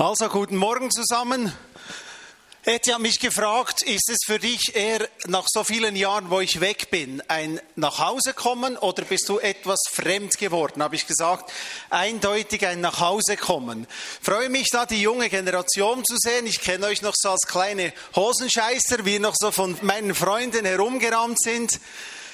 Also, 0.00 0.28
guten 0.28 0.54
Morgen 0.54 0.92
zusammen. 0.92 1.52
Eti 2.64 2.90
hat 2.90 3.00
mich 3.00 3.18
gefragt, 3.18 3.82
ist 3.82 4.08
es 4.08 4.18
für 4.24 4.38
dich 4.38 4.76
eher 4.76 5.08
nach 5.26 5.46
so 5.48 5.64
vielen 5.64 5.96
Jahren, 5.96 6.30
wo 6.30 6.38
ich 6.38 6.60
weg 6.60 6.88
bin, 6.92 7.20
ein 7.26 7.60
Nachhausekommen 7.74 8.76
oder 8.76 9.02
bist 9.02 9.28
du 9.28 9.40
etwas 9.40 9.80
fremd 9.90 10.38
geworden? 10.38 10.84
Habe 10.84 10.94
ich 10.94 11.08
gesagt, 11.08 11.50
eindeutig 11.90 12.64
ein 12.64 12.80
Nachhausekommen. 12.80 13.88
Freue 14.22 14.50
mich 14.50 14.68
da, 14.70 14.86
die 14.86 15.02
junge 15.02 15.28
Generation 15.30 16.04
zu 16.04 16.14
sehen. 16.16 16.46
Ich 16.46 16.60
kenne 16.60 16.86
euch 16.86 17.02
noch 17.02 17.14
so 17.16 17.30
als 17.30 17.48
kleine 17.48 17.92
Hosenscheißer, 18.14 19.04
wie 19.04 19.18
noch 19.18 19.34
so 19.36 19.50
von 19.50 19.76
meinen 19.82 20.14
Freunden 20.14 20.64
herumgerannt 20.64 21.42
sind. 21.42 21.80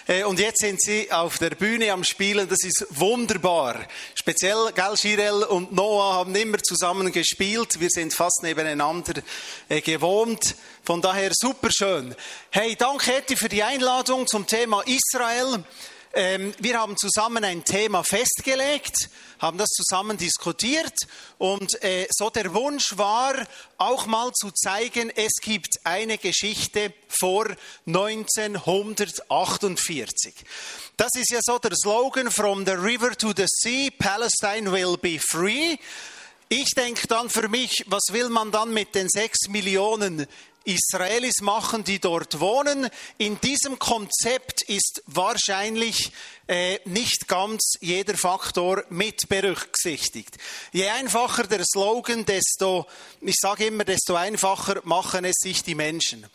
Äh, 0.07 0.25
und 0.25 0.39
jetzt 0.39 0.61
sind 0.61 0.82
sie 0.82 1.11
auf 1.11 1.39
der 1.39 1.50
Bühne 1.50 1.91
am 1.93 2.04
Spielen. 2.04 2.46
Das 2.48 2.62
ist 2.62 2.86
wunderbar. 2.91 3.86
Speziell 4.14 4.71
Gal 4.75 4.95
Girel 4.96 5.45
und 5.45 5.73
Noah 5.73 6.14
haben 6.14 6.34
immer 6.34 6.59
zusammen 6.59 7.11
gespielt. 7.11 7.80
Wir 7.80 7.89
sind 7.89 8.13
fast 8.13 8.43
nebeneinander 8.43 9.22
äh, 9.68 9.80
gewohnt. 9.80 10.57
Von 10.82 11.00
daher 11.00 11.30
super 11.32 11.71
schön. 11.71 12.14
Hey, 12.50 12.77
danke 12.77 13.14
Eti 13.14 13.35
für 13.35 13.49
die 13.49 13.63
Einladung 13.63 14.27
zum 14.27 14.46
Thema 14.46 14.82
Israel. 14.82 15.64
Ähm, 16.17 16.54
wir 16.59 16.79
haben 16.79 16.96
zusammen 16.96 17.43
ein 17.45 17.64
Thema 17.64 18.04
festgelegt, 18.04 19.11
haben 19.41 19.59
das 19.59 19.71
zusammen 19.71 20.17
diskutiert 20.17 20.95
und 21.39 21.82
äh, 21.82 22.07
so 22.11 22.31
der 22.31 22.55
Wunsch 22.55 22.96
war, 22.96 23.35
auch 23.79 24.07
mal 24.07 24.31
zu 24.32 24.53
zeigen, 24.53 25.11
es 25.11 25.32
gibt 25.43 25.81
eine 25.82 26.19
Geschichte 26.19 26.95
vor 27.08 27.49
1948. 27.86 30.35
Das 30.96 31.11
ist 31.17 31.32
ja 31.32 31.41
so 31.43 31.58
der 31.58 31.75
Slogan 31.75 32.31
From 32.31 32.64
the 32.64 32.70
River 32.72 33.19
to 33.19 33.33
the 33.36 33.47
Sea, 33.48 33.91
Palestine 33.98 34.70
will 34.70 34.97
be 34.97 35.19
free. 35.19 35.78
Ich 36.48 36.75
denke 36.77 37.08
dann 37.08 37.28
für 37.28 37.48
mich, 37.48 37.84
was 37.89 38.05
will 38.12 38.28
man 38.28 38.53
dann 38.53 38.72
mit 38.72 38.94
den 38.94 39.08
sechs 39.08 39.48
Millionen 39.48 40.28
Israelis 40.64 41.40
machen, 41.40 41.84
die 41.84 41.98
dort 41.98 42.40
wohnen. 42.40 42.88
In 43.18 43.40
diesem 43.40 43.78
Konzept 43.78 44.62
ist 44.62 45.02
wahrscheinlich 45.06 46.12
äh, 46.46 46.78
nicht 46.84 47.28
ganz 47.28 47.74
jeder 47.80 48.16
Faktor 48.16 48.84
mit 48.88 49.28
berücksichtigt. 49.28 50.36
Je 50.72 50.88
einfacher 50.88 51.46
der 51.46 51.64
Slogan, 51.64 52.24
desto, 52.24 52.86
ich 53.20 53.36
sage 53.40 53.66
immer, 53.66 53.84
desto 53.84 54.14
einfacher 54.14 54.80
machen 54.84 55.24
es 55.24 55.36
sich 55.40 55.62
die 55.62 55.74
Menschen. 55.74 56.26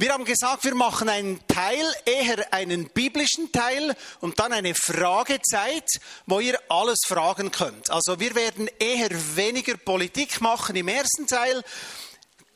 Wir 0.00 0.14
haben 0.14 0.24
gesagt, 0.24 0.64
wir 0.64 0.74
machen 0.74 1.10
einen 1.10 1.46
Teil, 1.46 1.84
eher 2.06 2.54
einen 2.54 2.88
biblischen 2.88 3.52
Teil 3.52 3.94
und 4.20 4.38
dann 4.38 4.50
eine 4.50 4.74
Fragezeit, 4.74 5.86
wo 6.24 6.40
ihr 6.40 6.58
alles 6.70 7.00
fragen 7.06 7.50
könnt. 7.50 7.90
Also 7.90 8.18
wir 8.18 8.34
werden 8.34 8.70
eher 8.78 9.10
weniger 9.36 9.76
Politik 9.76 10.40
machen 10.40 10.74
im 10.76 10.88
ersten 10.88 11.26
Teil 11.26 11.62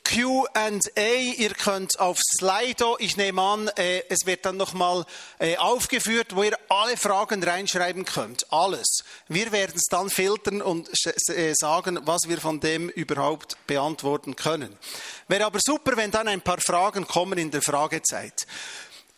QA. 0.04 0.68
Ihr 1.36 1.54
könnt 1.54 1.98
auf 1.98 2.18
Slido, 2.18 2.96
ich 3.00 3.16
nehme 3.16 3.40
an, 3.42 3.68
äh, 3.76 4.02
es 4.08 4.26
wird 4.26 4.44
dann 4.44 4.56
nochmal 4.56 5.04
äh, 5.38 5.56
aufgeführt, 5.56 6.36
wo 6.36 6.42
ihr 6.42 6.56
alle 6.68 6.96
Fragen 6.96 7.42
reinschreiben 7.42 8.04
könnt. 8.04 8.46
Alles. 8.52 9.04
Wir 9.28 9.50
werden 9.50 9.74
es 9.76 9.88
dann 9.90 10.10
filtern 10.10 10.62
und 10.62 10.88
äh, 11.06 11.54
sagen, 11.54 11.98
was 12.04 12.28
wir 12.28 12.38
von 12.38 12.60
dem 12.60 12.88
überhaupt 12.90 13.56
beantworten 13.66 14.36
können. 14.36 14.76
Wäre 15.26 15.46
aber 15.46 15.58
super, 15.60 15.96
wenn 15.96 16.10
dann 16.10 16.28
ein 16.28 16.42
paar 16.42 16.60
Fragen 16.60 17.06
kommen 17.06 17.38
in 17.38 17.50
der 17.50 17.62
Fragezeit. 17.62 18.46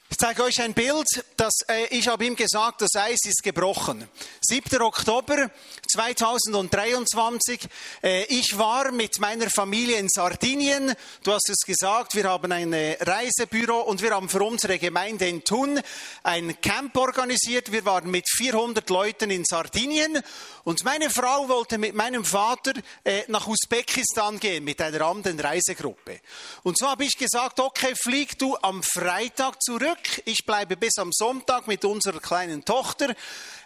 Ich 0.09 0.19
zeige 0.19 0.45
euch 0.45 0.63
ein 0.63 0.73
Bild, 0.73 1.05
das, 1.37 1.53
äh, 1.67 1.87
ich 1.91 2.07
habe 2.07 2.25
ihm 2.25 2.37
gesagt, 2.37 2.81
das 2.81 2.95
Eis 2.95 3.19
ist 3.27 3.43
gebrochen. 3.43 4.09
7. 4.41 4.81
Oktober 4.83 5.51
2023. 5.91 7.61
Äh, 8.05 8.25
ich 8.27 8.57
war 8.57 8.93
mit 8.93 9.19
meiner 9.19 9.51
Familie 9.51 9.99
in 9.99 10.09
Sardinien. 10.09 10.95
Du 11.25 11.33
hast 11.33 11.49
es 11.51 11.67
gesagt, 11.67 12.15
wir 12.15 12.31
haben 12.31 12.53
ein 12.53 12.73
Reisebüro 12.73 13.81
und 13.81 14.01
wir 14.01 14.13
haben 14.13 14.29
für 14.29 14.45
unsere 14.45 14.79
Gemeinde 14.79 15.29
in 15.29 15.43
Thun 15.43 15.81
ein 16.23 16.61
Camp 16.61 16.97
organisiert. 16.97 17.73
Wir 17.73 17.85
waren 17.85 18.09
mit 18.09 18.29
400 18.29 18.89
Leuten 18.89 19.33
in 19.33 19.45
Sardinien 19.45 20.23
und 20.67 20.83
meine 20.83 21.11
Frau 21.11 21.49
wollte 21.49 21.79
mit 21.79 21.95
meinem 21.95 22.25
Vater 22.25 22.73
äh, 23.05 23.23
nach 23.29 23.47
Usbekistan 23.47 24.41
gehen 24.41 24.65
mit 24.65 24.81
einer 24.81 25.01
anderen 25.03 25.39
Reisegruppe. 25.39 26.19
Und 26.65 26.77
so 26.77 26.89
habe 26.89 27.05
ich 27.05 27.17
gesagt, 27.17 27.61
okay, 27.61 27.95
flieg 27.95 28.37
du 28.37 28.57
am 28.63 28.83
Freitag 28.83 29.63
zurück. 29.63 30.23
Ich 30.25 30.45
bleibe 30.45 30.77
bis 30.77 30.99
am 30.99 31.11
Sonntag 31.13 31.69
mit 31.69 31.85
unserer 31.85 32.19
kleinen 32.19 32.65
Tochter. 32.65 33.15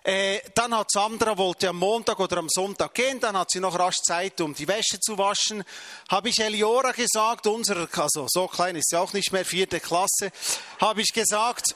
Äh, 0.02 0.40
dann 0.54 0.76
hat 0.76 0.90
Sandra 0.90 1.38
wollte 1.38 1.70
am 1.70 1.78
Montag 1.78 2.20
oder 2.20 2.36
am 2.36 2.50
Sonntag 2.50 2.92
gehen, 2.92 3.18
dann 3.18 3.34
hat 3.34 3.50
sie 3.50 3.60
noch 3.60 3.78
rasch 3.78 4.02
Zeit, 4.02 4.38
um 4.42 4.52
die 4.52 4.68
Wäsche 4.68 5.00
zu 5.00 5.16
waschen. 5.16 5.64
Habe 6.10 6.28
ich 6.28 6.38
Eliora 6.38 6.92
gesagt, 6.92 7.46
unserer, 7.46 7.88
also 7.96 8.26
so 8.28 8.46
klein 8.46 8.76
ist 8.76 8.90
sie 8.90 8.98
auch 8.98 9.14
nicht 9.14 9.32
mehr, 9.32 9.46
vierte 9.46 9.80
Klasse, 9.80 10.32
habe 10.78 11.00
ich 11.00 11.14
gesagt, 11.14 11.74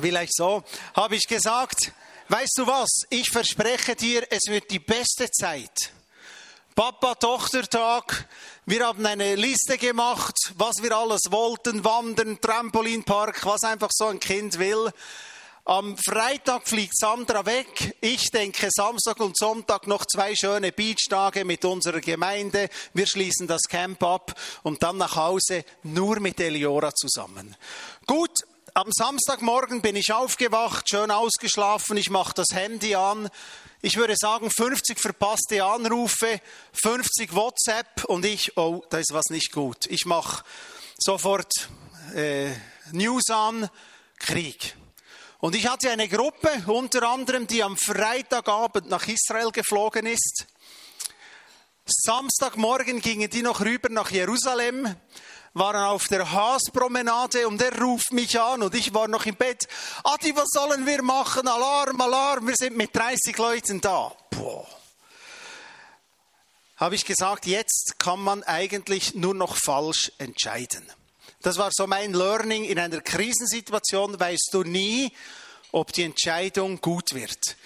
vielleicht 0.00 0.36
so, 0.36 0.62
habe 0.94 1.16
ich 1.16 1.26
gesagt, 1.26 1.92
weißt 2.28 2.58
du 2.58 2.66
was, 2.66 2.88
ich 3.10 3.30
verspreche 3.30 3.96
dir, 3.96 4.26
es 4.30 4.46
wird 4.46 4.70
die 4.70 4.78
beste 4.78 5.30
Zeit. 5.30 5.92
Papa-Tochter-Tag. 6.74 8.28
Wir 8.66 8.84
haben 8.84 9.06
eine 9.06 9.36
Liste 9.36 9.78
gemacht, 9.78 10.34
was 10.56 10.82
wir 10.82 10.96
alles 10.96 11.20
wollten. 11.30 11.84
Wandern, 11.84 12.40
Trampolinpark, 12.40 13.46
was 13.46 13.62
einfach 13.62 13.90
so 13.92 14.06
ein 14.06 14.18
Kind 14.18 14.58
will. 14.58 14.90
Am 15.66 15.96
Freitag 15.96 16.68
fliegt 16.68 16.98
Sandra 16.98 17.46
weg. 17.46 17.96
Ich 18.00 18.30
denke 18.30 18.68
Samstag 18.70 19.20
und 19.20 19.38
Sonntag 19.38 19.86
noch 19.86 20.04
zwei 20.04 20.34
schöne 20.34 20.72
Beachtage 20.72 21.44
mit 21.44 21.64
unserer 21.64 22.00
Gemeinde. 22.00 22.68
Wir 22.92 23.06
schließen 23.06 23.46
das 23.46 23.62
Camp 23.62 24.02
ab 24.02 24.34
und 24.62 24.82
dann 24.82 24.98
nach 24.98 25.14
Hause 25.16 25.64
nur 25.84 26.18
mit 26.18 26.40
Eliora 26.40 26.92
zusammen. 26.92 27.56
Gut, 28.06 28.32
am 28.74 28.90
Samstagmorgen 28.92 29.82
bin 29.82 29.96
ich 29.96 30.12
aufgewacht, 30.12 30.88
schön 30.88 31.10
ausgeschlafen. 31.10 31.96
Ich 31.96 32.10
mache 32.10 32.34
das 32.34 32.48
Handy 32.52 32.94
an 32.94 33.30
ich 33.84 33.98
würde 33.98 34.14
sagen, 34.16 34.50
50 34.50 34.98
verpasste 34.98 35.62
Anrufe, 35.62 36.40
50 36.72 37.34
WhatsApp 37.34 38.04
und 38.04 38.24
ich, 38.24 38.56
oh, 38.56 38.82
da 38.88 38.98
ist 38.98 39.12
was 39.12 39.26
nicht 39.28 39.52
gut. 39.52 39.84
Ich 39.88 40.06
mache 40.06 40.42
sofort 40.96 41.68
äh, 42.14 42.50
News 42.92 43.28
an, 43.28 43.68
Krieg. 44.18 44.74
Und 45.38 45.54
ich 45.54 45.66
hatte 45.66 45.90
eine 45.90 46.08
Gruppe, 46.08 46.48
unter 46.66 47.02
anderem, 47.10 47.46
die 47.46 47.62
am 47.62 47.76
Freitagabend 47.76 48.88
nach 48.88 49.06
Israel 49.06 49.50
geflogen 49.50 50.06
ist. 50.06 50.46
Samstagmorgen 51.84 53.02
gingen 53.02 53.28
die 53.28 53.42
noch 53.42 53.60
rüber 53.60 53.90
nach 53.90 54.10
Jerusalem 54.10 54.96
waren 55.54 55.84
auf 55.84 56.08
der 56.08 56.30
Haaspromenade 56.30 57.46
und 57.46 57.62
er 57.62 57.80
ruft 57.80 58.12
mich 58.12 58.38
an 58.38 58.62
und 58.62 58.74
ich 58.74 58.92
war 58.92 59.08
noch 59.08 59.24
im 59.24 59.36
Bett. 59.36 59.68
Adi, 60.02 60.34
was 60.36 60.48
sollen 60.50 60.84
wir 60.84 61.02
machen? 61.02 61.46
Alarm, 61.46 62.00
Alarm, 62.00 62.48
wir 62.48 62.56
sind 62.56 62.76
mit 62.76 62.94
30 62.94 63.38
Leuten 63.38 63.80
da. 63.80 64.12
Boah. 64.30 64.66
Habe 66.76 66.96
ich 66.96 67.04
gesagt, 67.04 67.46
jetzt 67.46 67.94
kann 67.98 68.20
man 68.20 68.42
eigentlich 68.42 69.14
nur 69.14 69.34
noch 69.34 69.56
falsch 69.56 70.10
entscheiden. 70.18 70.84
Das 71.40 71.56
war 71.56 71.70
so 71.72 71.86
mein 71.86 72.12
Learning 72.12 72.64
in 72.64 72.78
einer 72.78 73.00
Krisensituation, 73.00 74.18
weißt 74.18 74.48
du 74.50 74.64
nie, 74.64 75.12
ob 75.70 75.92
die 75.92 76.02
Entscheidung 76.02 76.80
gut 76.80 77.14
wird. 77.14 77.56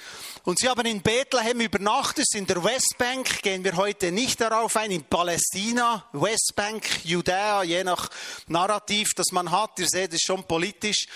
Und 0.45 0.59
sie 0.59 0.69
haben 0.69 0.87
in 0.87 1.03
Bethlehem 1.03 1.61
übernachtet, 1.61 2.27
in 2.35 2.47
der 2.47 2.63
Westbank, 2.63 3.43
gehen 3.43 3.65
wir 3.65 3.77
heute 3.77 4.13
nicht 4.13 4.41
darauf 4.41 4.77
ein, 4.77 4.91
in 4.91 5.05
Palästina, 5.05 6.09
Westbank, 6.13 7.05
Judäa, 7.05 7.63
je 7.63 7.85
nach 7.85 8.09
Narrativ, 8.47 9.11
das 9.15 9.33
man 9.33 9.51
hat, 9.51 9.79
ihr 9.79 9.89
seht 9.89 10.15
es 10.15 10.23
schon 10.23 10.45
politisch. 10.45 11.07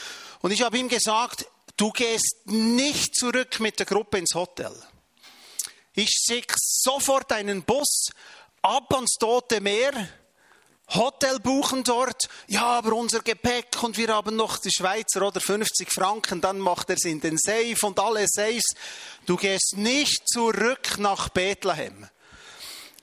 Und 0.41 0.51
ich 0.51 0.63
habe 0.63 0.79
ihm 0.79 0.89
gesagt, 0.89 1.47
du 1.77 1.91
gehst 1.91 2.37
nicht 2.45 3.15
zurück 3.15 3.61
mit 3.61 3.79
der 3.79 3.87
Gruppe 3.87 4.19
ins 4.19 4.35
Hotel. 4.35 4.73
Ich 5.95 6.11
schicke 6.11 6.55
sofort 6.59 7.33
einen 7.33 7.63
Bus 7.63 8.09
ab 8.63 8.93
ans 8.95 9.17
Tote 9.19 9.61
Meer, 9.61 10.09
Hotel 10.89 11.39
buchen 11.41 11.85
dort. 11.85 12.29
Ja, 12.49 12.67
aber 12.67 12.93
unser 12.95 13.21
Gepäck 13.21 13.83
und 13.83 13.97
wir 13.97 14.09
haben 14.09 14.37
noch 14.37 14.59
die 14.59 14.71
Schweizer 14.71 15.23
oder 15.23 15.41
50 15.41 15.91
Franken, 15.91 16.41
dann 16.41 16.59
macht 16.59 16.91
er 16.91 16.97
es 16.97 17.05
in 17.05 17.21
den 17.21 17.39
Safe 17.39 17.77
und 17.83 17.99
alle 17.99 18.27
Safes. 18.29 18.75
Du 19.27 19.37
gehst 19.37 19.75
nicht 19.77 20.29
zurück 20.29 20.99
nach 20.99 21.29
Bethlehem. 21.31 22.09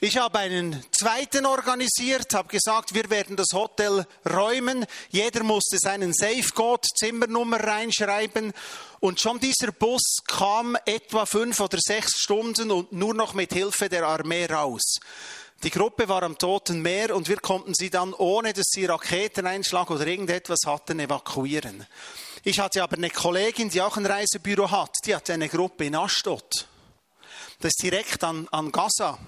Ich 0.02 0.18
habe 0.18 0.40
einen 0.40 0.82
zweiten 0.98 1.46
organisiert, 1.46 2.34
habe 2.34 2.48
gesagt, 2.48 2.94
wir 2.94 3.10
werden 3.10 3.36
das 3.36 3.50
Hotel 3.54 4.06
räumen. 4.30 4.86
Jeder 5.10 5.44
musste 5.44 5.78
seinen 5.78 6.14
Safecode, 6.14 6.86
Zimmernummer 6.98 7.62
reinschreiben. 7.62 8.54
Und 9.02 9.20
schon 9.20 9.42
dieser 9.42 9.74
Bus 9.74 10.20
kam 10.26 10.78
etwa 10.86 11.26
fünf 11.26 11.60
oder 11.60 11.80
sechs 11.82 12.14
Stunden 12.22 12.72
und 12.72 12.94
nur 12.94 13.14
noch 13.14 13.34
mit 13.34 13.52
Hilfe 13.52 13.90
der 13.90 14.08
Armee 14.08 14.46
raus. 14.46 15.00
Die 15.64 15.72
Gruppe 15.72 16.08
war 16.08 16.24
am 16.24 16.38
Toten 16.38 16.82
Meer 16.82 17.14
und 17.14 17.28
wir 17.28 17.38
konnten 17.38 17.74
sie 17.74 17.90
dann, 17.90 18.14
ohne 18.14 18.54
dass 18.54 18.68
sie 18.70 18.86
Raketeneinschlag 18.86 19.90
oder 19.90 20.08
irgendetwas 20.08 20.60
hatten, 20.66 21.02
evakuieren. 21.02 21.86
Ich 22.46 22.60
hatte 22.60 22.82
aber 22.82 22.96
eine 22.96 23.10
Kollegin, 23.10 23.70
die 23.70 23.82
auch 23.82 23.98
ein 23.98 24.06
Reisebüro 24.06 24.72
hat, 24.72 24.96
die 25.06 25.14
hatte 25.14 25.34
eine 25.34 25.50
Gruppe 25.50 25.86
in 25.86 25.96
Ashdod. 25.96 26.66
Das 27.60 27.72
ist 27.72 27.84
direkt 27.84 28.24
an, 28.24 28.48
an 28.52 28.72
Gaza. 28.72 29.20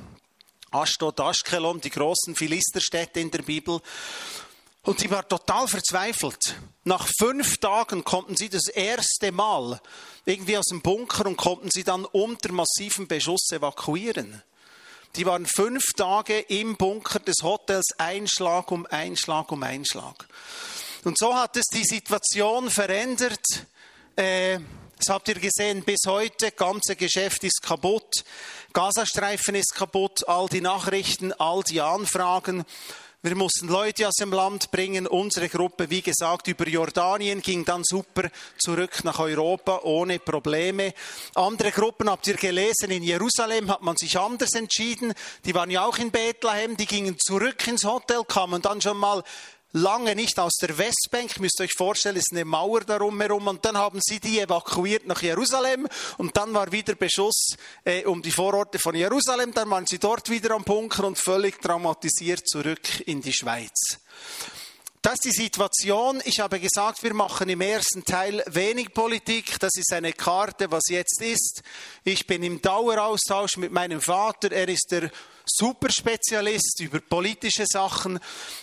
Ashdod, 0.72 1.20
Ashkelon, 1.20 1.82
die 1.82 1.90
großen 1.90 2.34
Philisterstädte 2.34 3.20
in 3.20 3.30
der 3.30 3.42
Bibel. 3.42 3.82
Und 4.84 5.00
sie 5.00 5.12
war 5.12 5.28
total 5.28 5.68
verzweifelt. 5.68 6.56
Nach 6.86 7.06
fünf 7.20 7.58
Tagen 7.58 8.06
konnten 8.06 8.38
sie 8.38 8.48
das 8.48 8.68
erste 8.68 9.34
Mal 9.34 9.82
irgendwie 10.24 10.58
aus 10.58 10.68
dem 10.68 10.82
Bunker 10.82 11.26
und 11.26 11.36
konnten 11.36 11.70
sie 11.70 11.84
dann 11.84 12.06
unter 12.06 12.54
massivem 12.54 13.06
Beschuss 13.06 13.52
evakuieren. 13.52 14.42
Die 15.18 15.26
waren 15.26 15.46
fünf 15.46 15.84
Tage 15.98 16.40
im 16.40 16.78
Bunker 16.78 17.20
des 17.20 17.44
Hotels, 17.44 17.88
Einschlag 17.98 18.72
um 18.72 18.86
Einschlag 18.86 19.52
um 19.52 19.62
Einschlag. 19.62 20.26
Und 21.04 21.18
so 21.18 21.36
hat 21.36 21.58
es 21.58 21.66
die 21.66 21.84
Situation 21.84 22.70
verändert. 22.70 23.44
Äh, 24.16 24.60
das 24.98 25.10
habt 25.10 25.28
ihr 25.28 25.36
gesehen 25.36 25.84
bis 25.84 26.02
heute. 26.08 26.52
Ganze 26.52 26.96
Geschäft 26.96 27.44
ist 27.44 27.62
kaputt. 27.62 28.24
Gazastreifen 28.72 29.56
ist 29.56 29.76
kaputt. 29.76 30.26
All 30.30 30.48
die 30.48 30.62
Nachrichten, 30.62 31.34
all 31.34 31.64
die 31.64 31.82
Anfragen. 31.82 32.64
Wir 33.24 33.36
mussten 33.36 33.68
Leute 33.68 34.08
aus 34.08 34.16
dem 34.16 34.32
Land 34.32 34.72
bringen. 34.72 35.06
Unsere 35.06 35.48
Gruppe, 35.48 35.92
wie 35.92 36.02
gesagt, 36.02 36.48
über 36.48 36.68
Jordanien 36.68 37.40
ging 37.40 37.64
dann 37.64 37.84
super 37.84 38.32
zurück 38.58 39.04
nach 39.04 39.20
Europa 39.20 39.82
ohne 39.84 40.18
Probleme. 40.18 40.92
Andere 41.36 41.70
Gruppen 41.70 42.10
habt 42.10 42.26
ihr 42.26 42.34
gelesen. 42.34 42.90
In 42.90 43.04
Jerusalem 43.04 43.70
hat 43.70 43.84
man 43.84 43.96
sich 43.96 44.18
anders 44.18 44.54
entschieden. 44.54 45.14
Die 45.46 45.54
waren 45.54 45.70
ja 45.70 45.86
auch 45.86 46.00
in 46.00 46.10
Bethlehem. 46.10 46.76
Die 46.76 46.88
gingen 46.88 47.16
zurück 47.20 47.68
ins 47.68 47.84
Hotel, 47.84 48.24
kamen 48.28 48.60
dann 48.64 48.82
schon 48.82 48.98
mal 48.98 49.24
lange 49.74 50.16
nicht 50.16 50.40
aus 50.40 50.54
der 50.62 50.78
Westbank. 50.78 51.40
Müsst 51.40 51.60
ihr 51.60 51.66
euch 51.66 51.74
vorstellen, 51.78 52.16
ist 52.16 52.32
eine 52.32 52.46
Mauer 52.46 52.82
darum 52.82 53.20
herum. 53.20 53.48
Und 53.48 53.66
dann 53.66 53.78
haben 53.78 54.00
sie 54.02 54.20
die 54.20 54.40
evakuiert 54.40 55.06
nach 55.06 55.22
Jerusalem. 55.22 55.88
Und 56.18 56.36
dann 56.38 56.54
war 56.54 56.72
wieder 56.72 56.96
Beschuss 56.96 57.56
äh, 57.84 58.06
um 58.06 58.22
die 58.22 58.32
Vororte 58.32 58.80
von 58.80 58.96
Jerusalem. 58.96 59.54
Dann 59.54 59.70
waren 59.70 59.86
sie 59.88 60.00
dort 60.00 60.30
wieder 60.30 60.52
am 60.52 60.64
Bunker 60.64 61.06
und 61.06 61.18
völlig 61.18 61.62
traumatisiert 61.62 62.48
zurück 62.48 63.02
in 63.06 63.22
die 63.22 63.34
Schweiz. 63.34 64.00
Das 65.04 65.16
ist 65.16 65.26
die 65.26 65.44
Situation. 65.44 66.22
Ich 66.26 66.40
habe 66.40 66.60
gesagt, 66.60 67.02
wir 67.02 67.16
machen 67.16 67.50
im 67.50 67.62
ersten 67.62 68.06
Teil 68.06 68.44
wenig 68.46 68.94
Politik. 68.94 69.60
Das 69.60 69.72
ist 69.76 69.92
eine 69.94 70.14
Karte, 70.14 70.70
was 70.70 70.84
jetzt 70.90 71.20
ist. 71.22 71.64
Ich 72.04 72.28
bin 72.28 72.44
im 72.44 72.62
Daueraustausch 72.62 73.58
mit 73.58 73.72
meinem 73.72 74.00
Vater. 74.00 74.52
Er 74.52 74.70
ist 74.70 74.92
der 74.92 75.10
Superspezialist 75.46 76.80
über 76.80 77.00
politische 77.00 77.66
Sachen. 77.66 78.20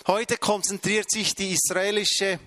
Heute 0.07 0.37
konzentriert 0.37 1.11
sich 1.11 1.35
die 1.35 1.53
israelische 1.53 2.39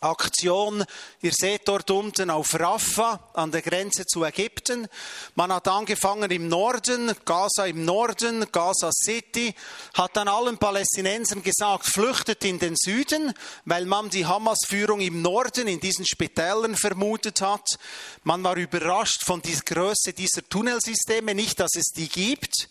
Aktion. 0.00 0.84
Ihr 1.20 1.32
seht 1.32 1.68
dort 1.68 1.90
unten 1.90 2.30
auf 2.30 2.58
Rafah 2.58 3.20
an 3.34 3.50
der 3.50 3.60
Grenze 3.60 4.06
zu 4.06 4.24
Ägypten. 4.24 4.88
Man 5.34 5.52
hat 5.52 5.68
angefangen 5.68 6.30
im 6.30 6.48
Norden, 6.48 7.12
Gaza 7.26 7.66
im 7.66 7.84
Norden, 7.84 8.46
Gaza 8.50 8.90
City, 8.92 9.54
hat 9.92 10.16
dann 10.16 10.28
allen 10.28 10.56
Palästinensern 10.56 11.42
gesagt, 11.42 11.84
flüchtet 11.84 12.44
in 12.44 12.58
den 12.58 12.76
Süden, 12.76 13.34
weil 13.66 13.84
man 13.84 14.08
die 14.08 14.24
Hamas-Führung 14.24 15.00
im 15.00 15.20
Norden 15.20 15.68
in 15.68 15.80
diesen 15.80 16.06
Spitälern 16.06 16.76
vermutet 16.76 17.42
hat. 17.42 17.78
Man 18.24 18.42
war 18.42 18.56
überrascht 18.56 19.22
von 19.26 19.42
der 19.42 19.60
Größe 19.60 20.14
dieser 20.14 20.48
Tunnelsysteme, 20.48 21.34
nicht, 21.34 21.60
dass 21.60 21.72
es 21.76 21.92
die 21.94 22.08
gibt 22.08 22.70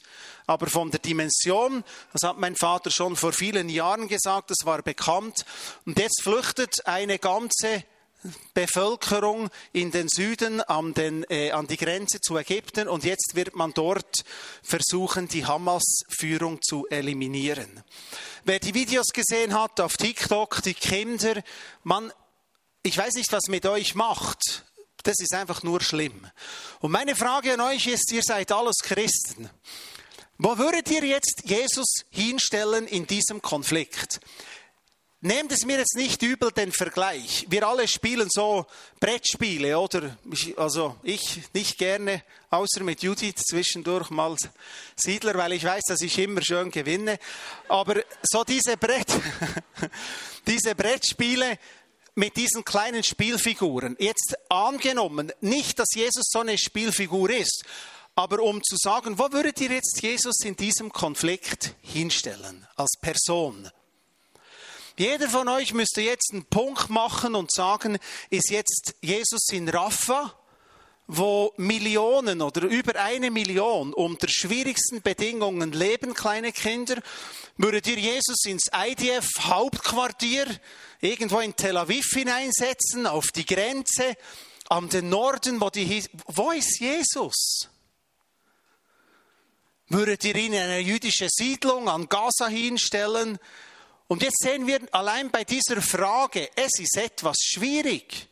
aber 0.50 0.66
von 0.66 0.90
der 0.90 1.00
Dimension, 1.00 1.84
das 2.12 2.28
hat 2.28 2.40
mein 2.40 2.56
Vater 2.56 2.90
schon 2.90 3.16
vor 3.16 3.34
vielen 3.34 3.70
Jahren 3.70 4.08
gesagt, 4.08 4.50
das 4.50 4.66
war 4.66 4.82
bekannt. 4.82 5.46
Und 5.86 6.00
jetzt 6.00 6.24
flüchtet 6.24 6.88
eine 6.88 7.20
ganze 7.20 7.84
Bevölkerung 8.56 9.52
in 9.74 9.92
den 9.92 10.08
Süden 10.10 10.60
an, 10.62 10.96
den, 10.96 11.24
äh, 11.30 11.52
an 11.52 11.68
die 11.68 11.78
Grenze 11.78 12.20
zu 12.20 12.36
Ägypten 12.36 12.88
und 12.88 13.04
jetzt 13.04 13.36
wird 13.36 13.56
man 13.56 13.74
dort 13.76 14.24
versuchen, 14.64 15.28
die 15.28 15.46
Hamas-Führung 15.46 16.64
zu 16.64 16.88
eliminieren. 16.90 17.84
Wer 18.44 18.58
die 18.58 18.74
Videos 18.74 19.10
gesehen 19.14 19.54
hat 19.54 19.80
auf 19.80 19.98
TikTok, 19.98 20.64
die 20.64 20.74
Kinder, 20.74 21.44
man, 21.84 22.12
ich 22.82 22.98
weiß 22.98 23.14
nicht, 23.14 23.32
was 23.32 23.44
mit 23.50 23.68
euch 23.68 23.94
macht. 23.94 24.66
Das 25.04 25.20
ist 25.20 25.34
einfach 25.34 25.62
nur 25.62 25.80
schlimm. 25.80 26.28
Und 26.80 26.92
meine 26.92 27.16
Frage 27.16 27.54
an 27.54 27.62
euch 27.62 27.86
ist, 27.86 28.12
ihr 28.12 28.24
seid 28.24 28.52
alles 28.52 28.78
Christen. 28.82 29.48
Wo 30.42 30.58
würdet 30.58 30.90
ihr 30.90 31.04
jetzt 31.04 31.42
Jesus 31.44 32.06
hinstellen 32.12 32.88
in 32.88 33.06
diesem 33.06 33.42
Konflikt? 33.42 34.22
Nehmt 35.20 35.52
es 35.52 35.66
mir 35.66 35.78
jetzt 35.78 35.98
nicht 35.98 36.22
übel 36.22 36.50
den 36.54 36.72
Vergleich. 36.72 37.46
Wir 37.50 37.68
alle 37.68 37.90
spielen 37.90 38.30
so 38.32 38.66
Brettspiele, 39.02 39.78
oder? 39.78 40.18
Also 40.56 40.96
ich 41.04 41.42
nicht 41.54 41.78
gerne, 41.78 42.24
außer 42.52 42.84
mit 42.86 43.04
Judith 43.04 43.36
zwischendurch 43.50 44.12
mal 44.12 44.38
Siedler, 44.96 45.36
weil 45.36 45.52
ich 45.52 45.66
weiß, 45.66 45.84
dass 45.90 46.00
ich 46.00 46.18
immer 46.18 46.42
schön 46.42 46.72
gewinne. 46.72 47.20
Aber 47.68 48.02
so 48.24 48.46
diese 48.46 48.78
Brett, 48.78 49.12
diese 50.48 50.74
Brettspiele 50.74 51.60
mit 52.16 52.38
diesen 52.38 52.64
kleinen 52.64 53.04
Spielfiguren. 53.04 53.98
Jetzt 54.00 54.38
angenommen, 54.48 55.34
nicht, 55.42 55.80
dass 55.80 55.90
Jesus 55.94 56.28
so 56.30 56.40
eine 56.40 56.58
Spielfigur 56.58 57.30
ist, 57.30 57.66
aber 58.20 58.44
um 58.44 58.62
zu 58.62 58.76
sagen, 58.76 59.18
wo 59.18 59.32
würdet 59.32 59.62
ihr 59.62 59.72
jetzt 59.72 60.02
Jesus 60.02 60.42
in 60.44 60.58
diesem 60.58 60.92
Konflikt 60.92 61.76
hinstellen 61.82 62.68
als 62.76 62.98
Person? 63.02 63.72
Jeder 64.98 65.30
von 65.30 65.48
euch 65.48 65.74
müsste 65.74 66.02
jetzt 66.02 66.34
einen 66.34 66.44
Punkt 66.44 66.90
machen 66.90 67.34
und 67.34 67.50
sagen, 67.50 67.98
ist 68.30 68.50
jetzt 68.50 68.96
Jesus 69.00 69.48
in 69.54 69.70
Raffa, 69.70 70.38
wo 71.08 71.54
Millionen 71.56 72.42
oder 72.42 72.64
über 72.64 73.00
eine 73.00 73.32
Million 73.32 73.94
unter 73.94 74.28
schwierigsten 74.28 75.02
Bedingungen 75.02 75.72
leben, 75.72 76.14
kleine 76.14 76.52
Kinder, 76.52 77.02
würdet 77.56 77.88
ihr 77.88 78.00
Jesus 78.00 78.44
ins 78.46 78.70
IDF 78.76 79.30
Hauptquartier 79.40 80.46
irgendwo 81.00 81.40
in 81.40 81.56
Tel 81.56 81.78
Aviv 81.78 82.08
hineinsetzen, 82.14 83.08
auf 83.08 83.28
die 83.28 83.46
Grenze, 83.46 84.18
an 84.68 84.90
den 84.90 85.08
Norden, 85.08 85.62
wo 85.62 85.70
die, 85.70 86.04
wo 86.28 86.52
ist 86.52 86.82
Jesus? 86.82 87.70
Würdet 89.92 90.24
ihr 90.24 90.36
ihn 90.36 90.54
in 90.54 90.62
eine 90.62 90.80
jüdische 90.80 91.28
Siedlung 91.32 91.90
an 91.90 92.08
Gaza 92.08 92.48
hinstellen? 92.48 93.40
Und 94.08 94.22
jetzt 94.22 94.40
sehen 94.44 94.68
wir 94.68 94.82
allein 94.92 95.32
bei 95.32 95.44
dieser 95.44 95.82
Frage, 95.82 96.48
es 96.56 96.80
ist 96.80 96.96
etwas 96.96 97.38
schwierig. 97.42 98.28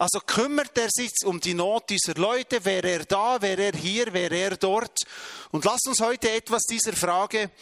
Also 0.00 0.18
kümmert 0.18 0.76
er 0.76 0.88
sich 0.90 1.12
um 1.24 1.38
die 1.38 1.54
Not 1.54 1.90
dieser 1.90 2.14
Leute? 2.14 2.64
Wäre 2.64 2.90
er 2.90 3.04
da? 3.04 3.40
Wäre 3.40 3.66
er 3.66 3.76
hier? 3.76 4.12
Wäre 4.12 4.34
er 4.34 4.56
dort? 4.56 4.98
Und 5.52 5.64
lasst 5.64 5.86
uns 5.86 6.00
heute 6.00 6.28
etwas 6.32 6.62
dieser 6.62 6.92
Frage 6.92 7.52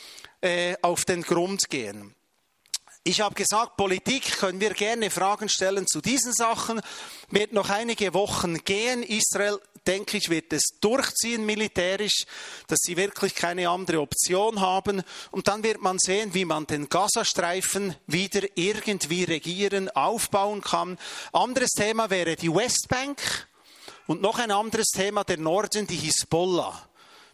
äh, 0.40 0.74
auf 0.80 1.04
den 1.04 1.20
Grund 1.20 1.68
gehen. 1.68 2.14
Ich 3.02 3.20
habe 3.20 3.34
gesagt, 3.34 3.76
Politik 3.76 4.38
können 4.38 4.60
wir 4.60 4.72
gerne 4.74 5.10
Fragen 5.10 5.50
stellen 5.50 5.86
zu 5.86 6.00
diesen 6.00 6.32
Sachen. 6.32 6.80
Wird 7.28 7.52
noch 7.52 7.68
einige 7.68 8.14
Wochen 8.14 8.64
gehen. 8.64 9.02
Israel, 9.02 9.60
denke 9.90 10.18
ich, 10.18 10.30
wird 10.30 10.52
es 10.52 10.62
durchziehen 10.80 11.44
militärisch, 11.44 12.24
dass 12.68 12.78
sie 12.82 12.96
wirklich 12.96 13.34
keine 13.34 13.68
andere 13.68 14.00
Option 14.00 14.60
haben. 14.60 15.02
Und 15.32 15.48
dann 15.48 15.64
wird 15.64 15.80
man 15.80 15.98
sehen, 15.98 16.32
wie 16.32 16.44
man 16.44 16.66
den 16.66 16.88
Gazastreifen 16.88 17.96
wieder 18.06 18.42
irgendwie 18.54 19.24
regieren, 19.24 19.90
aufbauen 19.90 20.60
kann. 20.60 20.96
Anderes 21.32 21.70
Thema 21.70 22.08
wäre 22.08 22.36
die 22.36 22.54
Westbank. 22.54 23.48
Und 24.06 24.22
noch 24.22 24.38
ein 24.38 24.52
anderes 24.52 24.88
Thema, 24.88 25.24
der 25.24 25.38
Norden, 25.38 25.86
die 25.86 25.96
Hisbollah 25.96 26.89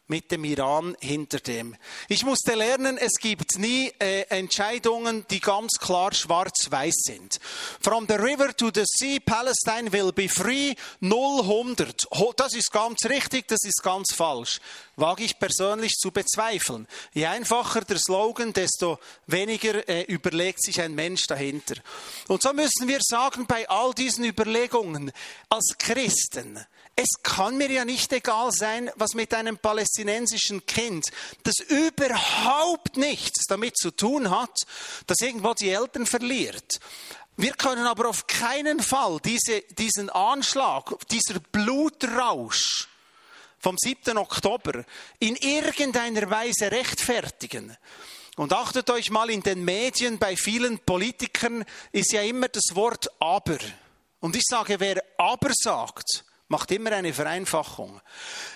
mit 0.08 0.30
dem 0.30 0.44
Iran 0.44 0.96
hinter 1.00 1.40
dem. 1.40 1.76
Ich 2.08 2.24
musste 2.24 2.54
lernen, 2.54 2.96
es 2.98 3.18
gibt 3.18 3.58
nie 3.58 3.92
äh, 3.98 4.22
Entscheidungen, 4.28 5.26
die 5.30 5.40
ganz 5.40 5.72
klar 5.80 6.14
schwarz-weiß 6.14 6.94
sind. 7.04 7.38
From 7.80 8.06
the 8.08 8.14
river 8.14 8.56
to 8.56 8.70
the 8.72 8.84
sea, 8.84 9.18
Palestine 9.24 9.92
will 9.92 10.12
be 10.12 10.28
free, 10.28 10.74
0, 11.00 11.74
Das 12.36 12.54
ist 12.54 12.70
ganz 12.70 13.04
richtig, 13.06 13.48
das 13.48 13.64
ist 13.64 13.82
ganz 13.82 14.14
falsch. 14.14 14.60
Wage 14.96 15.24
ich 15.24 15.38
persönlich 15.38 15.92
zu 15.92 16.10
bezweifeln. 16.10 16.86
Je 17.12 17.26
einfacher 17.26 17.82
der 17.82 17.98
Slogan, 17.98 18.52
desto 18.52 18.98
weniger 19.26 19.88
äh, 19.88 20.02
überlegt 20.02 20.62
sich 20.62 20.80
ein 20.80 20.94
Mensch 20.94 21.26
dahinter. 21.26 21.74
Und 22.28 22.42
so 22.42 22.52
müssen 22.52 22.88
wir 22.88 23.00
sagen, 23.02 23.46
bei 23.46 23.68
all 23.68 23.92
diesen 23.92 24.24
Überlegungen, 24.24 25.12
als 25.48 25.74
Christen, 25.78 26.64
es 26.96 27.22
kann 27.22 27.58
mir 27.58 27.70
ja 27.70 27.84
nicht 27.84 28.10
egal 28.14 28.50
sein, 28.52 28.90
was 28.96 29.12
mit 29.12 29.34
einem 29.34 29.58
palästinensischen 29.58 30.64
Kind, 30.64 31.04
das 31.42 31.56
überhaupt 31.68 32.96
nichts 32.96 33.44
damit 33.46 33.76
zu 33.76 33.90
tun 33.90 34.30
hat, 34.30 34.56
dass 35.06 35.20
irgendwo 35.20 35.52
die 35.52 35.68
Eltern 35.68 36.06
verliert. 36.06 36.80
Wir 37.36 37.52
können 37.52 37.86
aber 37.86 38.08
auf 38.08 38.26
keinen 38.26 38.80
Fall 38.80 39.20
diese, 39.22 39.60
diesen 39.78 40.08
Anschlag, 40.08 40.94
dieser 41.10 41.38
Blutrausch 41.38 42.88
vom 43.58 43.76
7. 43.78 44.16
Oktober 44.16 44.84
in 45.18 45.36
irgendeiner 45.36 46.30
Weise 46.30 46.72
rechtfertigen. 46.72 47.76
Und 48.36 48.54
achtet 48.54 48.88
euch 48.88 49.10
mal 49.10 49.28
in 49.28 49.42
den 49.42 49.64
Medien, 49.64 50.18
bei 50.18 50.34
vielen 50.34 50.78
Politikern 50.78 51.64
ist 51.92 52.12
ja 52.12 52.22
immer 52.22 52.48
das 52.48 52.74
Wort 52.74 53.10
aber. 53.18 53.58
Und 54.20 54.34
ich 54.34 54.44
sage, 54.46 54.80
wer 54.80 55.02
aber 55.18 55.50
sagt, 55.52 56.25
macht 56.48 56.70
immer 56.70 56.92
eine 56.92 57.12
Vereinfachung. 57.12 58.00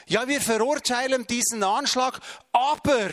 Ja, 0.06 0.28
wir 0.28 0.40
verurteilen 0.40 1.26
diesen 1.26 1.62
Anschlag, 1.62 2.20
aber 2.52 3.10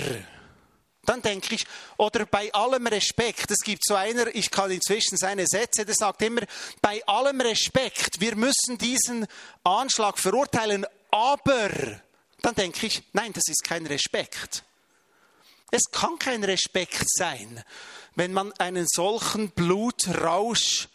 dann 1.08 1.22
denke 1.22 1.56
ich, 1.56 1.66
oder 1.96 2.26
bei 2.26 2.54
allem 2.54 2.86
Respekt, 2.86 3.50
es 3.50 3.60
gibt 3.64 3.86
so 3.86 3.96
einer, 3.96 4.28
ich 4.36 4.52
kann 4.52 4.70
inzwischen 4.70 5.18
seine 5.18 5.48
Sätze, 5.48 5.86
der 5.86 5.96
sagt 5.96 6.22
immer, 6.22 6.42
bei 6.82 7.02
allem 7.08 7.40
Respekt, 7.40 8.20
wir 8.20 8.36
müssen 8.36 8.78
diesen 8.78 9.26
Anschlag 9.64 10.20
verurteilen, 10.20 10.86
aber 11.10 11.70
dann 12.42 12.56
denke 12.56 12.88
ich, 12.88 13.04
nein, 13.14 13.32
das 13.34 13.48
ist 13.48 13.64
kein 13.64 13.86
Respekt. 13.88 14.64
Es 15.72 15.84
kann 15.92 16.20
kein 16.20 16.44
Respekt 16.44 17.06
sein, 17.08 17.64
wenn 18.16 18.34
man 18.34 18.52
einen 18.54 18.86
solchen 18.88 19.52
Blutrausch 19.52 20.90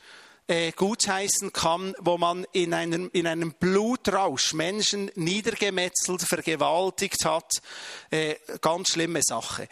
äh, 0.53 0.71
gutheißen 0.73 1.51
kann, 1.55 1.95
wo 1.99 2.19
man 2.19 2.47
in 2.53 2.75
einem, 2.75 3.09
in 3.15 3.27
einem 3.27 3.55
Blutrausch 3.55 4.53
Menschen 4.53 5.11
niedergemetzelt, 5.15 6.21
vergewaltigt 6.21 7.25
hat. 7.25 7.51
Äh, 8.11 8.35
ganz 8.61 8.91
schlimme 8.91 9.21
Sache. 9.23 9.67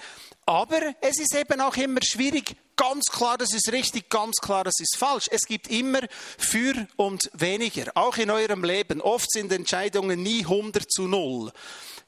Aber 0.47 0.81
es 1.03 1.21
ist 1.21 1.35
eben 1.35 1.61
auch 1.61 1.77
immer 1.77 2.01
schwierig, 2.03 2.57
ganz 2.77 3.05
klar, 3.13 3.37
das 3.37 3.53
ist 3.53 3.71
richtig, 3.71 4.09
ganz 4.09 4.37
klar, 4.37 4.65
das 4.65 4.81
ist 4.81 4.97
falsch. 4.97 5.29
Es 5.31 5.43
gibt 5.43 5.69
immer 5.69 6.01
für 6.39 6.87
und 6.97 7.31
weniger, 7.35 7.93
auch 7.95 8.17
in 8.17 8.31
eurem 8.31 8.65
Leben. 8.65 9.03
Oft 9.03 9.31
sind 9.31 9.53
Entscheidungen 9.53 10.23
nie 10.23 10.41
100 10.41 10.91
zu 10.91 11.07
0. 11.07 11.53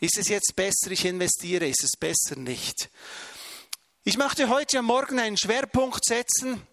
Ist 0.01 0.17
es 0.17 0.29
jetzt 0.29 0.57
besser, 0.57 0.91
ich 0.91 1.05
investiere, 1.05 1.67
ist 1.67 1.85
es 1.85 1.99
besser 2.01 2.37
nicht? 2.37 2.89
Ich 4.03 4.17
möchte 4.17 4.49
heute 4.49 4.81
Morgen 4.81 5.21
einen 5.21 5.37
Schwerpunkt 5.37 6.05
setzen, 6.07 6.67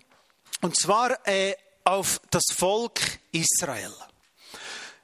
und 0.61 0.75
zwar 0.77 1.27
äh, 1.27 1.55
auf 1.89 2.21
das 2.29 2.43
Volk 2.55 2.99
Israel. 3.31 3.93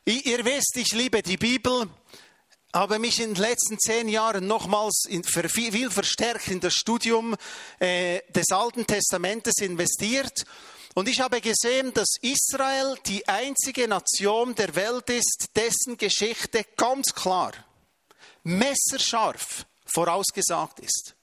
Ihr 0.06 0.46
wisst, 0.46 0.78
ich 0.78 0.92
liebe 0.94 1.24
die 1.24 1.38
Bibel, 1.38 1.90
habe 2.74 3.00
mich 3.00 3.20
in 3.20 3.34
den 3.34 3.42
letzten 3.42 3.80
zehn 3.80 4.08
Jahren 4.08 4.46
nochmals 4.46 5.06
in, 5.08 5.24
viel 5.24 5.90
verstärkt 5.90 6.48
in 6.50 6.60
das 6.60 6.74
Studium 6.74 7.36
äh, 7.80 8.22
des 8.30 8.52
Alten 8.52 8.86
Testamentes 8.86 9.56
investiert. 9.62 10.46
Und 10.94 11.10
ich 11.10 11.22
habe 11.22 11.42
gesehen, 11.42 11.92
dass 11.94 12.18
Israel 12.22 12.96
die 13.08 13.28
einzige 13.28 13.88
Nation 13.88 14.54
der 14.54 14.76
Welt 14.76 15.10
ist, 15.10 15.48
dessen 15.56 15.98
Geschichte 15.98 16.66
ganz 16.78 17.14
klar, 17.14 17.54
messerscharf 18.44 19.66
vorausgesagt 19.88 20.82
ist. 20.82 21.16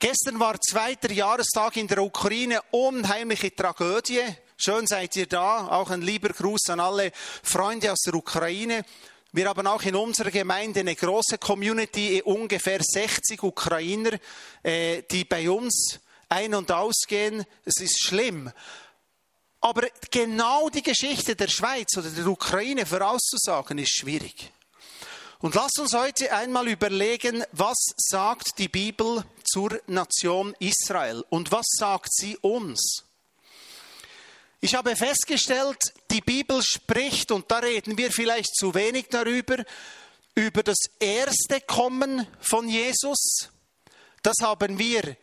Gestern 0.00 0.38
war 0.38 0.60
zweiter 0.60 1.10
Jahrestag 1.10 1.76
in 1.76 1.88
der 1.88 1.98
Ukraine, 1.98 2.60
unheimliche 2.70 3.52
Tragödie. 3.52 4.22
Schön 4.56 4.86
seid 4.86 5.16
ihr 5.16 5.26
da. 5.26 5.66
Auch 5.66 5.90
ein 5.90 6.02
lieber 6.02 6.28
Gruß 6.28 6.68
an 6.68 6.78
alle 6.78 7.10
Freunde 7.42 7.90
aus 7.90 8.02
der 8.06 8.14
Ukraine. 8.14 8.84
Wir 9.32 9.48
haben 9.48 9.66
auch 9.66 9.82
in 9.82 9.96
unserer 9.96 10.30
Gemeinde 10.30 10.80
eine 10.80 10.94
große 10.94 11.38
Community, 11.38 12.22
ungefähr 12.24 12.78
60 12.80 13.42
Ukrainer, 13.42 14.20
äh, 14.62 15.02
die 15.10 15.24
bei 15.24 15.50
uns 15.50 15.98
ein- 16.28 16.54
und 16.54 16.70
ausgehen. 16.70 17.44
Es 17.64 17.80
ist 17.80 18.00
schlimm. 18.00 18.52
Aber 19.60 19.88
genau 20.12 20.68
die 20.68 20.84
Geschichte 20.84 21.34
der 21.34 21.48
Schweiz 21.48 21.96
oder 21.96 22.08
der 22.08 22.28
Ukraine 22.28 22.86
vorauszusagen, 22.86 23.78
ist 23.78 23.98
schwierig. 23.98 24.52
Und 25.40 25.54
lasst 25.54 25.78
uns 25.78 25.94
heute 25.94 26.32
einmal 26.32 26.66
überlegen, 26.66 27.44
was 27.52 27.76
sagt 27.96 28.58
die 28.58 28.66
Bibel 28.66 29.24
zur 29.44 29.80
Nation 29.86 30.52
Israel 30.58 31.24
und 31.30 31.52
was 31.52 31.66
sagt 31.78 32.12
sie 32.12 32.36
uns? 32.38 33.04
Ich 34.60 34.74
habe 34.74 34.96
festgestellt, 34.96 35.78
die 36.10 36.22
Bibel 36.22 36.60
spricht, 36.64 37.30
und 37.30 37.48
da 37.48 37.58
reden 37.58 37.96
wir 37.96 38.10
vielleicht 38.10 38.56
zu 38.56 38.74
wenig 38.74 39.06
darüber, 39.10 39.64
über 40.34 40.64
das 40.64 40.78
erste 40.98 41.60
Kommen 41.60 42.26
von 42.40 42.68
Jesus. 42.68 43.50
Das 44.24 44.34
haben 44.42 44.76
wir 44.76 45.16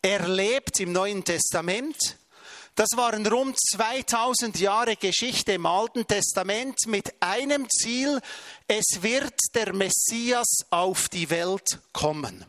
erlebt 0.00 0.80
im 0.80 0.92
Neuen 0.92 1.24
Testament. 1.24 2.16
Das 2.74 2.88
waren 2.96 3.26
rund 3.26 3.56
2000 3.60 4.58
Jahre 4.58 4.96
Geschichte 4.96 5.52
im 5.52 5.66
Alten 5.66 6.06
Testament 6.06 6.78
mit 6.86 7.12
einem 7.20 7.68
Ziel, 7.68 8.20
es 8.66 9.02
wird 9.02 9.34
der 9.54 9.74
Messias 9.74 10.48
auf 10.70 11.10
die 11.10 11.28
Welt 11.28 11.80
kommen. 11.92 12.46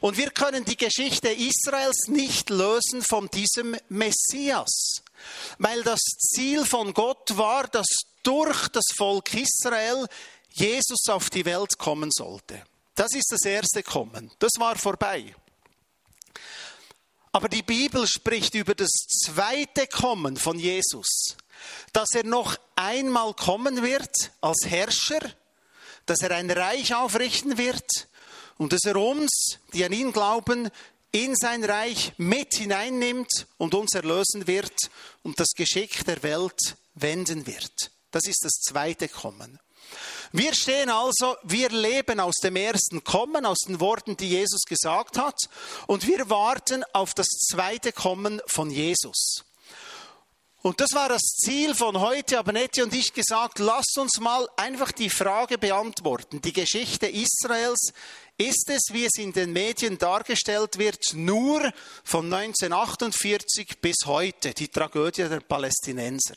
Und 0.00 0.16
wir 0.16 0.30
können 0.30 0.64
die 0.64 0.76
Geschichte 0.76 1.30
Israels 1.30 2.06
nicht 2.06 2.48
lösen 2.48 3.02
von 3.02 3.28
diesem 3.28 3.76
Messias, 3.88 5.02
weil 5.58 5.82
das 5.82 6.00
Ziel 6.00 6.64
von 6.64 6.94
Gott 6.94 7.36
war, 7.36 7.66
dass 7.66 7.88
durch 8.22 8.68
das 8.68 8.84
Volk 8.96 9.34
Israel 9.34 10.06
Jesus 10.52 11.08
auf 11.08 11.28
die 11.28 11.44
Welt 11.44 11.76
kommen 11.76 12.10
sollte. 12.12 12.62
Das 12.94 13.14
ist 13.14 13.30
das 13.30 13.44
erste 13.44 13.82
Kommen. 13.82 14.30
Das 14.38 14.52
war 14.58 14.76
vorbei. 14.76 15.34
Aber 17.32 17.48
die 17.48 17.62
Bibel 17.62 18.06
spricht 18.06 18.54
über 18.54 18.74
das 18.74 18.90
zweite 18.90 19.86
Kommen 19.86 20.36
von 20.36 20.58
Jesus, 20.58 21.36
dass 21.92 22.08
er 22.14 22.24
noch 22.24 22.56
einmal 22.74 23.34
kommen 23.34 23.82
wird 23.82 24.32
als 24.40 24.66
Herrscher, 24.66 25.20
dass 26.06 26.20
er 26.22 26.32
ein 26.32 26.50
Reich 26.50 26.94
aufrichten 26.94 27.56
wird 27.56 28.08
und 28.58 28.72
dass 28.72 28.84
er 28.84 28.96
uns, 28.96 29.58
die 29.72 29.84
an 29.84 29.92
ihn 29.92 30.12
glauben, 30.12 30.70
in 31.12 31.34
sein 31.36 31.64
Reich 31.64 32.12
mit 32.18 32.54
hineinnimmt 32.54 33.46
und 33.58 33.74
uns 33.74 33.94
erlösen 33.94 34.46
wird 34.46 34.90
und 35.22 35.38
das 35.38 35.50
Geschick 35.56 36.04
der 36.04 36.22
Welt 36.22 36.76
wenden 36.94 37.46
wird. 37.46 37.90
Das 38.10 38.26
ist 38.26 38.44
das 38.44 38.60
zweite 38.60 39.08
Kommen. 39.08 39.58
Wir 40.32 40.54
stehen 40.54 40.90
also, 40.90 41.36
wir 41.42 41.70
leben 41.70 42.20
aus 42.20 42.36
dem 42.36 42.54
ersten 42.54 43.02
Kommen, 43.02 43.44
aus 43.44 43.60
den 43.66 43.80
Worten, 43.80 44.16
die 44.16 44.28
Jesus 44.28 44.62
gesagt 44.62 45.18
hat, 45.18 45.36
und 45.88 46.06
wir 46.06 46.30
warten 46.30 46.84
auf 46.92 47.14
das 47.14 47.26
zweite 47.26 47.92
Kommen 47.92 48.40
von 48.46 48.70
Jesus. 48.70 49.44
Und 50.62 50.78
das 50.80 50.92
war 50.92 51.08
das 51.08 51.22
Ziel 51.22 51.74
von 51.74 52.00
heute, 52.00 52.36
haben 52.36 52.54
Etty 52.54 52.82
und 52.82 52.94
ich 52.94 53.14
gesagt, 53.14 53.58
lasst 53.58 53.98
uns 53.98 54.20
mal 54.20 54.46
einfach 54.56 54.92
die 54.92 55.08
Frage 55.08 55.56
beantworten. 55.56 56.42
Die 56.42 56.52
Geschichte 56.52 57.06
Israels, 57.06 57.92
ist 58.36 58.70
es, 58.70 58.92
wie 58.92 59.06
es 59.06 59.18
in 59.18 59.32
den 59.32 59.52
Medien 59.52 59.98
dargestellt 59.98 60.78
wird, 60.78 61.14
nur 61.14 61.72
von 62.04 62.32
1948 62.32 63.80
bis 63.80 63.96
heute, 64.06 64.54
die 64.54 64.68
Tragödie 64.68 65.28
der 65.28 65.40
Palästinenser? 65.40 66.36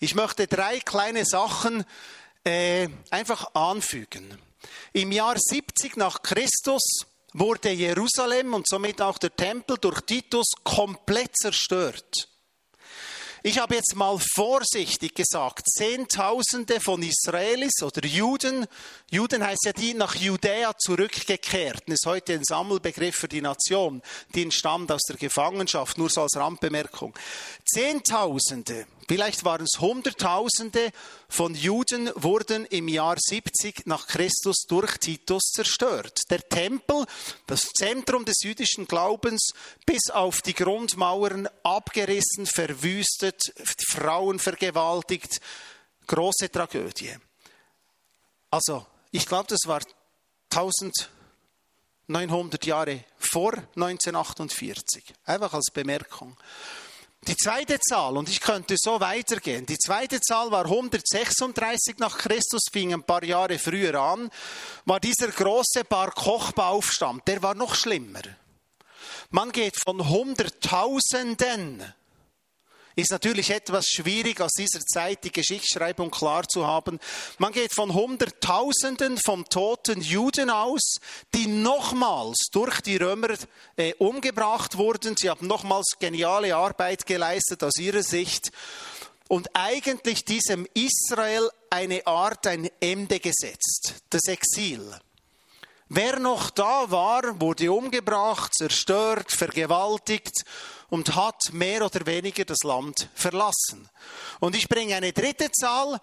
Ich 0.00 0.14
möchte 0.14 0.46
drei 0.46 0.78
kleine 0.78 1.24
Sachen 1.24 1.84
äh, 2.48 2.88
einfach 3.10 3.54
anfügen. 3.54 4.38
Im 4.92 5.12
Jahr 5.12 5.36
70 5.38 5.96
nach 5.96 6.22
Christus 6.22 6.82
wurde 7.32 7.70
Jerusalem 7.70 8.54
und 8.54 8.66
somit 8.66 9.00
auch 9.00 9.18
der 9.18 9.34
Tempel 9.36 9.76
durch 9.78 10.00
Titus 10.00 10.46
komplett 10.64 11.36
zerstört. 11.36 12.28
Ich 13.44 13.58
habe 13.58 13.76
jetzt 13.76 13.94
mal 13.94 14.18
vorsichtig 14.34 15.14
gesagt, 15.14 15.70
Zehntausende 15.70 16.80
von 16.80 17.02
Israelis 17.02 17.82
oder 17.82 18.04
Juden, 18.04 18.66
Juden 19.10 19.46
heißt 19.46 19.64
ja 19.64 19.72
die 19.72 19.94
nach 19.94 20.16
Judäa 20.16 20.72
zurückgekehrten, 20.76 21.94
ist 21.94 22.04
heute 22.04 22.32
ein 22.32 22.42
Sammelbegriff 22.42 23.14
für 23.14 23.28
die 23.28 23.40
Nation, 23.40 24.02
die 24.34 24.42
entstammt 24.42 24.90
aus 24.90 25.02
der 25.08 25.16
Gefangenschaft, 25.16 25.98
nur 25.98 26.10
so 26.10 26.22
als 26.22 26.36
Randbemerkung. 26.36 27.14
Zehntausende 27.64 28.86
Vielleicht 29.08 29.44
waren 29.46 29.64
es 29.64 29.80
Hunderttausende 29.80 30.92
von 31.30 31.54
Juden 31.54 32.10
wurden 32.14 32.66
im 32.66 32.88
Jahr 32.88 33.16
70 33.18 33.86
nach 33.86 34.06
Christus 34.06 34.66
durch 34.68 34.98
Titus 34.98 35.44
zerstört. 35.54 36.20
Der 36.28 36.46
Tempel, 36.46 37.06
das 37.46 37.70
Zentrum 37.72 38.26
des 38.26 38.42
jüdischen 38.42 38.86
Glaubens, 38.86 39.54
bis 39.86 40.10
auf 40.10 40.42
die 40.42 40.52
Grundmauern 40.52 41.48
abgerissen, 41.62 42.44
verwüstet, 42.44 43.40
Frauen 43.88 44.38
vergewaltigt. 44.38 45.40
Große 46.06 46.50
Tragödie. 46.50 47.16
Also, 48.50 48.84
ich 49.10 49.24
glaube, 49.24 49.46
das 49.48 49.60
war 49.64 49.80
1900 50.50 52.66
Jahre 52.66 53.04
vor 53.18 53.54
1948. 53.74 55.14
Einfach 55.24 55.54
als 55.54 55.70
Bemerkung. 55.72 56.36
Die 57.28 57.36
zweite 57.36 57.78
Zahl, 57.78 58.16
und 58.16 58.30
ich 58.30 58.40
könnte 58.40 58.76
so 58.78 59.00
weitergehen, 59.00 59.66
die 59.66 59.76
zweite 59.76 60.18
Zahl 60.18 60.50
war 60.50 60.64
136 60.64 61.98
nach 61.98 62.16
Christus, 62.16 62.62
fing 62.72 62.94
ein 62.94 63.02
paar 63.02 63.22
Jahre 63.22 63.58
früher 63.58 64.00
an, 64.00 64.30
war 64.86 64.98
dieser 64.98 65.28
große 65.28 65.84
Bar 65.86 66.12
Kochba-Aufstand, 66.12 67.28
der 67.28 67.42
war 67.42 67.54
noch 67.54 67.74
schlimmer. 67.74 68.22
Man 69.28 69.52
geht 69.52 69.76
von 69.76 70.08
Hunderttausenden 70.08 71.84
ist 72.98 73.12
natürlich 73.12 73.50
etwas 73.50 73.86
schwierig, 73.86 74.40
aus 74.40 74.50
dieser 74.58 74.80
Zeit 74.80 75.22
die 75.22 75.30
Geschichtsschreibung 75.30 76.10
klar 76.10 76.48
zu 76.48 76.66
haben. 76.66 76.98
Man 77.38 77.52
geht 77.52 77.72
von 77.72 77.94
Hunderttausenden 77.94 79.18
von 79.18 79.44
toten 79.44 80.00
Juden 80.00 80.50
aus, 80.50 80.96
die 81.32 81.46
nochmals 81.46 82.48
durch 82.50 82.80
die 82.80 82.96
Römer 82.96 83.36
äh, 83.76 83.94
umgebracht 83.98 84.76
wurden. 84.76 85.16
Sie 85.16 85.30
haben 85.30 85.46
nochmals 85.46 85.92
geniale 86.00 86.56
Arbeit 86.56 87.06
geleistet 87.06 87.62
aus 87.62 87.76
ihrer 87.78 88.02
Sicht. 88.02 88.50
und 89.28 89.48
eigentlich 89.52 90.24
diesem 90.24 90.66
Israel 90.74 91.50
eine 91.70 92.04
Art, 92.06 92.46
ein 92.46 92.68
Ende 92.80 93.20
gesetzt, 93.20 93.94
das 94.10 94.22
Exil. 94.24 94.82
Wer 95.90 96.18
noch 96.18 96.50
da 96.50 96.90
war, 96.90 97.40
wurde 97.40 97.70
umgebracht, 97.70 98.54
zerstört, 98.54 99.30
vergewaltigt 99.30 100.44
und 100.90 101.14
hat 101.14 101.52
mehr 101.52 101.84
oder 101.84 102.06
weniger 102.06 102.44
das 102.44 102.62
Land 102.64 103.08
verlassen. 103.14 103.88
Und 104.40 104.56
ich 104.56 104.68
bringe 104.68 104.96
eine 104.96 105.12
dritte 105.12 105.50
Zahl, 105.52 106.00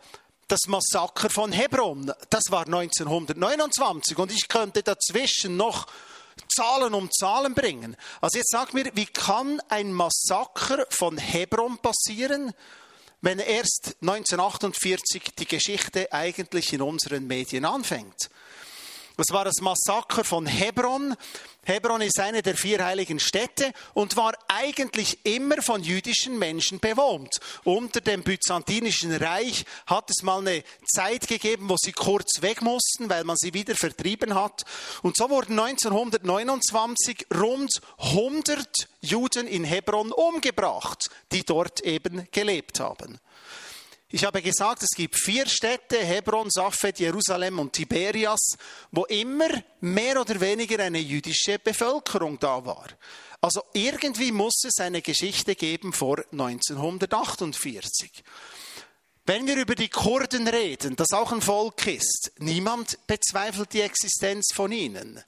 das 0.48 0.68
Massaker 0.68 1.30
von 1.30 1.52
Hebron. 1.52 2.12
Das 2.30 2.44
war 2.50 2.66
1929 2.66 4.18
und 4.18 4.32
ich 4.32 4.48
könnte 4.48 4.84
dazwischen 4.84 5.58
noch 5.58 5.88
Zahlen 6.54 6.94
um 6.94 7.10
Zahlen 7.12 7.54
bringen. 7.54 7.96
Also 8.22 8.38
jetzt 8.38 8.52
sag 8.52 8.74
mir, 8.74 8.92
wie 8.94 9.06
kann 9.06 9.62
ein 9.70 9.92
Massaker 9.94 10.86
von 10.90 11.18
Hebron 11.18 11.78
passieren, 11.80 12.54
wenn 13.22 13.40
erst 13.40 13.96
1948 14.02 15.32
die 15.40 15.48
Geschichte 15.48 16.12
eigentlich 16.12 16.74
in 16.74 16.82
unseren 16.82 17.26
Medien 17.26 17.66
anfängt? 17.66 18.30
Das 19.18 19.28
war 19.32 19.46
das 19.46 19.62
Massaker 19.62 20.26
von 20.26 20.46
Hebron. 20.46 21.16
Hebron 21.64 22.02
ist 22.02 22.20
eine 22.20 22.42
der 22.42 22.56
vier 22.56 22.84
heiligen 22.84 23.20
Städte 23.20 23.72
und 23.94 24.18
war 24.18 24.34
eigentlich 24.50 25.26
immer 25.26 25.62
von 25.62 25.82
jüdischen 25.82 26.38
Menschen 26.38 26.80
bewohnt. 26.80 27.40
Unter 27.64 28.02
dem 28.02 28.24
Byzantinischen 28.24 29.16
Reich 29.16 29.66
hat 29.88 30.10
es 30.10 30.22
mal 30.22 30.40
eine 30.40 30.64
Zeit 30.86 31.28
gegeben, 31.28 31.70
wo 31.70 31.78
sie 31.78 31.94
kurz 31.94 32.42
weg 32.42 32.62
mussten, 32.62 33.10
weil 33.10 33.24
man 33.24 33.38
sie 33.38 33.54
wieder 33.54 33.76
vertrieben 33.76 34.36
hat. 34.36 34.64
Und 35.02 35.16
so 35.16 35.30
wurden 35.30 35.58
1929 35.58 37.28
rund 37.34 37.82
100 37.98 38.68
Juden 39.02 39.48
in 39.48 39.64
Hebron 39.64 40.12
umgebracht, 40.12 41.10
die 41.32 41.44
dort 41.44 41.82
eben 41.82 42.28
gelebt 42.32 42.80
haben. 42.82 43.20
Ich 44.10 44.24
habe 44.24 44.42
gesagt, 44.42 44.84
es 44.84 44.96
gibt 44.96 45.18
vier 45.18 45.48
Städte, 45.48 45.98
Hebron, 45.98 46.50
Safed, 46.52 47.00
Jerusalem 47.00 47.58
und 47.58 47.74
Tiberias, 47.74 48.56
wo 48.92 49.06
immer 49.06 49.50
mehr 49.82 50.22
oder 50.22 50.40
weniger 50.40 50.84
eine 50.84 51.00
jüdische 51.00 51.58
Bevölkerung 51.58 52.38
da 52.40 52.64
war. 52.66 52.88
Also 53.42 53.64
irgendwie 53.74 54.32
muss 54.32 54.64
es 54.64 54.80
eine 54.80 55.02
Geschichte 55.02 55.56
geben 55.56 55.92
vor 55.92 56.24
1948. 56.32 58.24
Wenn 59.26 59.48
wir 59.48 59.56
über 59.56 59.74
die 59.74 59.90
Kurden 59.90 60.48
reden, 60.48 60.96
das 60.96 61.12
auch 61.12 61.32
ein 61.32 61.42
Volk 61.42 61.88
ist, 61.88 62.32
niemand 62.38 63.00
bezweifelt 63.08 63.74
die 63.74 63.82
Existenz 63.82 64.54
von 64.54 64.72
ihnen. 64.72 65.20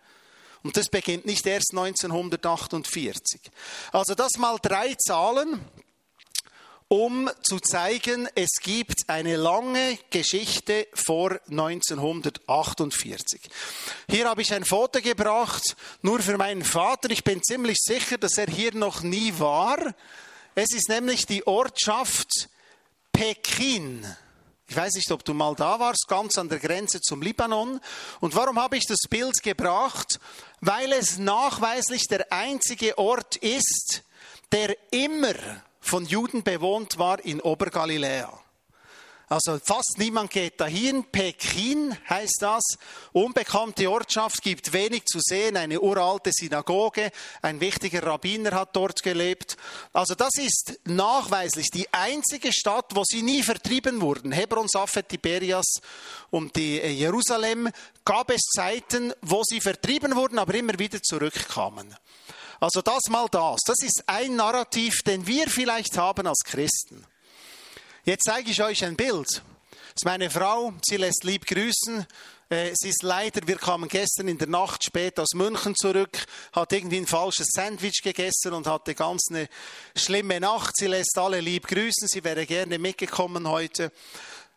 Und 0.62 0.78
das 0.78 0.90
beginnt 0.90 1.26
nicht 1.26 1.48
erst 1.48 1.72
1948. 1.72 3.42
Also 3.92 4.14
das 4.14 4.34
mal 4.38 4.60
drei 4.62 4.94
Zahlen, 4.96 5.62
um 6.90 7.30
zu 7.44 7.60
zeigen, 7.60 8.30
es 8.36 8.60
gibt 8.62 9.10
eine 9.10 9.36
lange 9.36 10.00
Geschichte 10.10 10.88
vor 10.94 11.38
1948. 11.50 13.42
Hier 14.10 14.30
habe 14.30 14.42
ich 14.42 14.54
ein 14.54 14.64
Foto 14.64 15.02
gebracht, 15.02 15.76
nur 16.02 16.22
für 16.22 16.38
meinen 16.38 16.64
Vater. 16.64 17.10
Ich 17.10 17.24
bin 17.24 17.44
ziemlich 17.44 17.78
sicher, 17.80 18.18
dass 18.18 18.38
er 18.38 18.48
hier 18.48 18.74
noch 18.74 19.02
nie 19.02 19.34
war. 19.38 19.94
Es 20.56 20.74
ist 20.74 20.88
nämlich 20.90 21.26
die 21.26 21.46
Ortschaft 21.46 22.50
Pekin. 23.12 24.06
Ich 24.70 24.76
weiß 24.76 24.96
nicht, 24.96 25.12
ob 25.12 25.24
du 25.24 25.34
mal 25.34 25.56
da 25.56 25.80
warst, 25.80 26.08
ganz 26.08 26.38
an 26.38 26.50
der 26.50 26.60
Grenze 26.60 27.00
zum 27.02 27.22
Libanon. 27.22 27.80
Und 28.20 28.36
warum 28.36 28.60
habe 28.60 28.78
ich 28.78 28.86
das 28.86 29.08
Bild 29.10 29.42
gebracht? 29.42 30.20
Weil 30.62 30.92
es 30.94 31.18
nachweislich 31.18 32.08
der 32.08 32.32
einzige 32.32 32.98
Ort 32.98 33.38
ist, 33.38 34.04
der 34.52 34.76
immer 34.92 35.36
von 35.88 36.06
Juden 36.06 36.44
bewohnt 36.44 36.98
war 36.98 37.24
in 37.24 37.42
Obergaliläa. 37.42 38.40
Also 39.30 39.60
fast 39.62 39.96
niemand 39.98 40.30
geht 40.32 40.62
dahin. 40.62 41.04
Pekin 41.04 41.98
heißt 42.10 42.38
das. 42.40 42.64
Unbekannte 43.12 43.92
Ortschaft, 43.92 44.42
gibt 44.42 44.72
wenig 44.72 45.04
zu 45.04 45.20
sehen. 45.22 45.58
Eine 45.58 45.82
uralte 45.82 46.32
Synagoge. 46.32 47.12
Ein 47.42 47.60
wichtiger 47.60 48.04
Rabbiner 48.04 48.52
hat 48.52 48.74
dort 48.74 49.04
gelebt. 49.04 49.58
Also 49.92 50.16
das 50.16 50.32
ist 50.38 50.80
nachweislich 50.86 51.68
die 51.74 51.94
einzige 51.94 52.54
Stadt, 52.54 52.96
wo 52.96 53.04
sie 53.04 53.22
nie 53.22 53.44
vertrieben 53.44 54.00
wurden. 54.00 54.32
Hebron, 54.32 54.70
Safed, 54.70 55.10
Tiberias 55.10 55.82
und 56.30 56.56
die 56.56 56.80
äh, 56.80 56.90
Jerusalem 56.90 57.70
gab 58.06 58.32
es 58.32 58.44
Zeiten, 58.44 59.14
wo 59.22 59.44
sie 59.44 59.60
vertrieben 59.60 60.16
wurden, 60.16 60.40
aber 60.40 60.56
immer 60.56 60.80
wieder 60.80 61.02
zurückkamen. 61.02 61.94
Also 62.60 62.82
das 62.82 63.04
mal 63.10 63.28
das. 63.30 63.60
Das 63.66 63.78
ist 63.84 64.04
ein 64.08 64.36
Narrativ, 64.36 65.04
den 65.04 65.28
wir 65.28 65.48
vielleicht 65.50 65.98
haben 65.98 66.28
als 66.28 66.40
Christen. 66.44 67.06
Jetzt 68.04 68.26
zeige 68.26 68.52
ich 68.52 68.62
euch 68.64 68.84
ein 68.84 68.96
Bild. 68.96 69.28
Das 69.70 70.04
ist 70.04 70.06
meine 70.06 70.30
Frau, 70.30 70.74
sie 70.84 70.98
lässt 70.98 71.24
lieb 71.24 71.46
grüßen. 71.46 72.06
Äh, 72.50 72.72
sie 72.76 72.90
ist 72.90 73.04
leider, 73.04 73.46
wir 73.46 73.58
kamen 73.58 73.90
gestern 73.90 74.28
in 74.28 74.38
der 74.38 74.48
Nacht 74.48 74.84
spät 74.84 75.20
aus 75.20 75.34
München 75.34 75.76
zurück, 75.76 76.26
hat 76.54 76.72
irgendwie 76.72 76.98
ein 76.98 77.08
falsches 77.08 77.48
Sandwich 77.50 78.02
gegessen 78.02 78.54
und 78.54 78.68
hatte 78.68 78.96
ganz 78.96 79.28
eine 79.30 79.50
schlimme 79.96 80.40
Nacht. 80.40 80.78
Sie 80.78 80.88
lässt 80.88 81.18
alle 81.18 81.42
lieb 81.42 81.68
grüßen, 81.68 82.08
sie 82.08 82.24
wäre 82.24 82.46
gerne 82.46 82.80
mitgekommen 82.80 83.48
heute. 83.50 83.92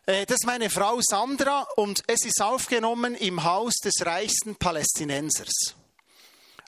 Äh, 0.07 0.25
das 0.27 0.37
ist 0.37 0.47
meine 0.47 0.71
Frau 0.71 1.01
Sandra 1.03 1.67
und 1.77 2.03
es 2.07 2.25
ist 2.25 2.41
aufgenommen 2.41 3.15
im 3.17 3.43
Haus 3.43 3.75
des 3.83 3.95
reichsten 4.07 4.55
Palästinensers, 4.57 5.75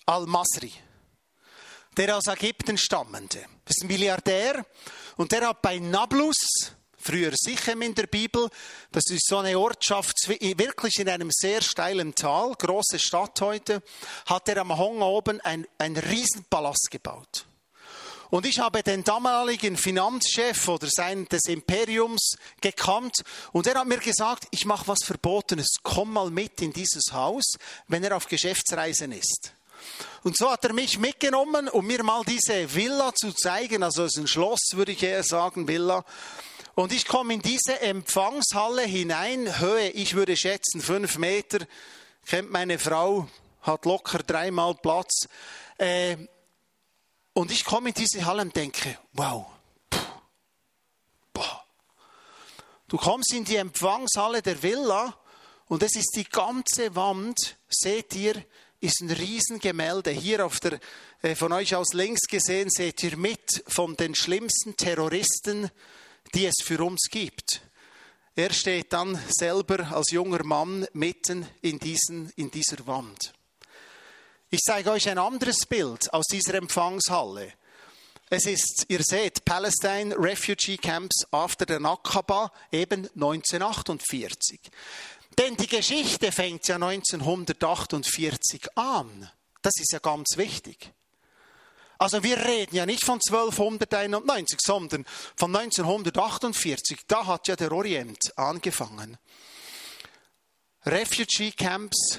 Al-Masri 0.06 0.72
der 1.96 2.16
aus 2.16 2.26
Ägypten 2.26 2.78
stammende. 2.78 3.40
Das 3.64 3.76
ist 3.76 3.82
ein 3.82 3.88
Milliardär 3.88 4.64
und 5.16 5.32
der 5.32 5.48
hat 5.48 5.62
bei 5.62 5.78
Nablus, 5.78 6.36
früher 6.96 7.32
Sichem 7.34 7.82
in 7.82 7.94
der 7.94 8.06
Bibel, 8.06 8.48
das 8.90 9.04
ist 9.10 9.26
so 9.26 9.38
eine 9.38 9.58
Ortschaft, 9.58 10.16
wirklich 10.28 10.98
in 10.98 11.08
einem 11.08 11.30
sehr 11.30 11.60
steilen 11.60 12.14
Tal, 12.14 12.54
große 12.54 12.98
Stadt 12.98 13.40
heute, 13.40 13.82
hat 14.26 14.48
er 14.48 14.58
am 14.58 14.76
Hong 14.76 15.02
oben 15.02 15.40
ein, 15.40 15.66
ein 15.78 15.96
Riesenpalast 15.96 16.88
gebaut. 16.90 17.46
Und 18.30 18.46
ich 18.46 18.60
habe 18.60 18.82
den 18.82 19.04
damaligen 19.04 19.76
Finanzchef 19.76 20.66
oder 20.66 20.88
sein 20.90 21.26
des 21.26 21.42
Imperiums 21.48 22.36
gekannt 22.62 23.22
und 23.52 23.66
er 23.66 23.80
hat 23.80 23.86
mir 23.86 23.98
gesagt, 23.98 24.46
ich 24.52 24.64
mache 24.64 24.88
was 24.88 25.04
Verbotenes, 25.04 25.68
komm 25.82 26.14
mal 26.14 26.30
mit 26.30 26.62
in 26.62 26.72
dieses 26.72 27.12
Haus, 27.12 27.58
wenn 27.88 28.02
er 28.02 28.16
auf 28.16 28.28
Geschäftsreisen 28.28 29.12
ist. 29.12 29.52
Und 30.22 30.36
so 30.36 30.50
hat 30.50 30.64
er 30.64 30.72
mich 30.72 30.98
mitgenommen, 30.98 31.68
um 31.68 31.86
mir 31.86 32.02
mal 32.02 32.22
diese 32.24 32.74
Villa 32.74 33.14
zu 33.14 33.32
zeigen. 33.32 33.82
Also 33.82 34.04
es 34.04 34.16
ist 34.16 34.20
ein 34.20 34.26
Schloss, 34.26 34.60
würde 34.72 34.92
ich 34.92 35.02
eher 35.02 35.22
sagen, 35.22 35.68
Villa. 35.68 36.04
Und 36.74 36.92
ich 36.92 37.06
komme 37.06 37.34
in 37.34 37.42
diese 37.42 37.80
Empfangshalle 37.80 38.82
hinein, 38.82 39.60
Höhe, 39.60 39.90
ich 39.90 40.14
würde 40.14 40.36
schätzen, 40.36 40.80
fünf 40.80 41.18
Meter. 41.18 41.66
Kennt 42.26 42.50
meine 42.50 42.78
Frau, 42.78 43.28
hat 43.62 43.84
locker 43.84 44.18
dreimal 44.18 44.74
Platz. 44.74 45.28
Äh, 45.76 46.16
und 47.34 47.50
ich 47.50 47.64
komme 47.64 47.90
in 47.90 47.94
diese 47.94 48.24
Halle 48.24 48.42
und 48.42 48.56
denke, 48.56 48.98
wow. 49.12 49.46
Du 52.92 52.98
kommst 52.98 53.32
in 53.32 53.46
die 53.46 53.56
Empfangshalle 53.56 54.42
der 54.42 54.62
Villa 54.62 55.16
und 55.68 55.82
es 55.82 55.96
ist 55.96 56.12
die 56.14 56.24
ganze 56.24 56.94
Wand, 56.94 57.56
seht 57.66 58.14
ihr, 58.14 58.44
ist 58.82 59.00
ein 59.00 59.10
Riesengemälde. 59.10 60.10
Hier 60.10 60.44
auf 60.44 60.58
der, 60.60 60.80
äh, 61.22 61.34
von 61.34 61.52
euch 61.52 61.74
aus 61.74 61.92
links 61.92 62.22
gesehen 62.28 62.68
seht 62.68 63.02
ihr 63.04 63.16
mit 63.16 63.62
von 63.68 63.96
den 63.96 64.14
schlimmsten 64.14 64.76
Terroristen, 64.76 65.70
die 66.34 66.46
es 66.46 66.56
für 66.64 66.84
uns 66.84 67.08
gibt. 67.10 67.62
Er 68.34 68.52
steht 68.52 68.92
dann 68.92 69.18
selber 69.28 69.92
als 69.92 70.10
junger 70.10 70.42
Mann 70.42 70.86
mitten 70.94 71.46
in, 71.60 71.78
diesen, 71.78 72.32
in 72.36 72.50
dieser 72.50 72.86
Wand. 72.86 73.32
Ich 74.50 74.60
zeige 74.60 74.90
euch 74.90 75.08
ein 75.08 75.18
anderes 75.18 75.64
Bild 75.66 76.12
aus 76.12 76.24
dieser 76.26 76.54
Empfangshalle. 76.54 77.52
Es 78.30 78.46
ist, 78.46 78.86
ihr 78.88 79.02
seht, 79.02 79.44
Palestine 79.44 80.16
Refugee 80.18 80.78
Camps 80.78 81.26
after 81.30 81.66
the 81.68 81.78
Nakaba, 81.78 82.50
eben 82.72 83.06
1948. 83.14 84.58
Denn 85.38 85.56
die 85.56 85.66
Geschichte 85.66 86.30
fängt 86.30 86.68
ja 86.68 86.76
1948 86.76 88.76
an. 88.76 89.30
Das 89.62 89.72
ist 89.78 89.92
ja 89.92 89.98
ganz 89.98 90.36
wichtig. 90.36 90.92
Also 91.98 92.22
wir 92.22 92.44
reden 92.44 92.74
ja 92.74 92.84
nicht 92.84 93.04
von 93.04 93.20
1291, 93.24 94.58
sondern 94.60 95.06
von 95.36 95.54
1948. 95.54 97.00
Da 97.06 97.26
hat 97.26 97.48
ja 97.48 97.56
der 97.56 97.72
Orient 97.72 98.36
angefangen. 98.36 99.16
Refugee 100.84 101.52
Camps, 101.52 102.18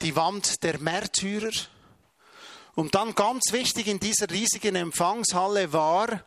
die 0.00 0.14
Wand 0.14 0.62
der 0.62 0.78
Märtyrer. 0.78 1.50
Und 2.76 2.94
dann 2.94 3.14
ganz 3.14 3.42
wichtig 3.50 3.88
in 3.88 3.98
dieser 3.98 4.30
riesigen 4.30 4.76
Empfangshalle 4.76 5.72
war 5.72 6.24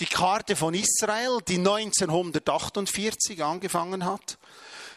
die 0.00 0.06
Karte 0.06 0.56
von 0.56 0.74
Israel, 0.74 1.38
die 1.46 1.58
1948 1.58 3.44
angefangen 3.44 4.04
hat 4.04 4.38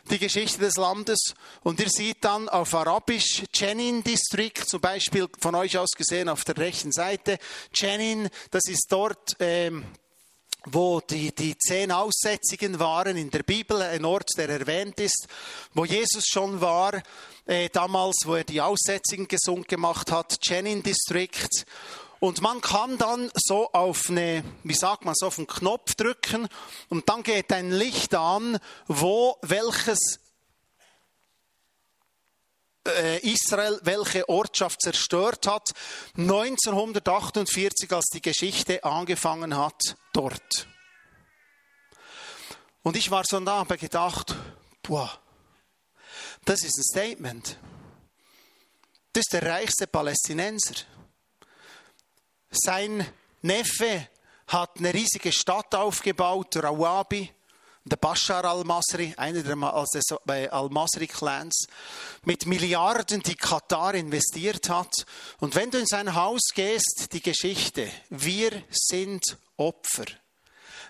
die 0.09 0.19
Geschichte 0.19 0.59
des 0.59 0.75
Landes. 0.75 1.33
Und 1.61 1.79
ihr 1.79 1.89
seht 1.89 2.23
dann 2.23 2.49
auf 2.49 2.73
Arabisch 2.73 3.43
Jenin 3.53 4.03
District, 4.03 4.65
zum 4.65 4.81
Beispiel 4.81 5.27
von 5.39 5.55
euch 5.55 5.77
aus 5.77 5.91
gesehen 5.97 6.29
auf 6.29 6.43
der 6.43 6.57
rechten 6.57 6.91
Seite. 6.91 7.37
Jenin, 7.73 8.29
das 8.51 8.63
ist 8.67 8.87
dort 8.89 9.35
ähm, 9.39 9.85
wo 10.65 10.99
die, 10.99 11.33
die 11.33 11.57
zehn 11.57 11.91
Aussätzigen 11.91 12.79
waren 12.79 13.15
in 13.15 13.31
der 13.31 13.43
Bibel, 13.43 13.81
ein 13.81 14.05
Ort, 14.05 14.29
der 14.37 14.49
erwähnt 14.49 14.99
ist, 14.99 15.27
wo 15.73 15.85
Jesus 15.85 16.25
schon 16.27 16.59
war, 16.59 17.01
äh, 17.45 17.69
damals, 17.69 18.23
wo 18.25 18.35
er 18.35 18.43
die 18.43 18.61
Aussätzigen 18.61 19.27
gesund 19.27 19.67
gemacht 19.67 20.11
hat, 20.11 20.39
Chenin 20.41 20.83
District. 20.83 21.47
Und 22.19 22.41
man 22.41 22.59
kann 22.59 22.97
dann 22.97 23.31
so 23.33 23.71
auf 23.71 24.09
eine, 24.09 24.43
wie 24.63 24.73
sagt 24.73 25.05
man, 25.05 25.15
so 25.15 25.27
auf 25.27 25.37
einen 25.37 25.47
Knopf 25.47 25.95
drücken 25.95 26.49
und 26.89 27.07
dann 27.07 27.23
geht 27.23 27.51
ein 27.53 27.71
Licht 27.71 28.13
an, 28.13 28.59
wo 28.87 29.37
welches 29.41 30.19
äh, 32.87 33.19
Israel 33.19 33.79
welche 33.83 34.27
Ortschaft 34.27 34.81
zerstört 34.81 35.47
hat, 35.47 35.69
1948, 36.17 37.91
als 37.93 38.07
die 38.13 38.21
Geschichte 38.21 38.83
angefangen 38.83 39.55
hat, 39.55 39.95
dort. 40.11 40.67
Und 42.81 42.97
ich 42.97 43.11
war 43.11 43.23
so 43.25 43.39
da, 43.39 43.59
habe 43.59 43.77
gedacht, 43.77 44.35
boah, 44.83 45.19
das 46.45 46.63
ist 46.63 46.77
ein 46.77 46.83
Statement. 46.83 47.57
Das 49.13 49.21
ist 49.21 49.33
der 49.33 49.43
reichste 49.43 49.87
Palästinenser. 49.87 50.75
Sein 52.51 53.05
Neffe 53.41 54.07
hat 54.47 54.77
eine 54.77 54.93
riesige 54.93 55.31
Stadt 55.31 55.73
aufgebaut, 55.75 56.57
Rawabi, 56.57 57.31
der 57.85 57.95
Bashar 57.97 58.45
al-Masri, 58.45 59.13
einer 59.17 59.43
der 59.43 59.57
al-Masri-Clans, 60.53 61.67
mit 62.23 62.45
Milliarden, 62.45 63.21
die 63.23 63.35
Katar 63.35 63.95
investiert 63.95 64.69
hat. 64.69 64.93
Und 65.39 65.55
wenn 65.55 65.71
du 65.71 65.79
in 65.79 65.85
sein 65.85 66.15
Haus 66.15 66.41
gehst, 66.53 67.09
die 67.13 67.21
Geschichte, 67.21 67.89
wir 68.09 68.63
sind 68.69 69.37
Opfer. 69.57 70.05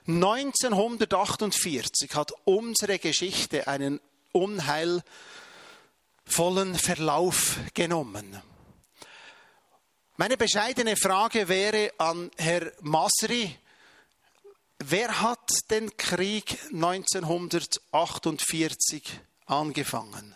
1948 0.07 2.15
hat 2.15 2.31
unsere 2.45 2.99
Geschichte 2.99 3.67
einen 3.67 3.99
unheilvollen 4.31 5.03
Verlauf 6.75 7.57
genommen. 7.73 8.41
Meine 10.19 10.35
bescheidene 10.35 10.97
Frage 10.97 11.47
wäre 11.47 11.93
an 11.97 12.29
Herr 12.35 12.73
Masri, 12.81 13.57
wer 14.79 15.21
hat 15.21 15.49
den 15.71 15.95
Krieg 15.95 16.59
1948 16.73 19.01
angefangen? 19.45 20.35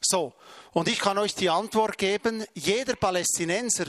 So, 0.00 0.32
und 0.70 0.86
ich 0.86 1.00
kann 1.00 1.18
euch 1.18 1.34
die 1.34 1.50
Antwort 1.50 1.98
geben, 1.98 2.44
jeder 2.54 2.94
Palästinenser, 2.94 3.86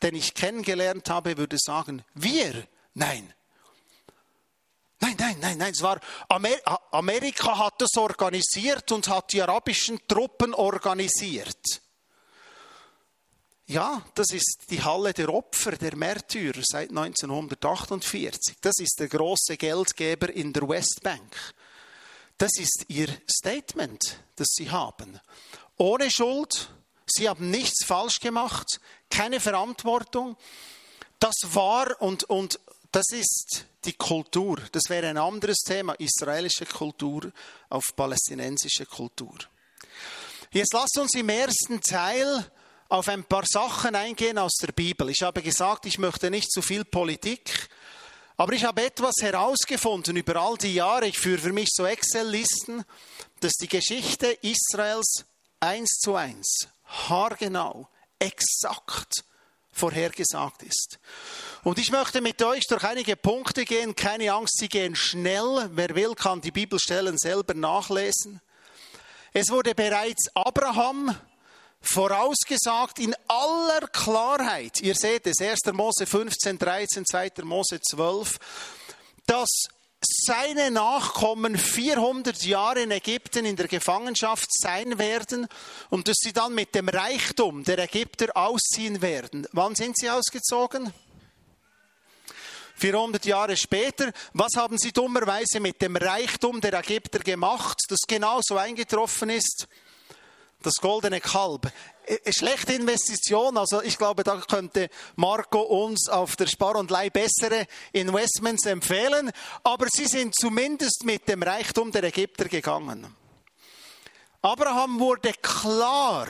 den 0.00 0.14
ich 0.14 0.32
kennengelernt 0.32 1.10
habe, 1.10 1.36
würde 1.36 1.58
sagen, 1.58 2.02
wir, 2.14 2.66
nein. 2.94 3.34
Nein, 5.00 5.16
nein, 5.18 5.36
nein, 5.40 5.58
nein, 5.58 5.72
es 5.72 5.82
war 5.82 6.00
Amer 6.30 6.56
Amerika 6.90 7.58
hat 7.58 7.82
das 7.82 7.98
organisiert 7.98 8.90
und 8.92 9.08
hat 9.08 9.34
die 9.34 9.42
arabischen 9.42 10.00
Truppen 10.08 10.54
organisiert. 10.54 11.83
Ja, 13.66 14.02
das 14.14 14.30
ist 14.30 14.66
die 14.68 14.82
Halle 14.82 15.14
der 15.14 15.32
Opfer, 15.32 15.72
der 15.72 15.96
Märtyrer 15.96 16.60
seit 16.62 16.90
1948. 16.90 18.56
Das 18.60 18.74
ist 18.78 18.96
der 18.98 19.08
große 19.08 19.56
Geldgeber 19.56 20.30
in 20.30 20.52
der 20.52 20.68
Westbank. 20.68 21.54
Das 22.36 22.50
ist 22.58 22.84
ihr 22.88 23.08
Statement, 23.30 24.18
das 24.36 24.48
sie 24.50 24.70
haben. 24.70 25.18
Ohne 25.78 26.10
Schuld, 26.10 26.68
sie 27.06 27.26
haben 27.26 27.50
nichts 27.50 27.86
falsch 27.86 28.20
gemacht, 28.20 28.80
keine 29.08 29.40
Verantwortung. 29.40 30.36
Das 31.18 31.34
war 31.44 32.02
und, 32.02 32.24
und 32.24 32.60
das 32.92 33.06
ist 33.12 33.64
die 33.86 33.94
Kultur. 33.94 34.58
Das 34.72 34.90
wäre 34.90 35.08
ein 35.08 35.16
anderes 35.16 35.60
Thema, 35.64 35.94
israelische 35.94 36.66
Kultur 36.66 37.32
auf 37.70 37.84
palästinensische 37.96 38.84
Kultur. 38.84 39.38
Jetzt 40.50 40.74
lasst 40.74 40.98
uns 40.98 41.14
im 41.14 41.30
ersten 41.30 41.80
Teil 41.80 42.44
auf 42.88 43.08
ein 43.08 43.24
paar 43.24 43.44
Sachen 43.46 43.94
eingehen 43.94 44.38
aus 44.38 44.54
der 44.60 44.72
Bibel. 44.72 45.10
Ich 45.10 45.22
habe 45.22 45.42
gesagt, 45.42 45.86
ich 45.86 45.98
möchte 45.98 46.30
nicht 46.30 46.50
zu 46.50 46.62
viel 46.62 46.84
Politik, 46.84 47.68
aber 48.36 48.52
ich 48.52 48.64
habe 48.64 48.84
etwas 48.84 49.14
herausgefunden 49.20 50.16
über 50.16 50.36
all 50.36 50.56
die 50.56 50.74
Jahre. 50.74 51.06
Ich 51.06 51.18
führe 51.18 51.40
für 51.40 51.52
mich 51.52 51.68
so 51.72 51.86
Excel-Listen, 51.86 52.84
dass 53.40 53.52
die 53.52 53.68
Geschichte 53.68 54.38
Israels 54.42 55.24
eins 55.60 55.98
zu 56.02 56.14
eins, 56.14 56.68
haargenau, 57.08 57.88
exakt 58.18 59.24
vorhergesagt 59.72 60.62
ist. 60.62 60.98
Und 61.64 61.78
ich 61.78 61.90
möchte 61.90 62.20
mit 62.20 62.42
euch 62.42 62.64
durch 62.68 62.84
einige 62.84 63.16
Punkte 63.16 63.64
gehen. 63.64 63.96
Keine 63.96 64.32
Angst, 64.32 64.58
sie 64.58 64.68
gehen 64.68 64.94
schnell. 64.94 65.70
Wer 65.72 65.94
will, 65.94 66.14
kann 66.14 66.40
die 66.40 66.50
Bibelstellen 66.50 67.18
selber 67.18 67.54
nachlesen. 67.54 68.40
Es 69.32 69.50
wurde 69.50 69.74
bereits 69.74 70.28
Abraham 70.34 71.16
vorausgesagt 71.84 72.98
in 72.98 73.14
aller 73.28 73.86
Klarheit. 73.88 74.80
Ihr 74.80 74.94
seht 74.94 75.26
es, 75.26 75.40
1. 75.40 75.72
Mose 75.72 76.06
15, 76.06 76.58
13, 76.58 77.06
2. 77.06 77.30
Mose 77.44 77.80
12, 77.80 78.38
dass 79.26 79.68
seine 80.04 80.70
Nachkommen 80.70 81.56
400 81.56 82.42
Jahre 82.44 82.82
in 82.82 82.90
Ägypten 82.90 83.44
in 83.44 83.56
der 83.56 83.68
Gefangenschaft 83.68 84.48
sein 84.52 84.98
werden 84.98 85.46
und 85.90 86.08
dass 86.08 86.16
sie 86.20 86.32
dann 86.32 86.54
mit 86.54 86.74
dem 86.74 86.88
Reichtum 86.88 87.64
der 87.64 87.78
Ägypter 87.78 88.36
ausziehen 88.36 89.00
werden. 89.02 89.46
Wann 89.52 89.74
sind 89.74 89.96
sie 89.96 90.10
ausgezogen? 90.10 90.92
400 92.76 93.24
Jahre 93.24 93.56
später, 93.56 94.12
was 94.32 94.56
haben 94.56 94.78
sie 94.78 94.92
dummerweise 94.92 95.60
mit 95.60 95.80
dem 95.80 95.96
Reichtum 95.96 96.60
der 96.60 96.74
Ägypter 96.74 97.20
gemacht, 97.20 97.78
das 97.88 98.00
genauso 98.06 98.56
eingetroffen 98.56 99.30
ist? 99.30 99.68
Das 100.64 100.74
goldene 100.80 101.20
Kalb. 101.20 101.70
Schlechte 102.28 102.74
Investition, 102.74 103.56
also 103.56 103.82
ich 103.82 103.96
glaube, 103.96 104.24
da 104.24 104.36
könnte 104.36 104.90
Marco 105.16 105.60
uns 105.60 106.08
auf 106.08 106.36
der 106.36 106.46
Spar 106.46 106.76
und 106.76 106.90
Leih 106.90 107.10
bessere 107.10 107.66
Investments 107.92 108.66
empfehlen, 108.66 109.30
aber 109.62 109.86
sie 109.90 110.06
sind 110.06 110.34
zumindest 110.38 111.04
mit 111.04 111.28
dem 111.28 111.42
Reichtum 111.42 111.92
der 111.92 112.04
Ägypter 112.04 112.46
gegangen. 112.46 113.06
Abraham 114.42 115.00
wurde 115.00 115.32
klar 115.40 116.28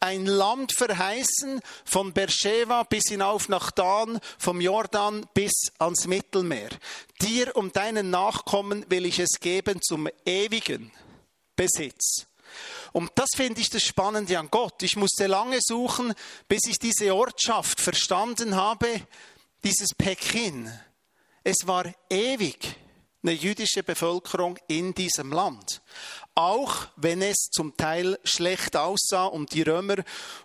ein 0.00 0.26
Land 0.26 0.72
verheißen, 0.76 1.60
von 1.84 2.12
Beersheba 2.12 2.84
bis 2.84 3.04
hinauf 3.08 3.48
nach 3.48 3.70
Dan, 3.70 4.20
vom 4.38 4.60
Jordan 4.60 5.26
bis 5.34 5.72
ans 5.78 6.06
Mittelmeer. 6.06 6.70
Dir 7.20 7.56
und 7.56 7.76
deinen 7.76 8.10
Nachkommen 8.10 8.84
will 8.88 9.06
ich 9.06 9.18
es 9.18 9.40
geben 9.40 9.80
zum 9.82 10.08
ewigen 10.24 10.92
Besitz. 11.56 12.27
Und 12.92 13.10
das 13.14 13.28
finde 13.34 13.60
ich 13.60 13.70
das 13.70 13.82
Spannende 13.82 14.38
an 14.38 14.48
Gott. 14.50 14.82
Ich 14.82 14.96
musste 14.96 15.26
lange 15.26 15.58
suchen, 15.60 16.14
bis 16.48 16.62
ich 16.68 16.78
diese 16.78 17.14
Ortschaft 17.14 17.80
verstanden 17.80 18.56
habe, 18.56 18.88
dieses 19.64 19.94
Pekin. 19.94 20.72
Es 21.44 21.66
war 21.66 21.92
ewig 22.10 22.76
eine 23.22 23.32
jüdische 23.32 23.82
Bevölkerung 23.82 24.58
in 24.68 24.94
diesem 24.94 25.32
Land. 25.32 25.82
Auch 26.34 26.86
wenn 26.96 27.20
es 27.20 27.48
zum 27.50 27.76
Teil 27.76 28.18
schlecht 28.22 28.76
aussah 28.76 29.26
und 29.26 29.52
die 29.52 29.62
Römer 29.62 29.96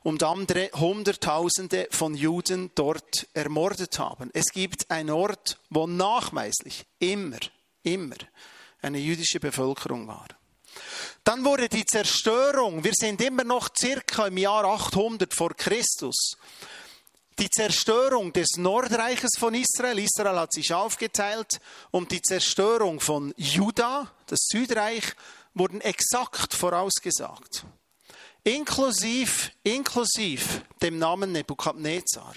und 0.02 0.24
andere 0.24 0.70
Hunderttausende 0.74 1.88
von 1.92 2.16
Juden 2.16 2.72
dort 2.76 3.28
ermordet 3.34 4.00
haben. 4.00 4.32
Es 4.34 4.46
gibt 4.52 4.90
einen 4.90 5.12
Ort, 5.12 5.60
wo 5.70 5.86
nachweislich 5.86 6.86
immer, 7.00 7.40
immer 7.84 8.16
eine 8.82 8.98
jüdische 8.98 9.40
Bevölkerung 9.40 10.08
war. 10.08 10.28
Dann 11.24 11.46
wurde 11.46 11.70
die 11.70 11.86
Zerstörung, 11.86 12.84
wir 12.84 12.94
sind 12.94 13.22
immer 13.22 13.44
noch 13.44 13.70
circa 13.78 14.28
im 14.28 14.38
Jahr 14.38 14.66
800 14.66 15.34
vor 15.34 15.54
Christus, 15.56 16.36
die 17.40 17.50
Zerstörung 17.50 18.32
des 18.32 18.58
Nordreiches 18.58 19.32
von 19.40 19.56
Israel, 19.56 19.98
Israel 20.00 20.38
hat 20.38 20.54
sich 20.54 20.74
aufgeteilt, 20.74 21.60
und 21.92 22.12
die 22.12 22.22
Zerstörung 22.22 23.00
von 23.00 23.34
Juda, 23.38 24.12
das 24.28 24.40
Südreich, 24.52 25.16
wurden 25.54 25.82
exakt 25.82 26.54
vorausgesagt. 26.54 27.66
Inklusiv, 28.44 29.52
inklusiv 29.64 30.62
dem 30.82 31.00
Namen 31.00 31.32
Nebukadnezar. 31.32 32.36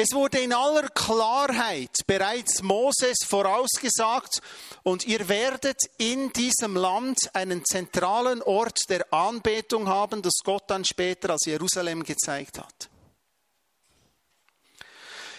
Es 0.00 0.12
wurde 0.12 0.38
in 0.38 0.52
aller 0.52 0.88
Klarheit 0.90 2.06
bereits 2.06 2.62
Moses 2.62 3.16
vorausgesagt 3.26 4.40
und 4.84 5.04
ihr 5.04 5.28
werdet 5.28 5.80
in 5.96 6.32
diesem 6.32 6.76
Land 6.76 7.18
einen 7.32 7.64
zentralen 7.64 8.40
Ort 8.42 8.78
der 8.90 9.12
Anbetung 9.12 9.88
haben, 9.88 10.22
das 10.22 10.34
Gott 10.44 10.62
dann 10.68 10.84
später 10.84 11.30
als 11.30 11.46
Jerusalem 11.46 12.04
gezeigt 12.04 12.60
hat. 12.60 12.88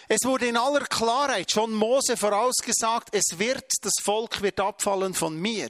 Es 0.10 0.26
wurde 0.26 0.48
in 0.48 0.58
aller 0.58 0.84
Klarheit 0.88 1.50
schon 1.50 1.74
Mose 1.74 2.18
vorausgesagt, 2.18 3.16
es 3.16 3.40
wird, 3.40 3.64
das 3.82 3.94
Volk 4.02 4.42
wird 4.42 4.60
abfallen 4.60 5.14
von 5.14 5.38
mir. 5.38 5.70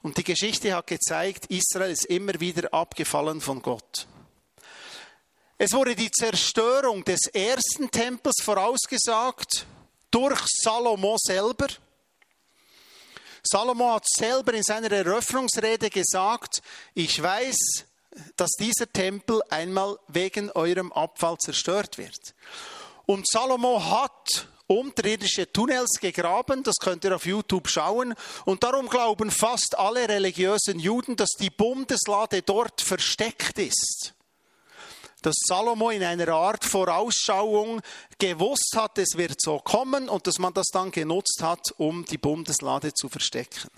Und 0.00 0.16
die 0.16 0.24
Geschichte 0.24 0.74
hat 0.74 0.86
gezeigt, 0.86 1.50
Israel 1.50 1.90
ist 1.90 2.06
immer 2.06 2.40
wieder 2.40 2.72
abgefallen 2.72 3.42
von 3.42 3.60
Gott. 3.60 4.06
Es 5.64 5.72
wurde 5.74 5.94
die 5.94 6.10
Zerstörung 6.10 7.04
des 7.04 7.28
ersten 7.28 7.88
Tempels 7.88 8.42
vorausgesagt 8.42 9.64
durch 10.10 10.40
Salomo 10.60 11.16
selber. 11.20 11.68
Salomo 13.44 13.94
hat 13.94 14.04
selber 14.08 14.54
in 14.54 14.64
seiner 14.64 14.90
Eröffnungsrede 14.90 15.88
gesagt, 15.88 16.62
ich 16.94 17.22
weiß, 17.22 17.84
dass 18.34 18.50
dieser 18.58 18.92
Tempel 18.92 19.40
einmal 19.50 19.96
wegen 20.08 20.50
eurem 20.50 20.90
Abfall 20.90 21.38
zerstört 21.38 21.96
wird. 21.96 22.34
Und 23.06 23.30
Salomo 23.30 23.80
hat 23.84 24.48
unterirdische 24.66 25.52
Tunnels 25.52 26.00
gegraben, 26.00 26.64
das 26.64 26.74
könnt 26.80 27.04
ihr 27.04 27.14
auf 27.14 27.24
YouTube 27.24 27.68
schauen. 27.68 28.14
Und 28.46 28.64
darum 28.64 28.88
glauben 28.88 29.30
fast 29.30 29.78
alle 29.78 30.08
religiösen 30.08 30.80
Juden, 30.80 31.14
dass 31.14 31.30
die 31.38 31.50
Bundeslade 31.50 32.42
dort 32.42 32.80
versteckt 32.80 33.60
ist. 33.60 34.12
Dass 35.22 35.34
Salomo 35.46 35.90
in 35.90 36.02
einer 36.02 36.28
Art 36.28 36.64
Vorausschauung 36.64 37.80
gewusst 38.18 38.74
hat, 38.76 38.98
es 38.98 39.16
wird 39.16 39.40
so 39.40 39.58
kommen 39.58 40.08
und 40.08 40.26
dass 40.26 40.38
man 40.38 40.52
das 40.52 40.66
dann 40.72 40.90
genutzt 40.90 41.40
hat, 41.42 41.60
um 41.78 42.04
die 42.04 42.18
Bundeslade 42.18 42.92
zu 42.92 43.08
verstecken. 43.08 43.70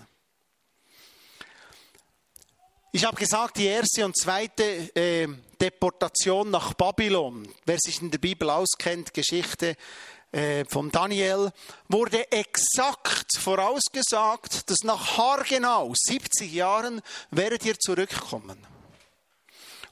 Ich 2.91 3.03
habe 3.03 3.17
gesagt, 3.17 3.57
die 3.57 3.65
erste 3.65 4.05
und 4.05 4.17
zweite 4.17 4.63
äh, 4.95 5.27
Deportation 5.59 6.49
nach 6.49 6.73
Babylon, 6.75 7.45
wer 7.65 7.77
sich 7.77 8.01
in 8.01 8.09
der 8.09 8.19
Bibel 8.19 8.49
auskennt, 8.49 9.13
Geschichte 9.13 9.75
äh, 10.31 10.63
von 10.65 10.91
Daniel, 10.91 11.51
wurde 11.89 12.31
exakt 12.31 13.37
vorausgesagt, 13.37 14.69
dass 14.69 14.79
nach 14.83 15.17
haargenau 15.17 15.93
70 15.93 16.53
Jahren 16.53 17.01
werdet 17.31 17.65
ihr 17.65 17.77
zurückkommen. 17.77 18.74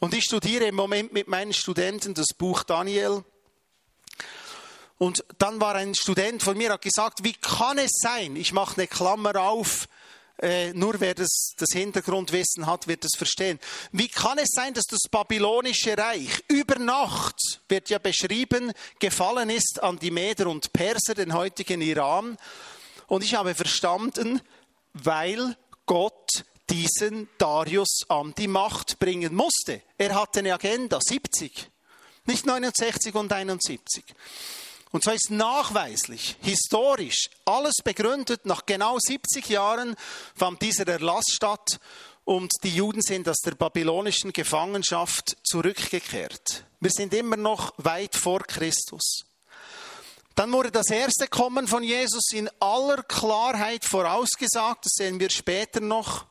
Und 0.03 0.13
ich 0.13 0.25
studiere 0.25 0.65
im 0.65 0.75
Moment 0.75 1.13
mit 1.13 1.29
meinen 1.29 1.53
Studenten 1.53 2.13
das 2.13 2.33
Buch 2.37 2.63
Daniel. 2.63 3.23
Und 4.97 5.23
dann 5.37 5.61
war 5.61 5.75
ein 5.75 5.95
Student 5.95 6.43
von 6.43 6.57
mir, 6.57 6.73
hat 6.73 6.81
gesagt, 6.81 7.23
wie 7.23 7.31
kann 7.31 7.77
es 7.77 7.91
sein, 8.01 8.35
ich 8.35 8.51
mache 8.51 8.75
eine 8.75 8.87
Klammer 8.87 9.37
auf, 9.37 9.87
äh, 10.41 10.73
nur 10.73 10.99
wer 10.99 11.15
das, 11.15 11.53
das 11.55 11.69
Hintergrundwissen 11.71 12.65
hat, 12.65 12.89
wird 12.89 13.05
es 13.05 13.11
verstehen. 13.17 13.61
Wie 13.93 14.09
kann 14.09 14.39
es 14.39 14.49
sein, 14.51 14.73
dass 14.73 14.83
das 14.89 15.09
babylonische 15.09 15.97
Reich 15.97 16.43
über 16.49 16.79
Nacht, 16.79 17.61
wird 17.69 17.89
ja 17.89 17.97
beschrieben, 17.97 18.73
gefallen 18.99 19.49
ist 19.49 19.81
an 19.81 19.99
die 19.99 20.11
Meder 20.11 20.47
und 20.47 20.73
Perser, 20.73 21.13
den 21.13 21.33
heutigen 21.33 21.79
Iran? 21.79 22.37
Und 23.07 23.23
ich 23.23 23.35
habe 23.35 23.55
verstanden, 23.55 24.41
weil 24.91 25.55
Gott 25.85 26.43
diesen 26.69 27.29
Darius 27.37 28.01
an 28.07 28.33
die 28.37 28.47
Macht 28.47 28.99
bringen 28.99 29.35
musste. 29.35 29.81
Er 29.97 30.15
hatte 30.15 30.39
eine 30.39 30.53
Agenda, 30.53 30.99
70, 31.01 31.69
nicht 32.25 32.45
69 32.45 33.15
und 33.15 33.31
71. 33.31 34.03
Und 34.91 35.03
zwar 35.03 35.15
ist 35.15 35.31
nachweislich, 35.31 36.35
historisch, 36.41 37.29
alles 37.45 37.75
begründet. 37.83 38.45
Nach 38.45 38.65
genau 38.65 38.97
70 38.99 39.49
Jahren 39.49 39.95
fand 40.35 40.61
dieser 40.61 40.87
Erlass 40.87 41.25
statt 41.31 41.79
und 42.25 42.51
die 42.63 42.75
Juden 42.75 43.01
sind 43.01 43.27
aus 43.27 43.39
der 43.43 43.55
babylonischen 43.55 44.31
Gefangenschaft 44.31 45.35
zurückgekehrt. 45.43 46.63
Wir 46.79 46.91
sind 46.91 47.13
immer 47.13 47.37
noch 47.37 47.73
weit 47.77 48.15
vor 48.15 48.41
Christus. 48.41 49.25
Dann 50.35 50.51
wurde 50.51 50.71
das 50.71 50.89
erste 50.89 51.27
Kommen 51.27 51.67
von 51.67 51.83
Jesus 51.83 52.31
in 52.31 52.49
aller 52.59 53.03
Klarheit 53.03 53.85
vorausgesagt. 53.85 54.85
Das 54.85 54.93
sehen 54.95 55.19
wir 55.19 55.29
später 55.29 55.79
noch. 55.79 56.25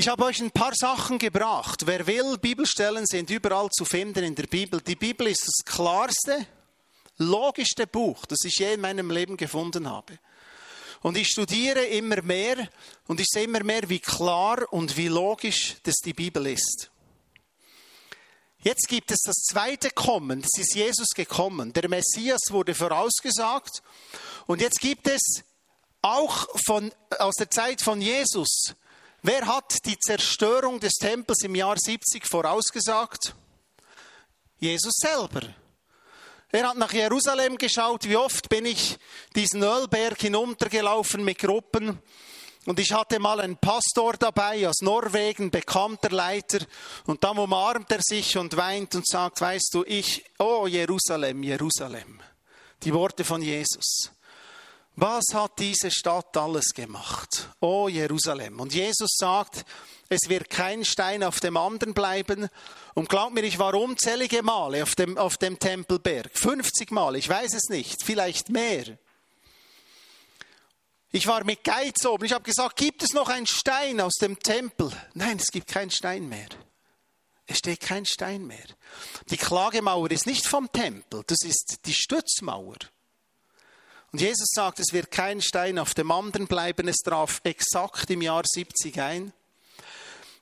Ich 0.00 0.06
habe 0.06 0.26
euch 0.26 0.40
ein 0.40 0.52
paar 0.52 0.76
Sachen 0.76 1.18
gebracht. 1.18 1.84
Wer 1.84 2.06
will, 2.06 2.38
Bibelstellen 2.38 3.04
sind 3.04 3.30
überall 3.30 3.68
zu 3.70 3.84
finden 3.84 4.22
in 4.22 4.36
der 4.36 4.46
Bibel. 4.46 4.80
Die 4.80 4.94
Bibel 4.94 5.26
ist 5.26 5.44
das 5.44 5.64
klarste, 5.64 6.46
logischste 7.16 7.88
Buch, 7.88 8.24
das 8.26 8.38
ich 8.44 8.60
je 8.60 8.74
in 8.74 8.80
meinem 8.80 9.10
Leben 9.10 9.36
gefunden 9.36 9.90
habe. 9.90 10.20
Und 11.02 11.16
ich 11.16 11.26
studiere 11.26 11.84
immer 11.84 12.22
mehr 12.22 12.68
und 13.08 13.18
ich 13.18 13.26
sehe 13.28 13.42
immer 13.42 13.64
mehr, 13.64 13.88
wie 13.88 13.98
klar 13.98 14.72
und 14.72 14.96
wie 14.96 15.08
logisch 15.08 15.74
das 15.82 15.96
die 15.96 16.14
Bibel 16.14 16.46
ist. 16.46 16.92
Jetzt 18.60 18.86
gibt 18.86 19.10
es 19.10 19.18
das 19.24 19.34
zweite 19.50 19.90
Kommen, 19.90 20.44
es 20.44 20.60
ist 20.60 20.76
Jesus 20.76 21.08
gekommen. 21.08 21.72
Der 21.72 21.88
Messias 21.88 22.42
wurde 22.50 22.76
vorausgesagt 22.76 23.82
und 24.46 24.60
jetzt 24.60 24.80
gibt 24.80 25.08
es 25.08 25.42
auch 26.02 26.46
von, 26.64 26.92
aus 27.18 27.34
der 27.34 27.50
Zeit 27.50 27.82
von 27.82 28.00
Jesus, 28.00 28.76
wer 29.22 29.46
hat 29.46 29.84
die 29.84 29.98
Zerstörung 29.98 30.80
des 30.80 30.94
Tempels 30.94 31.42
im 31.42 31.54
Jahr 31.54 31.76
70 31.78 32.26
vorausgesagt? 32.26 33.34
Jesus 34.58 34.94
selber. 34.96 35.42
Er 36.50 36.68
hat 36.68 36.78
nach 36.78 36.92
Jerusalem 36.92 37.58
geschaut, 37.58 38.08
wie 38.08 38.16
oft 38.16 38.48
bin 38.48 38.64
ich 38.64 38.98
diesen 39.36 39.62
Ölberg 39.62 40.18
hinuntergelaufen 40.20 41.22
mit 41.22 41.38
Gruppen. 41.38 42.00
Und 42.64 42.80
ich 42.80 42.92
hatte 42.92 43.18
mal 43.18 43.40
einen 43.40 43.56
Pastor 43.56 44.14
dabei 44.14 44.68
aus 44.68 44.80
Norwegen, 44.80 45.50
bekannter 45.50 46.10
Leiter. 46.10 46.58
Und 47.06 47.22
dann 47.22 47.38
umarmt 47.38 47.90
er 47.92 48.00
sich 48.02 48.36
und 48.36 48.56
weint 48.56 48.94
und 48.94 49.06
sagt, 49.06 49.40
weißt 49.40 49.70
du, 49.72 49.84
ich, 49.86 50.24
oh 50.38 50.66
Jerusalem, 50.66 51.42
Jerusalem. 51.42 52.20
Die 52.82 52.92
Worte 52.94 53.24
von 53.24 53.42
Jesus. 53.42 54.10
Was 55.00 55.26
hat 55.32 55.60
diese 55.60 55.92
Stadt 55.92 56.36
alles 56.36 56.74
gemacht? 56.74 57.50
Oh 57.60 57.86
Jerusalem. 57.86 58.58
Und 58.58 58.74
Jesus 58.74 59.10
sagt, 59.16 59.64
es 60.08 60.28
wird 60.28 60.50
kein 60.50 60.84
Stein 60.84 61.22
auf 61.22 61.38
dem 61.38 61.56
anderen 61.56 61.94
bleiben. 61.94 62.48
Und 62.94 63.08
glaubt 63.08 63.32
mir, 63.32 63.44
ich 63.44 63.60
war 63.60 63.74
unzählige 63.74 64.42
Male 64.42 64.82
auf 64.82 64.96
dem, 64.96 65.16
auf 65.16 65.36
dem 65.36 65.56
Tempelberg. 65.60 66.36
50 66.36 66.90
Mal, 66.90 67.14
ich 67.14 67.28
weiß 67.28 67.54
es 67.54 67.68
nicht, 67.68 68.02
vielleicht 68.02 68.48
mehr. 68.48 68.98
Ich 71.12 71.28
war 71.28 71.44
mit 71.44 71.62
Geiz 71.62 72.04
oben. 72.04 72.24
Ich 72.24 72.32
habe 72.32 72.42
gesagt, 72.42 72.74
gibt 72.74 73.04
es 73.04 73.12
noch 73.12 73.28
einen 73.28 73.46
Stein 73.46 74.00
aus 74.00 74.14
dem 74.14 74.40
Tempel? 74.40 74.90
Nein, 75.14 75.36
es 75.36 75.52
gibt 75.52 75.68
keinen 75.68 75.92
Stein 75.92 76.28
mehr. 76.28 76.48
Es 77.46 77.58
steht 77.58 77.82
kein 77.82 78.04
Stein 78.04 78.48
mehr. 78.48 78.66
Die 79.30 79.36
Klagemauer 79.36 80.10
ist 80.10 80.26
nicht 80.26 80.44
vom 80.44 80.72
Tempel, 80.72 81.22
das 81.24 81.38
ist 81.44 81.86
die 81.86 81.94
Stützmauer. 81.94 82.78
Und 84.10 84.20
Jesus 84.20 84.48
sagt, 84.54 84.80
es 84.80 84.92
wird 84.92 85.10
kein 85.10 85.42
Stein 85.42 85.78
auf 85.78 85.92
dem 85.92 86.10
anderen 86.10 86.46
bleiben. 86.46 86.88
Es 86.88 86.98
traf 86.98 87.40
exakt 87.44 88.08
im 88.10 88.22
Jahr 88.22 88.42
70 88.44 89.00
ein. 89.00 89.32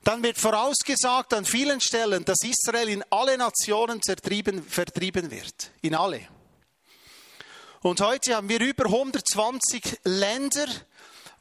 Dann 0.04 0.22
wird 0.22 0.38
vorausgesagt 0.38 1.34
an 1.34 1.44
vielen 1.44 1.80
Stellen, 1.80 2.24
dass 2.24 2.38
Israel 2.44 2.88
in 2.88 3.04
alle 3.10 3.36
Nationen 3.36 4.00
vertrieben 4.02 4.64
wird. 4.70 5.72
In 5.82 5.96
alle. 5.96 6.28
Und 7.80 8.00
heute 8.00 8.36
haben 8.36 8.48
wir 8.48 8.60
über 8.60 8.84
120 8.84 9.98
Länder, 10.04 10.66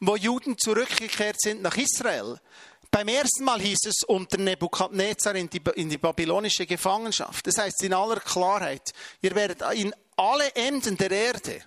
wo 0.00 0.16
Juden 0.16 0.58
zurückgekehrt 0.58 1.40
sind 1.40 1.62
nach 1.62 1.76
Israel. 1.76 2.40
Beim 2.90 3.06
ersten 3.06 3.44
Mal 3.44 3.60
hieß 3.60 3.78
es 3.86 4.02
unter 4.04 4.38
Nebukadnezar 4.38 5.36
in 5.36 5.48
die, 5.48 5.62
in 5.76 5.88
die 5.88 5.98
babylonische 5.98 6.66
Gefangenschaft. 6.66 7.46
Das 7.46 7.58
heißt 7.58 7.84
in 7.84 7.94
aller 7.94 8.18
Klarheit, 8.18 8.92
ihr 9.22 9.34
werdet 9.36 9.62
in 9.74 9.94
alle 10.16 10.52
Enden 10.56 10.96
der 10.96 11.12
Erde 11.12 11.62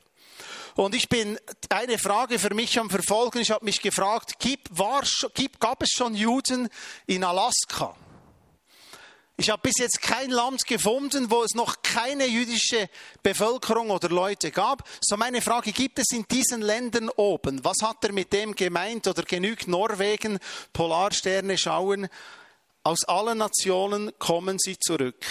und 0.75 0.95
ich 0.95 1.09
bin 1.09 1.37
eine 1.69 1.97
Frage 1.97 2.39
für 2.39 2.53
mich 2.53 2.79
am 2.79 2.89
Verfolgen. 2.89 3.39
Ich 3.39 3.51
habe 3.51 3.65
mich 3.65 3.81
gefragt, 3.81 4.39
gibt, 4.39 4.77
war, 4.77 5.03
gibt, 5.33 5.59
gab 5.59 5.81
es 5.83 5.89
schon 5.91 6.15
Juden 6.15 6.69
in 7.05 7.23
Alaska? 7.23 7.95
Ich 9.39 9.49
habe 9.49 9.61
bis 9.61 9.77
jetzt 9.77 10.01
kein 10.01 10.31
Land 10.31 10.67
gefunden, 10.67 11.31
wo 11.31 11.43
es 11.43 11.53
noch 11.53 11.81
keine 11.81 12.25
jüdische 12.25 12.89
Bevölkerung 13.23 13.89
oder 13.89 14.09
Leute 14.09 14.51
gab. 14.51 14.83
So 14.99 15.15
meine 15.15 15.41
Frage, 15.41 15.71
gibt 15.71 15.97
es 15.97 16.11
in 16.11 16.25
diesen 16.29 16.61
Ländern 16.61 17.07
oben? 17.07 17.63
Was 17.63 17.77
hat 17.81 18.03
er 18.03 18.11
mit 18.11 18.33
dem 18.33 18.53
gemeint? 18.53 19.07
Oder 19.07 19.23
genügt 19.23 19.69
Norwegen, 19.69 20.39
Polarsterne 20.73 21.57
schauen? 21.57 22.09
Aus 22.83 23.05
allen 23.05 23.37
Nationen 23.37 24.11
kommen 24.19 24.57
sie 24.59 24.77
zurück. 24.77 25.25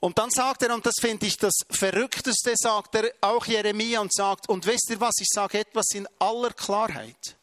Und 0.00 0.18
dann 0.18 0.30
sagt 0.30 0.62
er, 0.62 0.74
und 0.74 0.86
das 0.86 0.94
finde 0.98 1.26
ich 1.26 1.36
das 1.36 1.52
Verrückteste, 1.70 2.54
sagt 2.56 2.94
er 2.94 3.12
auch 3.20 3.44
Jeremia 3.44 4.00
und 4.00 4.12
sagt, 4.12 4.48
und 4.48 4.66
wisst 4.66 4.88
ihr 4.88 5.00
was, 5.00 5.14
ich 5.20 5.28
sage 5.30 5.58
etwas 5.58 5.90
in 5.92 6.08
aller 6.18 6.52
Klarheit. 6.52 7.36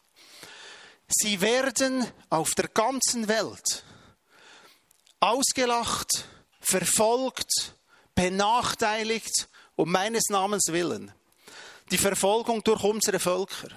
Sie 1.08 1.39
werden 1.39 2.06
auf 2.30 2.56
der 2.56 2.67
ganzen 2.67 3.28
Welt 3.28 3.84
ausgelacht, 5.20 6.26
verfolgt, 6.60 7.76
benachteiligt 8.15 9.48
um 9.76 9.91
meines 9.91 10.30
Namens 10.30 10.67
willen. 10.70 11.13
Die 11.91 11.98
Verfolgung 11.98 12.63
durch 12.63 12.84
unsere 12.84 13.20
Völker. 13.20 13.70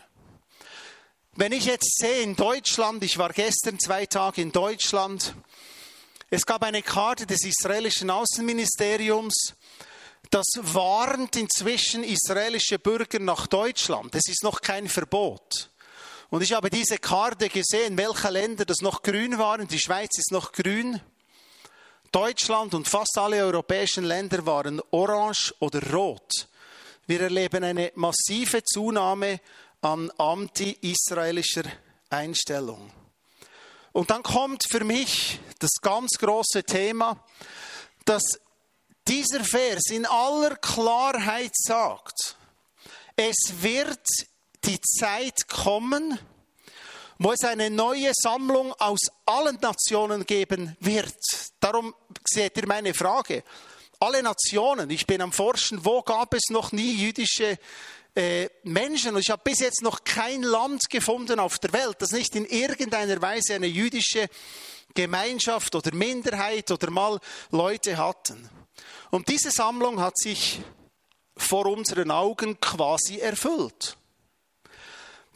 Wenn 1.36 1.52
ich 1.52 1.66
jetzt 1.66 1.98
sehe 1.98 2.22
in 2.22 2.34
Deutschland, 2.34 3.04
ich 3.04 3.18
war 3.18 3.32
gestern 3.32 3.78
zwei 3.78 4.06
Tage 4.06 4.42
in 4.42 4.50
Deutschland, 4.50 5.34
es 6.30 6.46
gab 6.46 6.62
eine 6.62 6.82
Karte 6.82 7.26
des 7.26 7.44
israelischen 7.44 8.08
Außenministeriums, 8.08 9.54
das 10.30 10.46
warnt 10.60 11.34
inzwischen 11.34 12.04
israelische 12.04 12.78
Bürger 12.78 13.18
nach 13.18 13.48
Deutschland. 13.48 14.14
Es 14.14 14.28
ist 14.28 14.44
noch 14.44 14.60
kein 14.60 14.88
Verbot. 14.88 15.70
Und 16.28 16.42
ich 16.42 16.52
habe 16.52 16.70
diese 16.70 16.98
Karte 16.98 17.48
gesehen, 17.48 17.98
welche 17.98 18.30
Länder 18.30 18.64
das 18.64 18.80
noch 18.80 19.02
grün 19.02 19.38
waren. 19.38 19.66
Die 19.66 19.80
Schweiz 19.80 20.16
ist 20.16 20.30
noch 20.30 20.52
grün. 20.52 21.00
Deutschland 22.12 22.74
und 22.74 22.86
fast 22.86 23.18
alle 23.18 23.44
europäischen 23.44 24.04
Länder 24.04 24.46
waren 24.46 24.80
orange 24.92 25.52
oder 25.58 25.82
rot. 25.92 26.48
Wir 27.08 27.22
erleben 27.22 27.64
eine 27.64 27.90
massive 27.96 28.62
Zunahme 28.62 29.40
an 29.80 30.10
anti-israelischer 30.12 31.64
Einstellung. 32.08 32.99
Und 33.92 34.10
dann 34.10 34.22
kommt 34.22 34.62
für 34.68 34.84
mich 34.84 35.40
das 35.58 35.70
ganz 35.82 36.10
große 36.18 36.64
Thema, 36.64 37.22
dass 38.04 38.22
dieser 39.08 39.44
Vers 39.44 39.90
in 39.90 40.06
aller 40.06 40.56
Klarheit 40.56 41.52
sagt, 41.54 42.36
es 43.16 43.36
wird 43.60 44.06
die 44.64 44.80
Zeit 44.80 45.48
kommen, 45.48 46.18
wo 47.18 47.32
es 47.32 47.44
eine 47.44 47.68
neue 47.68 48.12
Sammlung 48.14 48.72
aus 48.78 49.00
allen 49.26 49.58
Nationen 49.60 50.24
geben 50.24 50.76
wird. 50.80 51.14
Darum 51.58 51.94
seht 52.26 52.56
ihr 52.56 52.66
meine 52.66 52.94
Frage. 52.94 53.44
Alle 53.98 54.22
Nationen, 54.22 54.88
ich 54.88 55.06
bin 55.06 55.20
am 55.20 55.32
Forschen, 55.32 55.84
wo 55.84 56.00
gab 56.00 56.32
es 56.32 56.48
noch 56.48 56.72
nie 56.72 56.94
jüdische 56.94 57.58
äh, 58.14 58.48
Menschen? 58.62 59.14
Und 59.14 59.20
ich 59.20 59.30
habe 59.30 59.42
bis 59.44 59.60
jetzt 59.60 59.82
noch 59.82 60.04
kein 60.04 60.42
Land 60.42 60.88
gefunden 60.90 61.40
auf 61.40 61.58
der 61.58 61.72
Welt, 61.72 61.96
das 62.00 62.12
nicht 62.12 62.34
in 62.36 62.46
irgendeiner 62.46 63.20
Weise 63.20 63.54
eine 63.54 63.66
jüdische 63.66 64.28
Gemeinschaft 64.94 65.74
oder 65.74 65.94
Minderheit 65.94 66.70
oder 66.70 66.90
mal 66.90 67.20
Leute 67.50 67.96
hatten. 67.96 68.48
Und 69.10 69.28
diese 69.28 69.50
Sammlung 69.50 70.00
hat 70.00 70.18
sich 70.18 70.60
vor 71.36 71.66
unseren 71.66 72.10
Augen 72.10 72.60
quasi 72.60 73.18
erfüllt. 73.18 73.96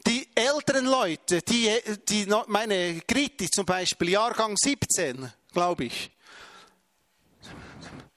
Die 0.07 0.27
älteren 0.35 0.85
Leute, 0.85 1.41
die, 1.41 1.71
die 2.07 2.27
meine 2.47 3.01
Griti 3.07 3.49
zum 3.49 3.65
Beispiel, 3.65 4.09
Jahrgang 4.09 4.55
17, 4.55 5.31
glaube 5.51 5.85
ich, 5.85 6.11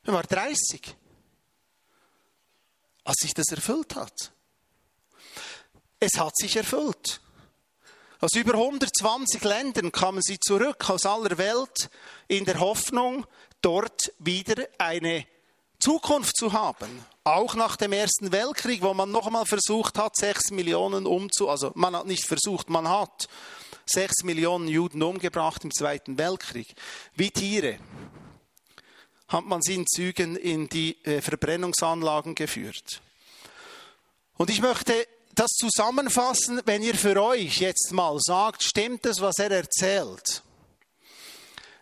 war 0.05 0.23
30, 0.23 0.95
als 3.05 3.17
sich 3.21 3.33
das 3.33 3.49
erfüllt 3.49 3.95
hat. 3.95 4.33
Es 6.01 6.19
hat 6.19 6.37
sich 6.37 6.57
erfüllt. 6.57 7.21
Aus 8.21 8.35
über 8.35 8.55
120 8.55 9.43
Ländern 9.45 9.93
kamen 9.93 10.23
sie 10.23 10.39
zurück 10.41 10.91
aus 10.91 11.07
aller 11.07 11.39
Welt 11.39 11.91
in 12.27 12.45
der 12.45 12.61
Hoffnung, 12.61 13.27
dort 13.63 14.13
wieder 14.19 14.67
eine 14.79 15.27
Zukunft 15.81 16.37
zu 16.37 16.53
haben. 16.53 17.05
Auch 17.25 17.55
nach 17.55 17.77
dem 17.77 17.93
Ersten 17.93 18.33
Weltkrieg, 18.33 18.83
wo 18.83 18.95
man 18.95 19.11
noch 19.11 19.27
einmal 19.27 19.47
versucht 19.47 19.99
hat, 19.99 20.17
sechs 20.17 20.51
Millionen 20.51 21.07
umzu, 21.07 21.49
also 21.49 21.73
man 21.75 21.95
hat 21.95 22.07
nicht 22.07 22.27
versucht, 22.27 22.71
man 22.71 22.89
hat 22.89 23.29
sechs 23.87 24.25
Millionen 24.25 24.69
Juden 24.69 25.03
umgebracht 25.03 25.65
im 25.65 25.73
Zweiten 25.73 26.19
Weltkrieg. 26.19 26.75
Wie 27.15 27.31
Tiere 27.31 27.79
hat 29.29 29.45
man 29.45 29.63
sie 29.63 29.75
in 29.75 29.87
Zügen 29.87 30.37
in 30.37 30.69
die 30.69 30.97
äh, 31.05 31.21
Verbrennungsanlagen 31.21 32.35
geführt. 32.35 33.01
Und 34.37 34.51
ich 34.51 34.61
möchte 34.61 35.07
das 35.39 35.51
zusammenfassen, 35.51 36.61
wenn 36.65 36.83
ihr 36.83 36.97
für 36.97 37.23
euch 37.23 37.61
jetzt 37.61 37.93
mal 37.93 38.19
sagt, 38.19 38.63
stimmt 38.65 39.07
es, 39.07 39.21
was 39.21 39.39
er 39.39 39.53
erzählt? 39.53 40.43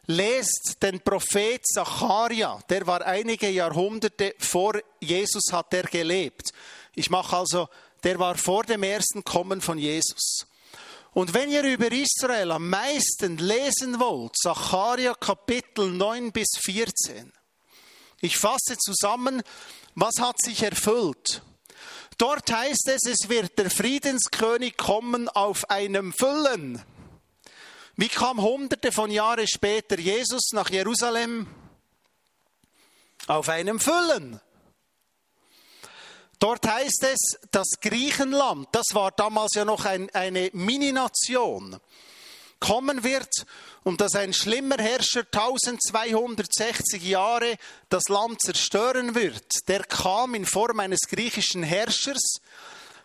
Lest 0.07 0.77
den 0.83 1.01
Prophet 1.01 1.67
Zacharia, 1.67 2.61
der 2.69 2.87
war 2.87 3.05
einige 3.05 3.49
Jahrhunderte 3.49 4.35
vor 4.39 4.79
Jesus 5.01 5.45
hat 5.53 5.73
er 5.73 5.85
gelebt. 5.85 6.51
Ich 6.95 7.11
mache 7.11 7.37
also, 7.37 7.69
der 8.05 8.19
war 8.19 8.37
vor 8.37 8.65
dem 8.65 8.83
ersten 8.83 9.25
Kommen 9.25 9.61
von 9.61 9.79
Jesus. 9.79 10.47
Und 11.13 11.33
wenn 11.33 11.51
ihr 11.51 11.63
über 11.63 11.91
Israel 11.91 12.53
am 12.53 12.69
meisten 12.69 13.39
lesen 13.39 13.99
wollt, 13.99 14.37
Zacharia 14.37 15.15
Kapitel 15.15 15.91
9 15.91 16.31
bis 16.31 16.59
14. 16.61 17.33
Ich 18.21 18.37
fasse 18.37 18.77
zusammen, 18.79 19.43
was 19.95 20.21
hat 20.21 20.41
sich 20.41 20.63
erfüllt? 20.63 21.43
Dort 22.19 22.51
heißt 22.51 22.89
es, 22.89 23.03
es 23.07 23.29
wird 23.29 23.59
der 23.59 23.71
Friedenskönig 23.71 24.77
kommen 24.77 25.29
auf 25.29 25.69
einem 25.71 26.13
Füllen. 26.13 26.83
Wie 27.97 28.09
kam 28.09 28.41
hunderte 28.41 28.93
von 28.93 29.11
Jahren 29.11 29.47
später 29.47 29.99
Jesus 29.99 30.53
nach 30.53 30.71
Jerusalem? 30.71 31.47
Auf 33.27 33.49
einem 33.49 33.81
Füllen. 33.81 34.41
Dort 36.39 36.67
heißt 36.67 37.03
es, 37.05 37.39
das 37.51 37.67
Griechenland, 37.81 38.69
das 38.73 38.85
war 38.93 39.11
damals 39.11 39.55
ja 39.55 39.65
noch 39.65 39.87
ein, 39.87 40.11
eine 40.11 40.51
Mini-Nation, 40.53 41.79
kommen 42.61 43.05
wird 43.05 43.47
und 43.85 44.01
dass 44.01 44.15
ein 44.15 44.33
schlimmer 44.33 44.79
Herrscher 44.79 45.21
1260 45.21 47.03
Jahre 47.03 47.57
das 47.89 48.05
Land 48.09 48.41
zerstören 48.41 49.15
wird. 49.15 49.69
Der 49.69 49.85
kam 49.85 50.35
in 50.35 50.47
Form 50.47 50.81
eines 50.81 51.01
griechischen 51.09 51.63
Herrschers, 51.63 52.41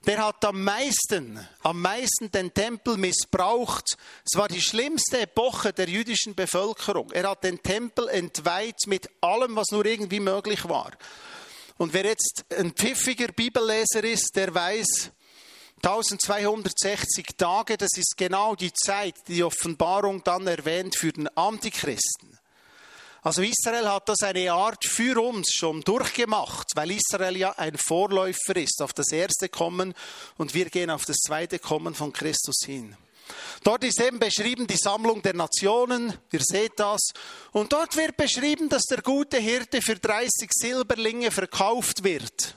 der 0.08 0.26
hat 0.26 0.44
am 0.46 0.64
meisten, 0.64 1.48
am 1.62 1.80
meisten 1.80 2.32
den 2.32 2.52
Tempel 2.52 2.98
missbraucht. 2.98 3.98
Es 4.26 4.36
war 4.36 4.48
die 4.48 4.62
schlimmste 4.62 5.22
Epoche 5.22 5.74
der 5.74 5.88
jüdischen 5.88 6.34
Bevölkerung. 6.34 7.12
Er 7.12 7.30
hat 7.30 7.44
den 7.44 7.62
Tempel 7.62 8.08
entweiht 8.10 8.80
mit 8.88 9.08
allem, 9.22 9.56
was 9.56 9.68
nur 9.70 9.86
irgendwie 9.86 10.20
möglich 10.20 10.68
war. 10.68 10.92
Und 11.78 11.94
wer 11.94 12.06
jetzt 12.06 12.46
ein 12.58 12.72
pfiffiger 12.72 13.28
Bibelleser 13.28 14.04
ist, 14.04 14.36
der 14.36 14.54
weiß, 14.54 15.12
1260 15.84 17.26
Tage, 17.38 17.78
das 17.78 17.92
ist 17.98 18.16
genau 18.18 18.56
die 18.56 18.74
Zeit, 18.74 19.16
die, 19.28 19.36
die 19.36 19.44
Offenbarung 19.44 20.24
dann 20.24 20.48
erwähnt 20.48 20.96
für 20.96 21.12
den 21.12 21.28
Antichristen. 21.36 22.38
Also 23.24 23.44
Israel 23.44 23.88
hat 23.88 24.10
das 24.10 24.24
eine 24.24 24.52
Art 24.52 24.84
für 24.86 25.22
uns 25.22 25.54
schon 25.54 25.82
durchgemacht, 25.82 26.68
weil 26.76 26.92
Israel 26.92 27.38
ja 27.38 27.52
ein 27.52 27.78
Vorläufer 27.78 28.56
ist 28.56 28.82
auf 28.82 28.94
das 28.94 29.12
erste 29.12 29.48
Kommen 29.48 29.94
und 30.38 30.56
wir 30.56 30.70
gehen 30.70 30.90
auf 30.90 31.06
das 31.06 31.18
zweite 31.18 31.60
Kommen 31.60 31.94
von 31.94 32.14
Christus 32.14 32.62
hin. 32.66 32.98
Dort 33.64 33.84
ist 33.84 34.02
eben 34.02 34.20
beschrieben 34.20 34.66
die 34.66 34.78
Sammlung 34.78 35.22
der 35.22 35.36
Nationen, 35.36 36.14
ihr 36.32 36.42
seht 36.42 36.80
das. 36.80 37.12
Und 37.52 37.74
dort 37.74 37.96
wird 37.96 38.18
beschrieben, 38.18 38.70
dass 38.70 38.84
der 38.84 39.02
gute 39.02 39.38
Hirte 39.38 39.82
für 39.82 39.96
30 39.96 40.50
Silberlinge 40.52 41.32
verkauft 41.32 42.04
wird. 42.04 42.56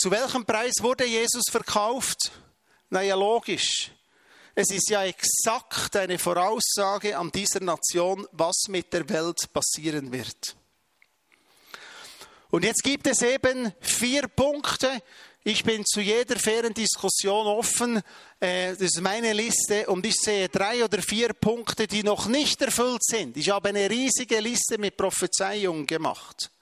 Zu 0.00 0.12
welchem 0.12 0.44
Preis 0.44 0.74
wurde 0.78 1.04
Jesus 1.04 1.42
verkauft? 1.50 2.30
Naja, 2.88 3.16
logisch. 3.16 3.90
Es 4.54 4.70
ist 4.70 4.90
ja 4.90 5.02
exakt 5.02 5.96
eine 5.96 6.20
Voraussage 6.20 7.18
an 7.18 7.32
dieser 7.32 7.58
Nation, 7.58 8.24
was 8.30 8.68
mit 8.68 8.92
der 8.92 9.08
Welt 9.08 9.52
passieren 9.52 10.12
wird. 10.12 10.54
Und 12.50 12.64
jetzt 12.64 12.84
gibt 12.84 13.08
es 13.08 13.22
eben 13.22 13.72
vier 13.80 14.28
Punkte. 14.28 15.02
Ich 15.42 15.64
bin 15.64 15.84
zu 15.84 16.00
jeder 16.00 16.38
fairen 16.38 16.74
Diskussion 16.74 17.48
offen. 17.48 18.00
Äh, 18.38 18.70
das 18.74 18.80
ist 18.82 19.00
meine 19.00 19.32
Liste 19.32 19.88
und 19.88 20.06
ich 20.06 20.14
sehe 20.14 20.48
drei 20.48 20.84
oder 20.84 21.02
vier 21.02 21.32
Punkte, 21.32 21.88
die 21.88 22.04
noch 22.04 22.28
nicht 22.28 22.62
erfüllt 22.62 23.02
sind. 23.02 23.36
Ich 23.36 23.50
habe 23.50 23.70
eine 23.70 23.90
riesige 23.90 24.38
Liste 24.38 24.78
mit 24.78 24.96
Prophezeiungen 24.96 25.88
gemacht. 25.88 26.52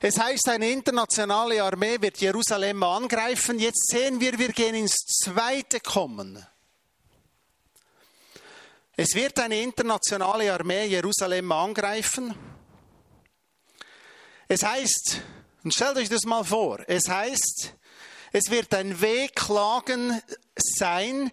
Es 0.00 0.16
heißt, 0.16 0.48
eine 0.48 0.70
internationale 0.70 1.60
Armee 1.60 2.00
wird 2.00 2.18
Jerusalem 2.18 2.82
angreifen. 2.84 3.58
Jetzt 3.58 3.88
sehen 3.88 4.20
wir, 4.20 4.38
wir 4.38 4.52
gehen 4.52 4.76
ins 4.76 4.94
zweite 4.94 5.80
Kommen. 5.80 6.46
Es 8.96 9.14
wird 9.14 9.40
eine 9.40 9.60
internationale 9.60 10.52
Armee 10.52 10.86
Jerusalem 10.86 11.50
angreifen. 11.50 12.32
Es 14.46 14.62
heißt, 14.62 15.20
und 15.64 15.74
stellt 15.74 15.96
euch 15.96 16.08
das 16.08 16.22
mal 16.24 16.44
vor, 16.44 16.78
es 16.86 17.08
heißt, 17.08 17.74
es 18.30 18.50
wird 18.50 18.72
ein 18.74 19.00
Wehklagen 19.00 20.22
sein 20.56 21.32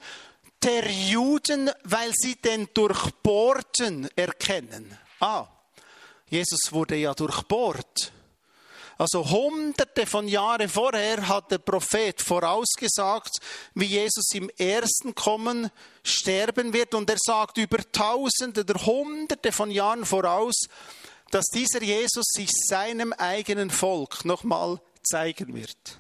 der 0.64 0.90
Juden, 0.92 1.70
weil 1.84 2.12
sie 2.16 2.36
den 2.36 2.68
Durchbohrten 2.74 4.10
erkennen. 4.16 4.98
Ah, 5.20 5.48
Jesus 6.28 6.72
wurde 6.72 6.96
ja 6.96 7.14
durchbohrt. 7.14 8.12
Also 8.98 9.30
hunderte 9.30 10.06
von 10.06 10.28
Jahren 10.28 10.70
vorher 10.70 11.28
hat 11.28 11.52
der 11.52 11.58
Prophet 11.58 12.22
vorausgesagt, 12.22 13.38
wie 13.74 13.86
Jesus 13.86 14.32
im 14.34 14.50
ersten 14.58 15.14
Kommen 15.14 15.70
sterben 16.04 16.72
wird. 16.72 16.94
Und 16.94 17.10
er 17.10 17.18
sagt 17.20 17.58
über 17.58 17.80
tausende 17.92 18.62
oder 18.62 18.86
hunderte 18.86 19.52
von 19.52 19.70
Jahren 19.70 20.06
voraus, 20.06 20.56
dass 21.32 21.48
dieser 21.48 21.82
Jesus 21.82 22.26
sich 22.30 22.50
seinem 22.52 23.12
eigenen 23.12 23.70
Volk 23.70 24.24
nochmal 24.24 24.80
zeigen 25.04 25.54
wird. 25.54 26.00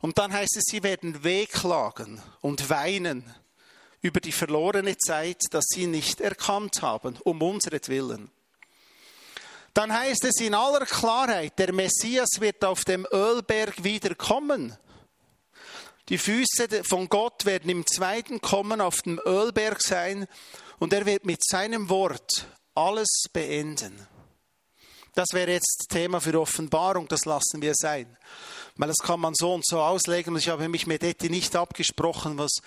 Und 0.00 0.18
dann 0.18 0.32
heißt 0.32 0.56
es, 0.56 0.64
sie 0.66 0.82
werden 0.82 1.24
wehklagen 1.24 2.20
und 2.42 2.68
weinen 2.68 3.24
über 4.02 4.20
die 4.20 4.32
verlorene 4.32 4.98
Zeit, 4.98 5.40
dass 5.50 5.64
sie 5.68 5.86
nicht 5.86 6.20
erkannt 6.20 6.82
haben, 6.82 7.16
um 7.24 7.40
unseretwillen 7.40 8.30
dann 9.76 9.92
heißt 9.92 10.24
es 10.24 10.40
in 10.40 10.54
aller 10.54 10.86
Klarheit, 10.86 11.58
der 11.58 11.70
Messias 11.72 12.40
wird 12.40 12.64
auf 12.64 12.86
dem 12.86 13.06
Ölberg 13.12 13.84
wiederkommen. 13.84 14.74
Die 16.08 16.16
Füße 16.16 16.82
von 16.82 17.10
Gott 17.10 17.44
werden 17.44 17.68
im 17.68 17.86
zweiten 17.86 18.40
Kommen 18.40 18.80
auf 18.80 19.02
dem 19.02 19.20
Ölberg 19.26 19.82
sein 19.82 20.26
und 20.78 20.94
er 20.94 21.04
wird 21.04 21.26
mit 21.26 21.44
seinem 21.44 21.90
Wort 21.90 22.46
alles 22.74 23.24
beenden. 23.34 24.06
Das 25.14 25.28
wäre 25.32 25.50
jetzt 25.50 25.88
Thema 25.90 26.22
für 26.22 26.40
Offenbarung, 26.40 27.06
das 27.08 27.26
lassen 27.26 27.60
wir 27.60 27.74
sein. 27.74 28.16
Weil 28.76 28.88
das 28.88 28.98
kann 28.98 29.20
man 29.20 29.34
so 29.34 29.52
und 29.52 29.66
so 29.66 29.80
auslegen. 29.80 30.34
Und 30.34 30.40
ich 30.40 30.48
habe 30.48 30.68
mich 30.68 30.86
mit 30.86 31.02
Eti 31.02 31.28
nicht 31.28 31.54
abgesprochen, 31.54 32.38
was 32.38 32.60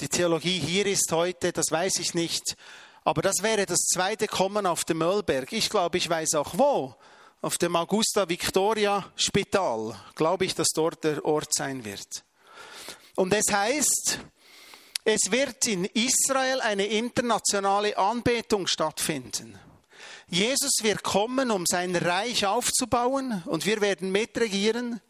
die 0.00 0.08
Theologie 0.08 0.58
hier 0.58 0.86
ist 0.86 1.10
heute, 1.12 1.52
das 1.52 1.70
weiß 1.70 1.98
ich 1.98 2.14
nicht. 2.14 2.56
Aber 3.08 3.22
das 3.22 3.42
wäre 3.42 3.64
das 3.64 3.78
zweite 3.86 4.26
Kommen 4.26 4.66
auf 4.66 4.84
dem 4.84 4.98
Möllberg. 4.98 5.50
Ich 5.54 5.70
glaube, 5.70 5.96
ich 5.96 6.10
weiß 6.10 6.34
auch 6.34 6.58
wo. 6.58 6.94
Auf 7.40 7.56
dem 7.56 7.74
Augusta 7.74 8.28
Victoria 8.28 9.10
Spital. 9.16 9.98
Glaube 10.14 10.44
ich, 10.44 10.54
dass 10.54 10.68
dort 10.74 11.04
der 11.04 11.24
Ort 11.24 11.54
sein 11.54 11.86
wird. 11.86 12.22
Und 13.16 13.32
es 13.32 13.50
heißt, 13.50 14.18
es 15.04 15.20
wird 15.30 15.66
in 15.68 15.86
Israel 15.86 16.60
eine 16.60 16.84
internationale 16.84 17.96
Anbetung 17.96 18.66
stattfinden. 18.66 19.58
Jesus 20.26 20.72
wird 20.82 21.02
kommen, 21.02 21.50
um 21.50 21.64
sein 21.64 21.96
Reich 21.96 22.44
aufzubauen 22.44 23.42
und 23.46 23.64
wir 23.64 23.80
werden 23.80 24.12
mitregieren. 24.12 25.00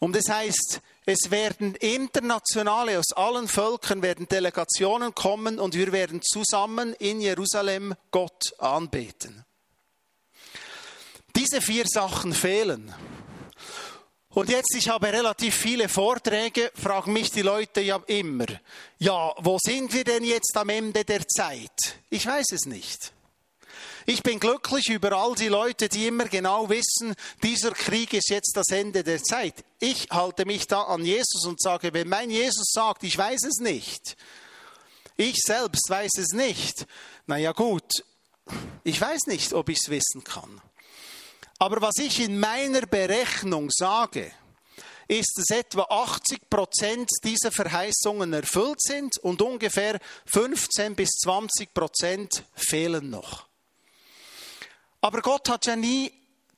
Und 0.00 0.14
das 0.14 0.28
heißt, 0.28 0.80
es 1.06 1.30
werden 1.30 1.74
internationale 1.76 2.98
aus 2.98 3.12
allen 3.12 3.48
Völkern 3.48 4.02
werden 4.02 4.28
Delegationen 4.28 5.14
kommen 5.14 5.58
und 5.58 5.74
wir 5.74 5.92
werden 5.92 6.20
zusammen 6.22 6.92
in 6.94 7.20
Jerusalem 7.20 7.94
Gott 8.10 8.54
anbeten. 8.58 9.44
Diese 11.34 11.60
vier 11.60 11.84
Sachen 11.86 12.32
fehlen. 12.32 12.94
Und 14.30 14.50
jetzt, 14.50 14.74
ich 14.76 14.88
habe 14.88 15.12
relativ 15.12 15.54
viele 15.54 15.88
Vorträge, 15.88 16.70
fragen 16.74 17.12
mich 17.12 17.30
die 17.30 17.42
Leute 17.42 17.80
ja 17.80 18.00
immer, 18.06 18.46
ja, 18.98 19.32
wo 19.38 19.58
sind 19.60 19.92
wir 19.92 20.04
denn 20.04 20.22
jetzt 20.22 20.56
am 20.56 20.68
Ende 20.68 21.04
der 21.04 21.26
Zeit? 21.26 21.98
Ich 22.10 22.26
weiß 22.26 22.52
es 22.52 22.66
nicht. 22.66 23.12
Ich 24.10 24.22
bin 24.22 24.40
glücklich 24.40 24.88
über 24.88 25.12
all 25.12 25.34
die 25.34 25.48
Leute, 25.48 25.90
die 25.90 26.06
immer 26.06 26.24
genau 26.24 26.70
wissen, 26.70 27.14
dieser 27.42 27.72
Krieg 27.72 28.14
ist 28.14 28.30
jetzt 28.30 28.56
das 28.56 28.68
Ende 28.70 29.04
der 29.04 29.22
Zeit. 29.22 29.62
Ich 29.80 30.08
halte 30.08 30.46
mich 30.46 30.66
da 30.66 30.84
an 30.84 31.04
Jesus 31.04 31.44
und 31.44 31.60
sage, 31.60 31.92
wenn 31.92 32.08
mein 32.08 32.30
Jesus 32.30 32.70
sagt, 32.72 33.04
ich 33.04 33.18
weiß 33.18 33.44
es 33.44 33.58
nicht, 33.58 34.16
ich 35.18 35.36
selbst 35.36 35.90
weiß 35.90 36.12
es 36.20 36.28
nicht, 36.28 36.86
naja 37.26 37.52
gut, 37.52 37.84
ich 38.82 38.98
weiß 38.98 39.26
nicht, 39.26 39.52
ob 39.52 39.68
ich 39.68 39.76
es 39.78 39.90
wissen 39.90 40.24
kann. 40.24 40.58
Aber 41.58 41.82
was 41.82 41.96
ich 41.98 42.18
in 42.18 42.40
meiner 42.40 42.86
Berechnung 42.86 43.68
sage, 43.70 44.32
ist, 45.06 45.34
dass 45.36 45.54
etwa 45.54 45.82
80 45.82 46.48
Prozent 46.48 47.10
dieser 47.24 47.52
Verheißungen 47.52 48.32
erfüllt 48.32 48.80
sind 48.80 49.18
und 49.18 49.42
ungefähr 49.42 50.00
15 50.32 50.96
bis 50.96 51.10
20 51.10 51.74
Prozent 51.74 52.44
fehlen 52.54 53.10
noch. 53.10 53.47
Aber 55.00 55.22
Gott 55.22 55.48
hat 55.48 55.66
ja 55.66 55.76
nie 55.76 56.12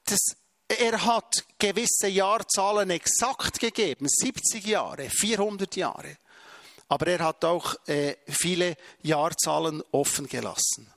das, 0.05 0.36
er 0.66 1.05
hat 1.05 1.45
gewisse 1.59 2.09
Jahrzahlen 2.09 2.91
exakt 2.91 3.61
gegeben, 3.61 4.07
70 4.09 4.64
Jahre, 4.64 5.09
400 5.11 5.76
Jahre. 5.76 6.16
Aber 6.88 7.07
er 7.07 7.20
hat 7.20 7.45
auch 7.45 7.74
äh, 7.86 8.16
viele 8.28 8.76
Jahrzahlen 9.03 9.82
offen 9.93 10.26
gelassen. 10.26 10.93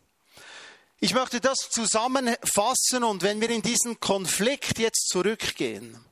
Ich 0.99 1.13
möchte 1.13 1.41
das 1.41 1.69
zusammenfassen 1.69 3.03
und 3.03 3.23
wenn 3.23 3.41
wir 3.41 3.49
in 3.49 3.61
diesen 3.61 3.99
Konflikt 3.99 4.79
jetzt 4.79 5.09
zurückgehen, 5.09 6.03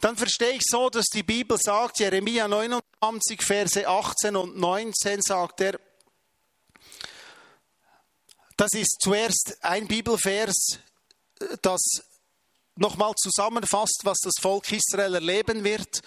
dann 0.00 0.16
verstehe 0.16 0.52
ich 0.52 0.62
so, 0.62 0.90
dass 0.90 1.06
die 1.06 1.22
Bibel 1.22 1.56
sagt, 1.58 2.00
Jeremia 2.00 2.46
29, 2.46 3.42
Verse 3.42 3.88
18 3.88 4.36
und 4.36 4.58
19 4.58 5.22
sagt 5.22 5.62
er, 5.62 5.80
das 8.56 8.72
ist 8.72 8.98
zuerst 9.00 9.58
ein 9.60 9.86
Bibelvers, 9.86 10.78
das 11.62 11.80
nochmal 12.76 13.14
zusammenfasst, 13.16 14.00
was 14.04 14.18
das 14.22 14.34
Volk 14.40 14.70
Israel 14.70 15.14
erleben 15.14 15.64
wird, 15.64 16.02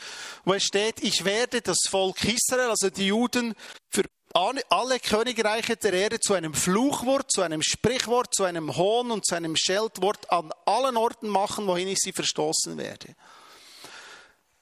wo 0.45 0.54
es 0.54 0.64
steht, 0.64 1.02
ich 1.02 1.26
werde 1.26 1.62
das 1.62 1.78
Volk 1.89 2.24
Israel, 2.24 2.70
also 2.70 2.89
die 2.89 3.08
Juden, 3.08 3.56
für 3.89 4.04
alle 4.34 5.00
Königreiche 5.00 5.76
der 5.76 5.93
Erde 5.93 6.20
zu 6.20 6.34
einem 6.34 6.54
Fluchwort, 6.54 7.32
zu 7.32 7.41
einem 7.41 7.64
Sprichwort, 7.64 8.34
zu 8.34 8.43
einem 8.43 8.76
Hohn 8.76 9.10
und 9.10 9.26
zu 9.26 9.36
einem 9.36 9.56
Scheltwort 9.56 10.32
an 10.32 10.52
allen 10.66 10.97
Orten 10.97 11.28
machen, 11.28 11.66
wohin 11.66 11.88
ich 11.88 11.97
sie 12.00 12.14
verstoßen 12.14 12.78
werde. 12.78 13.16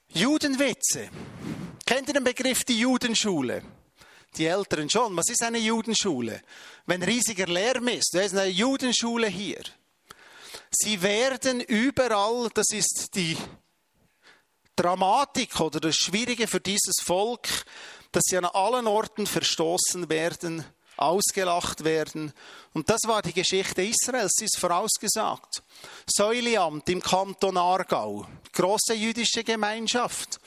Judenwitze. 0.08 1.10
Kennt 1.86 2.08
ihr 2.08 2.14
den 2.14 2.24
Begriff 2.24 2.64
die 2.64 2.80
Judenschule? 2.80 3.62
Die 4.38 4.46
Älteren 4.46 4.90
schon. 4.90 5.16
Was 5.18 5.30
ist 5.30 5.42
eine 5.42 5.58
Judenschule? 5.58 6.42
Wenn 6.86 7.02
riesiger 7.02 7.48
Lärm 7.48 7.88
ist, 7.88 8.12
da 8.14 8.22
ist 8.22 8.36
eine 8.36 8.46
Judenschule 8.52 9.28
hier. 9.28 9.64
Sie 10.70 11.02
werden 11.02 11.62
überall, 11.62 12.50
das 12.54 12.68
ist 12.72 13.16
die 13.16 13.36
Dramatik 14.76 15.60
oder 15.60 15.80
das 15.80 15.96
Schwierige 15.96 16.48
für 16.48 16.60
dieses 16.60 16.98
Volk, 17.04 17.48
dass 18.12 18.24
sie 18.28 18.38
an 18.38 18.46
allen 18.46 18.86
Orten 18.86 19.26
verstoßen 19.26 20.08
werden, 20.10 20.64
ausgelacht 20.98 21.84
werden. 21.84 22.32
Und 22.74 22.90
das 22.90 23.02
war 23.06 23.24
die 23.24 23.34
Geschichte 23.34 23.82
Israels, 23.82 24.34
sie 24.38 24.46
ist 24.46 24.60
vorausgesagt. 24.60 25.64
Säuliamt 26.06 26.88
im 26.90 27.02
Kanton 27.02 27.58
Aargau, 27.58 28.28
große 28.54 28.94
jüdische 28.94 29.44
Gemeinschaft. 29.44 30.40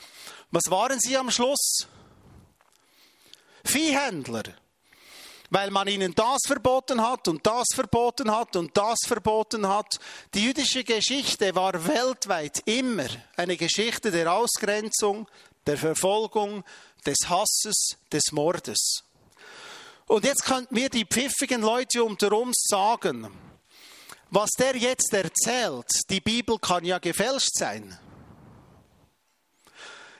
Was 0.49 0.63
waren 0.69 0.99
sie 0.99 1.17
am 1.17 1.29
Schluss? 1.29 1.87
Viehhändler, 3.63 4.43
weil 5.49 5.69
man 5.69 5.87
ihnen 5.87 6.15
das 6.15 6.39
verboten 6.47 7.01
hat 7.01 7.27
und 7.27 7.45
das 7.45 7.67
verboten 7.73 8.31
hat 8.31 8.55
und 8.55 8.75
das 8.75 8.99
verboten 9.05 9.67
hat. 9.67 9.99
Die 10.33 10.43
jüdische 10.43 10.83
Geschichte 10.83 11.53
war 11.55 11.87
weltweit 11.87 12.61
immer 12.65 13.07
eine 13.35 13.57
Geschichte 13.57 14.11
der 14.11 14.31
Ausgrenzung, 14.33 15.27
der 15.67 15.77
Verfolgung, 15.77 16.63
des 17.05 17.17
Hasses, 17.27 17.97
des 18.11 18.31
Mordes. 18.31 19.03
Und 20.07 20.25
jetzt 20.25 20.45
könnten 20.45 20.75
mir 20.75 20.89
die 20.89 21.05
pfiffigen 21.05 21.61
Leute 21.61 22.03
unter 22.03 22.31
uns 22.33 22.65
sagen, 22.67 23.31
was 24.29 24.49
der 24.51 24.75
jetzt 24.77 25.13
erzählt, 25.13 25.87
die 26.09 26.21
Bibel 26.21 26.57
kann 26.59 26.85
ja 26.85 26.99
gefälscht 26.99 27.55
sein. 27.55 27.97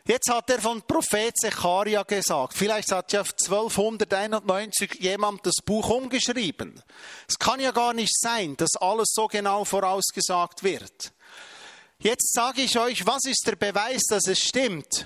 Jetzt 0.05 0.29
hat 0.29 0.49
er 0.49 0.59
von 0.59 0.81
Prophet 0.81 1.37
Zecharia 1.37 2.01
gesagt. 2.03 2.55
Vielleicht 2.55 2.91
hat 2.91 3.13
ja 3.13 3.21
1291 3.21 4.95
jemand 4.99 5.45
das 5.45 5.55
Buch 5.63 5.89
umgeschrieben. 5.89 6.81
Es 7.27 7.37
kann 7.37 7.59
ja 7.59 7.71
gar 7.71 7.93
nicht 7.93 8.19
sein, 8.19 8.57
dass 8.57 8.75
alles 8.79 9.09
so 9.13 9.27
genau 9.27 9.63
vorausgesagt 9.63 10.63
wird. 10.63 11.13
Jetzt 11.99 12.33
sage 12.33 12.63
ich 12.63 12.79
euch, 12.79 13.05
was 13.05 13.25
ist 13.25 13.45
der 13.45 13.55
Beweis, 13.55 14.01
dass 14.09 14.25
es 14.25 14.39
stimmt? 14.39 15.05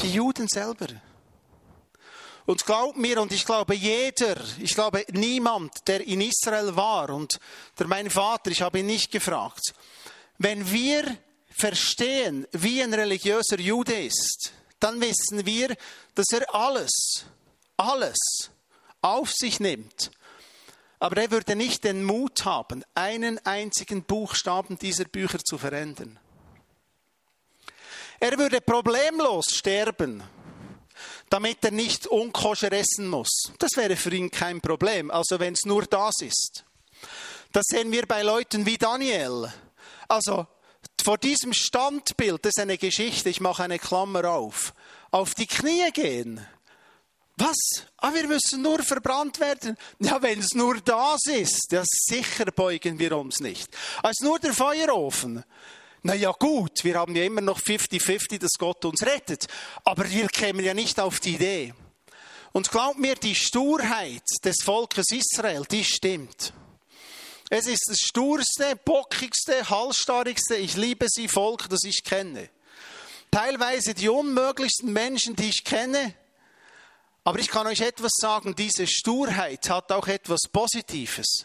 Die 0.00 0.12
Juden 0.12 0.46
selber. 0.46 0.88
Und 2.44 2.66
glaubt 2.66 2.98
mir, 2.98 3.20
und 3.20 3.32
ich 3.32 3.46
glaube 3.46 3.74
jeder, 3.74 4.36
ich 4.58 4.74
glaube 4.74 5.06
niemand, 5.12 5.88
der 5.88 6.06
in 6.06 6.20
Israel 6.20 6.76
war, 6.76 7.08
und 7.10 7.38
der 7.78 7.86
mein 7.86 8.10
Vater, 8.10 8.50
ich 8.50 8.60
habe 8.60 8.80
ihn 8.80 8.86
nicht 8.86 9.10
gefragt, 9.10 9.72
wenn 10.38 10.70
wir 10.70 11.16
verstehen, 11.54 12.46
wie 12.52 12.82
ein 12.82 12.94
religiöser 12.94 13.58
Jude 13.58 13.94
ist, 13.94 14.52
dann 14.80 15.00
wissen 15.00 15.46
wir, 15.46 15.76
dass 16.14 16.26
er 16.32 16.54
alles, 16.54 17.24
alles 17.76 18.18
auf 19.00 19.30
sich 19.32 19.60
nimmt. 19.60 20.10
Aber 20.98 21.16
er 21.16 21.30
würde 21.30 21.56
nicht 21.56 21.84
den 21.84 22.04
Mut 22.04 22.44
haben, 22.44 22.84
einen 22.94 23.44
einzigen 23.44 24.04
Buchstaben 24.04 24.78
dieser 24.78 25.04
Bücher 25.04 25.38
zu 25.38 25.58
verändern. 25.58 26.18
Er 28.20 28.38
würde 28.38 28.60
problemlos 28.60 29.46
sterben, 29.52 30.22
damit 31.28 31.64
er 31.64 31.72
nicht 31.72 32.06
unkoscher 32.06 32.72
essen 32.72 33.08
muss. 33.08 33.52
Das 33.58 33.70
wäre 33.74 33.96
für 33.96 34.14
ihn 34.14 34.30
kein 34.30 34.60
Problem, 34.60 35.10
also 35.10 35.40
wenn 35.40 35.54
es 35.54 35.64
nur 35.64 35.82
das 35.86 36.20
ist. 36.20 36.64
Das 37.52 37.64
sehen 37.66 37.90
wir 37.90 38.06
bei 38.06 38.22
Leuten 38.22 38.64
wie 38.64 38.78
Daniel. 38.78 39.52
Also 40.06 40.46
vor 41.02 41.18
diesem 41.18 41.52
Standbild, 41.52 42.44
das 42.44 42.54
ist 42.56 42.62
eine 42.62 42.78
Geschichte, 42.78 43.28
ich 43.28 43.40
mache 43.40 43.64
eine 43.64 43.78
Klammer 43.78 44.30
auf, 44.30 44.72
auf 45.10 45.34
die 45.34 45.46
Knie 45.46 45.90
gehen. 45.92 46.46
Was? 47.36 47.86
Ah, 47.96 48.12
wir 48.12 48.28
müssen 48.28 48.62
nur 48.62 48.82
verbrannt 48.82 49.40
werden. 49.40 49.76
Ja, 49.98 50.20
wenn 50.22 50.38
es 50.38 50.54
nur 50.54 50.80
das 50.80 51.26
ist, 51.26 51.72
ja, 51.72 51.82
sicher 51.84 52.46
beugen 52.46 52.98
wir 52.98 53.16
uns 53.16 53.40
nicht. 53.40 53.68
Als 54.02 54.20
nur 54.20 54.38
der 54.38 54.52
Feuerofen. 54.52 55.42
Na 56.02 56.14
ja, 56.14 56.32
gut, 56.32 56.84
wir 56.84 56.96
haben 56.96 57.16
ja 57.16 57.24
immer 57.24 57.40
noch 57.40 57.60
50-50, 57.60 58.38
dass 58.38 58.52
Gott 58.58 58.84
uns 58.84 59.02
rettet. 59.02 59.46
Aber 59.84 60.08
wir 60.10 60.28
kämen 60.28 60.64
ja 60.64 60.74
nicht 60.74 61.00
auf 61.00 61.20
die 61.20 61.34
Idee. 61.34 61.74
Und 62.52 62.70
glaubt 62.70 62.98
mir, 62.98 63.14
die 63.14 63.34
Sturheit 63.34 64.24
des 64.44 64.56
Volkes 64.62 65.06
Israel, 65.10 65.64
die 65.70 65.84
stimmt. 65.84 66.52
Es 67.54 67.66
ist 67.66 67.84
das 67.86 67.98
sturste, 67.98 68.76
bockigste, 68.76 69.68
halsstarrigste, 69.68 70.56
ich 70.56 70.74
liebe 70.74 71.04
sie 71.10 71.28
Volk, 71.28 71.68
das 71.68 71.84
ich 71.84 72.02
kenne. 72.02 72.48
Teilweise 73.30 73.92
die 73.92 74.08
unmöglichsten 74.08 74.90
Menschen, 74.90 75.36
die 75.36 75.50
ich 75.50 75.62
kenne, 75.62 76.14
Aber 77.24 77.38
ich 77.40 77.48
kann 77.48 77.66
euch 77.66 77.82
etwas 77.82 78.12
sagen, 78.14 78.54
diese 78.54 78.86
Sturheit 78.86 79.68
hat 79.68 79.92
auch 79.92 80.08
etwas 80.08 80.48
Positives. 80.50 81.44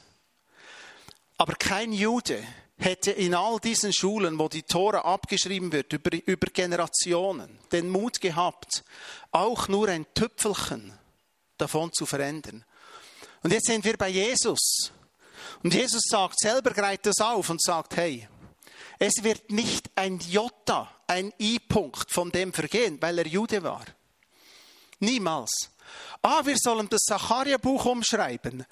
Aber 1.38 1.56
kein 1.56 1.92
Jude 1.92 2.42
hätte 2.78 3.12
in 3.12 3.36
all 3.36 3.60
diesen 3.60 3.92
Schulen, 3.92 4.40
wo 4.40 4.48
die 4.48 4.64
Tora 4.64 5.02
abgeschrieben 5.02 5.74
wird, 5.74 5.92
über, 5.92 6.12
über 6.26 6.48
Generationen, 6.48 7.60
den 7.74 7.90
Mut 7.90 8.22
gehabt, 8.22 8.86
auch 9.32 9.68
nur 9.68 9.90
ein 9.90 10.06
Tüpfelchen 10.14 10.98
davon 11.58 11.92
zu 11.92 12.06
verändern. 12.06 12.64
Und 13.44 13.52
jetzt 13.52 13.68
sind 13.68 13.84
wir 13.84 13.98
bei 13.98 14.08
Jesus. 14.08 14.94
Und 15.64 15.74
Jesus 15.74 16.04
sagt, 16.10 16.40
selber 16.40 16.72
greift 16.72 17.06
das 17.06 17.20
auf 17.20 17.50
und 17.50 17.62
sagt, 17.62 17.96
hey, 17.98 18.28
es 19.00 19.24
wird 19.24 19.52
nicht 19.52 19.90
ein 19.96 20.20
Jota, 20.20 20.92
ein 21.08 21.34
I-Punkt 21.40 22.12
von 22.12 22.32
dem 22.32 22.54
vergehen, 22.54 22.98
weil 23.02 23.20
er 23.20 23.28
Jude 23.28 23.62
war. 23.64 23.86
Niemals. 25.00 25.70
Ah, 26.22 26.46
wir 26.46 26.56
sollen 26.58 26.90
das 26.90 27.02
Zacharia-Buch 27.02 27.86
umschreiben. 27.86 28.66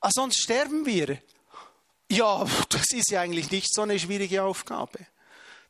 Ah, 0.00 0.10
sonst 0.12 0.42
sterben 0.42 0.84
wir. 0.84 1.20
Ja, 2.10 2.44
das 2.68 2.92
ist 2.92 3.10
ja 3.10 3.20
eigentlich 3.20 3.50
nicht 3.50 3.72
so 3.72 3.82
eine 3.82 3.98
schwierige 3.98 4.42
Aufgabe. 4.42 5.06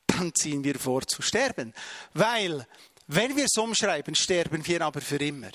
Dann 0.07 0.35
ziehen 0.35 0.65
wir 0.65 0.79
vor 0.79 1.03
zu 1.07 1.21
sterben. 1.21 1.75
Weil, 2.15 2.67
wenn 3.07 3.37
wir 3.37 3.45
es 3.45 3.57
umschreiben, 3.59 4.15
sterben 4.15 4.67
wir 4.67 4.81
aber 4.81 5.03
für 5.03 5.19
immer. 5.19 5.51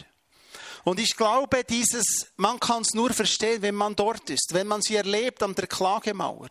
Und 0.84 1.00
ich 1.00 1.16
glaube, 1.16 1.64
dieses, 1.64 2.28
man 2.36 2.60
kann 2.60 2.82
es 2.82 2.94
nur 2.94 3.12
verstehen, 3.12 3.62
wenn 3.62 3.76
man 3.76 3.96
dort 3.96 4.30
ist, 4.30 4.54
wenn 4.54 4.68
man 4.68 4.82
sie 4.82 4.96
erlebt 4.96 5.42
an 5.42 5.56
der 5.56 5.68
Klagemauer. 5.68 6.50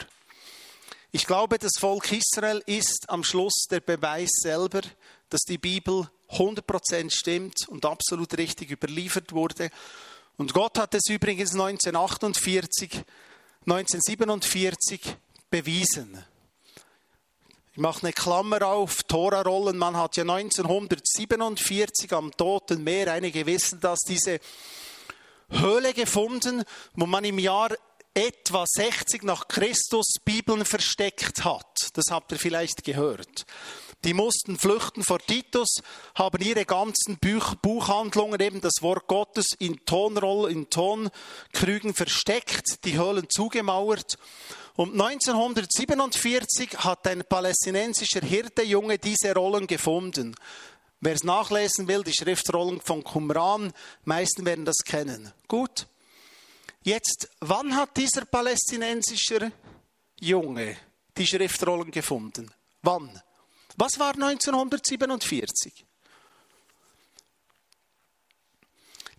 Ich 1.10 1.26
glaube, 1.26 1.58
das 1.58 1.72
Volk 1.78 2.10
Israel 2.12 2.62
ist 2.66 3.04
am 3.08 3.22
Schluss 3.22 3.66
der 3.70 3.80
Beweis 3.80 4.30
selber, 4.32 4.80
dass 5.28 5.42
die 5.42 5.58
Bibel 5.58 6.08
100% 6.30 7.10
stimmt 7.10 7.68
und 7.68 7.84
absolut 7.84 8.36
richtig 8.38 8.70
überliefert 8.70 9.32
wurde. 9.32 9.70
Und 10.38 10.54
Gott 10.54 10.78
hat 10.78 10.94
es 10.94 11.08
übrigens 11.10 11.52
1948 11.52 13.04
1947 13.64 15.00
bewiesen. 15.50 16.18
Ich 17.74 17.78
mache 17.78 18.02
eine 18.02 18.12
Klammer 18.12 18.66
auf, 18.66 19.02
Tora-Rollen. 19.04 19.78
Man 19.78 19.96
hat 19.96 20.18
ja 20.18 20.24
1947 20.24 22.12
am 22.12 22.30
Toten 22.36 22.84
Meer, 22.84 23.10
einige 23.10 23.46
wissen 23.46 23.80
das, 23.80 24.00
diese 24.00 24.40
Höhle 25.48 25.94
gefunden, 25.94 26.64
wo 26.92 27.06
man 27.06 27.24
im 27.24 27.38
Jahr 27.38 27.70
etwa 28.12 28.66
60 28.66 29.22
nach 29.22 29.48
Christus 29.48 30.16
Bibeln 30.22 30.66
versteckt 30.66 31.44
hat. 31.44 31.88
Das 31.94 32.04
habt 32.10 32.32
ihr 32.32 32.38
vielleicht 32.38 32.84
gehört. 32.84 33.46
Die 34.04 34.12
mussten 34.12 34.58
flüchten 34.58 35.02
vor 35.02 35.20
Titus, 35.20 35.76
haben 36.14 36.42
ihre 36.42 36.66
ganzen 36.66 37.16
Buch 37.16 37.54
Buchhandlungen, 37.54 38.38
eben 38.40 38.60
das 38.60 38.82
Wort 38.82 39.06
Gottes 39.06 39.46
in 39.58 39.82
Tonroll, 39.86 40.50
in 40.50 40.68
Tonkrügen 40.68 41.94
versteckt, 41.94 42.84
die 42.84 42.98
Höhlen 42.98 43.30
zugemauert. 43.30 44.18
Und 44.74 44.98
1947 45.00 46.78
hat 46.78 47.06
ein 47.06 47.24
palästinensischer 47.24 48.22
Hirtejunge 48.22 48.98
diese 48.98 49.34
Rollen 49.34 49.66
gefunden. 49.66 50.34
Wer 51.00 51.14
es 51.14 51.24
nachlesen 51.24 51.88
will, 51.88 52.02
die 52.04 52.14
Schriftrollen 52.14 52.80
von 52.80 53.04
Qumran, 53.04 53.72
meisten 54.04 54.46
werden 54.46 54.64
das 54.64 54.78
kennen. 54.84 55.32
Gut. 55.48 55.88
Jetzt, 56.84 57.28
wann 57.40 57.76
hat 57.76 57.96
dieser 57.96 58.24
palästinensische 58.24 59.52
Junge 60.20 60.76
die 61.16 61.26
Schriftrollen 61.26 61.90
gefunden? 61.90 62.50
Wann? 62.82 63.20
Was 63.76 63.98
war 63.98 64.14
1947? 64.14 65.84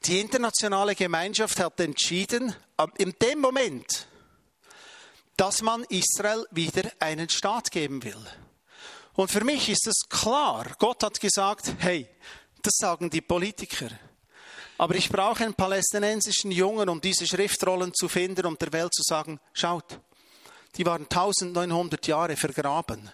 Die 0.05 0.19
internationale 0.19 0.95
Gemeinschaft 0.95 1.59
hat 1.59 1.79
entschieden, 1.79 2.53
in 2.97 3.13
dem 3.21 3.39
Moment, 3.39 4.07
dass 5.37 5.61
man 5.61 5.83
Israel 5.85 6.45
wieder 6.51 6.91
einen 6.99 7.29
Staat 7.29 7.71
geben 7.71 8.03
will. 8.03 8.25
Und 9.13 9.29
für 9.29 9.43
mich 9.43 9.69
ist 9.69 9.87
es 9.87 10.09
klar, 10.09 10.65
Gott 10.79 11.03
hat 11.03 11.19
gesagt, 11.19 11.73
hey, 11.79 12.07
das 12.61 12.73
sagen 12.77 13.09
die 13.09 13.21
Politiker. 13.21 13.89
Aber 14.77 14.95
ich 14.95 15.09
brauche 15.09 15.43
einen 15.43 15.53
palästinensischen 15.53 16.51
Jungen, 16.51 16.89
um 16.89 16.99
diese 16.99 17.27
Schriftrollen 17.27 17.93
zu 17.93 18.09
finden, 18.09 18.45
um 18.45 18.57
der 18.57 18.73
Welt 18.73 18.93
zu 18.93 19.03
sagen, 19.03 19.39
schaut, 19.53 19.99
die 20.75 20.85
waren 20.85 21.03
1900 21.03 22.07
Jahre 22.07 22.35
vergraben. 22.35 23.11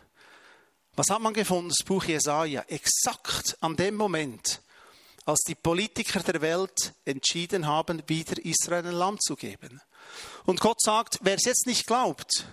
Was 0.95 1.09
hat 1.09 1.21
man 1.21 1.33
gefunden? 1.33 1.69
Das 1.69 1.85
Buch 1.85 2.05
Jesaja. 2.05 2.61
Exakt 2.67 3.57
an 3.61 3.75
dem 3.75 3.95
Moment, 3.95 4.61
als 5.25 5.39
die 5.47 5.55
Politiker 5.55 6.21
der 6.21 6.41
Welt 6.41 6.93
entschieden 7.05 7.67
haben, 7.67 8.01
wieder 8.07 8.43
Israel 8.43 8.87
ein 8.87 8.93
Land 8.93 9.23
zu 9.23 9.35
geben. 9.35 9.81
Und 10.45 10.59
Gott 10.59 10.81
sagt, 10.81 11.19
wer 11.21 11.35
es 11.35 11.45
jetzt 11.45 11.67
nicht 11.67 11.87
glaubt, 11.87 12.45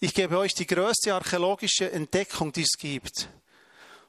ich 0.00 0.14
gebe 0.14 0.38
euch 0.38 0.54
die 0.54 0.66
größte 0.66 1.14
archäologische 1.14 1.90
Entdeckung, 1.90 2.52
die 2.52 2.62
es 2.62 2.76
gibt. 2.78 3.28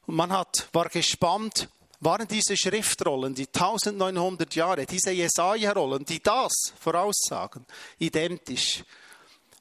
Und 0.06 0.16
man 0.16 0.32
hat, 0.32 0.68
war 0.74 0.90
gespannt, 0.90 1.70
waren 2.00 2.28
diese 2.28 2.58
Schriftrollen, 2.58 3.34
die 3.34 3.48
1900 3.48 4.54
Jahre, 4.56 4.86
diese 4.86 5.12
Jesaja-Rollen, 5.12 6.06
die 6.06 6.22
das 6.22 6.54
voraussagen, 6.80 7.66
identisch. 8.00 8.84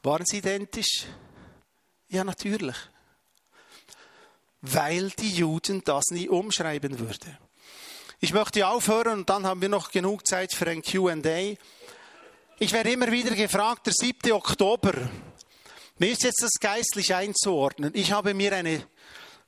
Waren 0.03 0.27
sie 0.27 0.39
identisch? 0.39 1.05
Ja, 2.09 2.25
natürlich 2.25 2.77
weil 4.65 5.11
die 5.11 5.31
Juden 5.31 5.83
das 5.85 6.07
nie 6.11 6.29
umschreiben 6.29 6.99
würden. 6.99 7.37
Ich 8.21 8.33
möchte 8.33 8.67
aufhören 8.67 9.21
und 9.21 9.31
dann 9.31 9.47
haben 9.47 9.61
wir 9.61 9.69
noch 9.69 9.91
genug 9.91 10.27
Zeit 10.27 10.55
für 10.55 10.67
ein 10.67 10.81
QA. 10.81 11.57
Ich 12.61 12.73
werde 12.73 12.93
immer 12.93 13.11
wieder 13.11 13.35
gefragt, 13.35 13.87
der 13.87 13.93
7. 13.93 14.31
Oktober. 14.31 14.93
Mir 15.99 16.13
ist 16.13 16.23
jetzt 16.23 16.41
das 16.41 16.53
geistlich 16.61 17.13
einzuordnen. 17.13 17.91
Ich 17.97 18.13
habe 18.13 18.33
mir 18.33 18.53
eine, 18.55 18.87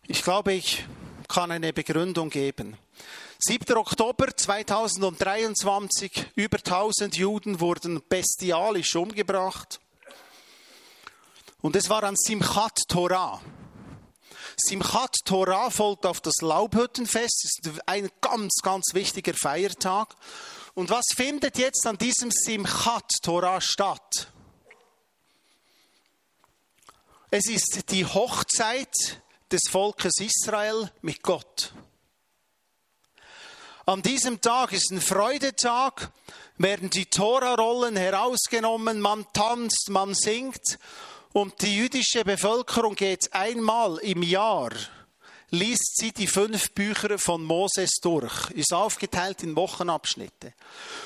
ich 0.08 0.24
glaube, 0.24 0.54
ich 0.54 0.84
kann 1.28 1.52
eine 1.52 1.72
Begründung 1.72 2.30
geben. 2.30 2.76
7. 3.38 3.76
Oktober 3.76 4.36
2023, 4.36 6.32
über 6.34 6.56
1000 6.56 7.16
Juden 7.16 7.60
wurden 7.60 8.02
bestialisch 8.08 8.96
umgebracht. 8.96 9.78
Und 11.60 11.76
es 11.76 11.88
war 11.88 12.02
an 12.02 12.16
Simchat 12.16 12.88
Torah. 12.88 13.40
Simchat 14.56 15.14
Torah 15.24 15.70
folgt 15.70 16.06
auf 16.06 16.20
das 16.20 16.40
Laubhüttenfest, 16.40 17.44
ist 17.44 17.70
ein 17.86 18.08
ganz, 18.20 18.54
ganz 18.62 18.94
wichtiger 18.94 19.34
Feiertag. 19.34 20.16
Und 20.76 20.90
was 20.90 21.06
findet 21.14 21.56
jetzt 21.56 21.86
an 21.86 21.96
diesem 21.96 22.30
Simchat 22.30 23.10
Torah 23.22 23.62
statt? 23.62 24.30
Es 27.30 27.48
ist 27.48 27.90
die 27.90 28.04
Hochzeit 28.04 29.22
des 29.50 29.62
Volkes 29.70 30.20
Israel 30.20 30.92
mit 31.00 31.22
Gott. 31.22 31.72
An 33.86 34.02
diesem 34.02 34.42
Tag 34.42 34.72
ist 34.72 34.90
ein 34.90 35.00
Freudetag, 35.00 36.10
werden 36.58 36.90
die 36.90 37.06
Torah-Rollen 37.06 37.96
herausgenommen, 37.96 39.00
man 39.00 39.24
tanzt, 39.32 39.88
man 39.88 40.12
singt 40.12 40.78
und 41.32 41.62
die 41.62 41.74
jüdische 41.74 42.22
Bevölkerung 42.22 42.96
geht 42.96 43.32
einmal 43.32 43.96
im 44.00 44.22
Jahr, 44.22 44.72
liest 45.50 45.96
sie 45.96 46.12
die 46.12 46.26
fünf 46.26 46.72
Bücher 46.72 47.18
von 47.18 47.44
Moses 47.44 47.98
durch, 48.02 48.50
ist 48.50 48.72
aufgeteilt 48.72 49.42
in 49.42 49.56
Wochenabschnitte. 49.56 50.52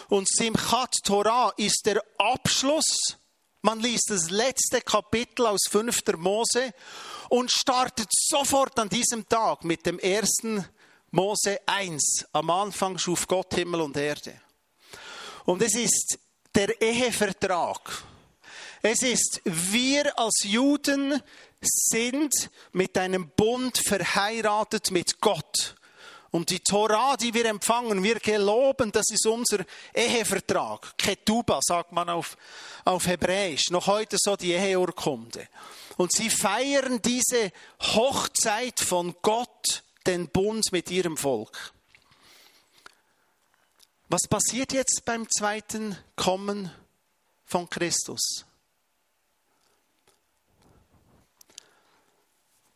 Und 0.08 0.28
Simchat 0.28 0.94
Torah 1.04 1.52
ist 1.56 1.86
der 1.86 2.02
Abschluss. 2.18 3.16
Man 3.62 3.80
liest 3.80 4.08
das 4.08 4.30
letzte 4.30 4.80
Kapitel 4.80 5.46
aus 5.46 5.60
5. 5.68 6.00
Mose 6.16 6.72
und 7.28 7.50
startet 7.50 8.08
sofort 8.10 8.78
an 8.78 8.88
diesem 8.88 9.28
Tag 9.28 9.64
mit 9.64 9.84
dem 9.84 9.98
ersten 9.98 10.66
Mose 11.10 11.58
1. 11.66 12.26
Am 12.32 12.48
Anfang 12.48 12.96
schuf 12.96 13.26
Gott 13.26 13.54
Himmel 13.54 13.82
und 13.82 13.96
Erde. 13.96 14.40
Und 15.44 15.60
es 15.62 15.74
ist 15.74 16.18
der 16.54 16.80
Ehevertrag 16.80 18.04
es 18.82 19.02
ist, 19.02 19.42
wir 19.44 20.18
als 20.18 20.42
Juden 20.44 21.22
sind 21.62 22.50
mit 22.72 22.96
einem 22.96 23.30
Bund 23.30 23.78
verheiratet 23.78 24.90
mit 24.90 25.20
Gott. 25.20 25.76
Und 26.30 26.50
die 26.50 26.60
Torah, 26.60 27.16
die 27.16 27.34
wir 27.34 27.46
empfangen, 27.46 28.04
wir 28.04 28.20
geloben, 28.20 28.92
das 28.92 29.10
ist 29.10 29.26
unser 29.26 29.64
Ehevertrag. 29.92 30.96
Ketuba 30.96 31.58
sagt 31.60 31.90
man 31.92 32.08
auf, 32.08 32.36
auf 32.84 33.06
Hebräisch. 33.06 33.70
Noch 33.70 33.88
heute 33.88 34.16
so 34.18 34.36
die 34.36 34.52
Eheurkunde. 34.52 35.48
Und 35.96 36.12
sie 36.12 36.30
feiern 36.30 37.02
diese 37.02 37.50
Hochzeit 37.80 38.78
von 38.78 39.16
Gott, 39.22 39.82
den 40.06 40.28
Bund 40.28 40.70
mit 40.70 40.90
ihrem 40.90 41.16
Volk. 41.16 41.72
Was 44.08 44.28
passiert 44.28 44.72
jetzt 44.72 45.02
beim 45.04 45.28
zweiten 45.28 45.98
Kommen 46.14 46.72
von 47.44 47.68
Christus? 47.68 48.44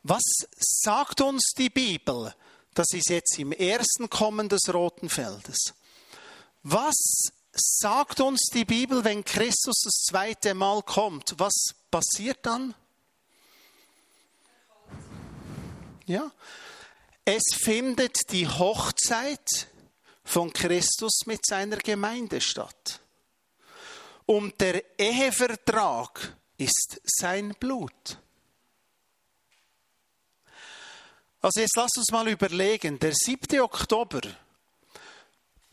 Was 0.05 0.23
sagt 0.59 1.23
uns 1.23 1.55
die 1.57 1.71
Bibel? 1.71 2.35
Das 2.75 2.89
ist 2.93 3.09
jetzt 3.09 3.39
im 3.39 3.53
ersten 3.53 4.11
Kommen 4.11 4.51
des 4.51 4.73
roten 4.73 5.09
Feldes. 5.09 5.73
Was 6.63 7.31
sagt 7.53 8.21
uns 8.21 8.51
die 8.53 8.67
Bibel, 8.67 9.03
wenn 9.05 9.25
Christus 9.25 9.81
das 9.83 10.03
zweite 10.07 10.53
Mal 10.53 10.83
kommt? 10.83 11.35
Was 11.39 11.55
passiert 11.91 12.39
dann? 12.43 12.75
Ja, 16.05 16.31
es 17.25 17.43
findet 17.55 18.31
die 18.31 18.47
Hochzeit 18.47 19.69
von 20.23 20.53
Christus 20.53 21.21
mit 21.25 21.47
seiner 21.47 21.79
Gemeinde 21.79 22.43
statt. 22.43 23.01
Und 24.27 24.61
der 24.61 24.83
Ehevertrag 24.99 26.37
ist 26.59 27.01
sein 27.05 27.55
Blut. 27.59 28.19
Also 31.45 31.61
jetzt 31.61 31.77
lass 31.77 31.91
uns 31.99 32.11
mal 32.11 32.27
überlegen, 32.27 32.99
der 32.99 33.13
7. 33.13 33.61
Oktober 33.61 34.23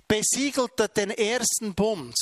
besiegelte 0.06 0.90
den 0.90 1.12
ersten 1.12 1.74
Bund. 1.74 2.14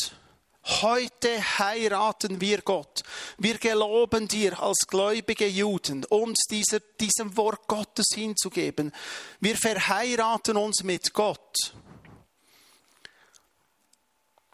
Heute 0.63 1.57
heiraten 1.57 2.39
wir 2.41 2.61
Gott. 2.61 3.01
Wir 3.39 3.57
geloben 3.57 4.27
dir 4.27 4.61
als 4.61 4.85
gläubige 4.85 5.47
Juden, 5.47 6.05
uns 6.05 6.45
dieser, 6.47 6.79
diesem 6.79 7.35
Wort 7.37 7.67
Gottes 7.67 8.09
hinzugeben. 8.13 8.91
Wir 9.39 9.57
verheiraten 9.57 10.55
uns 10.55 10.83
mit 10.83 11.11
Gott. 11.15 11.73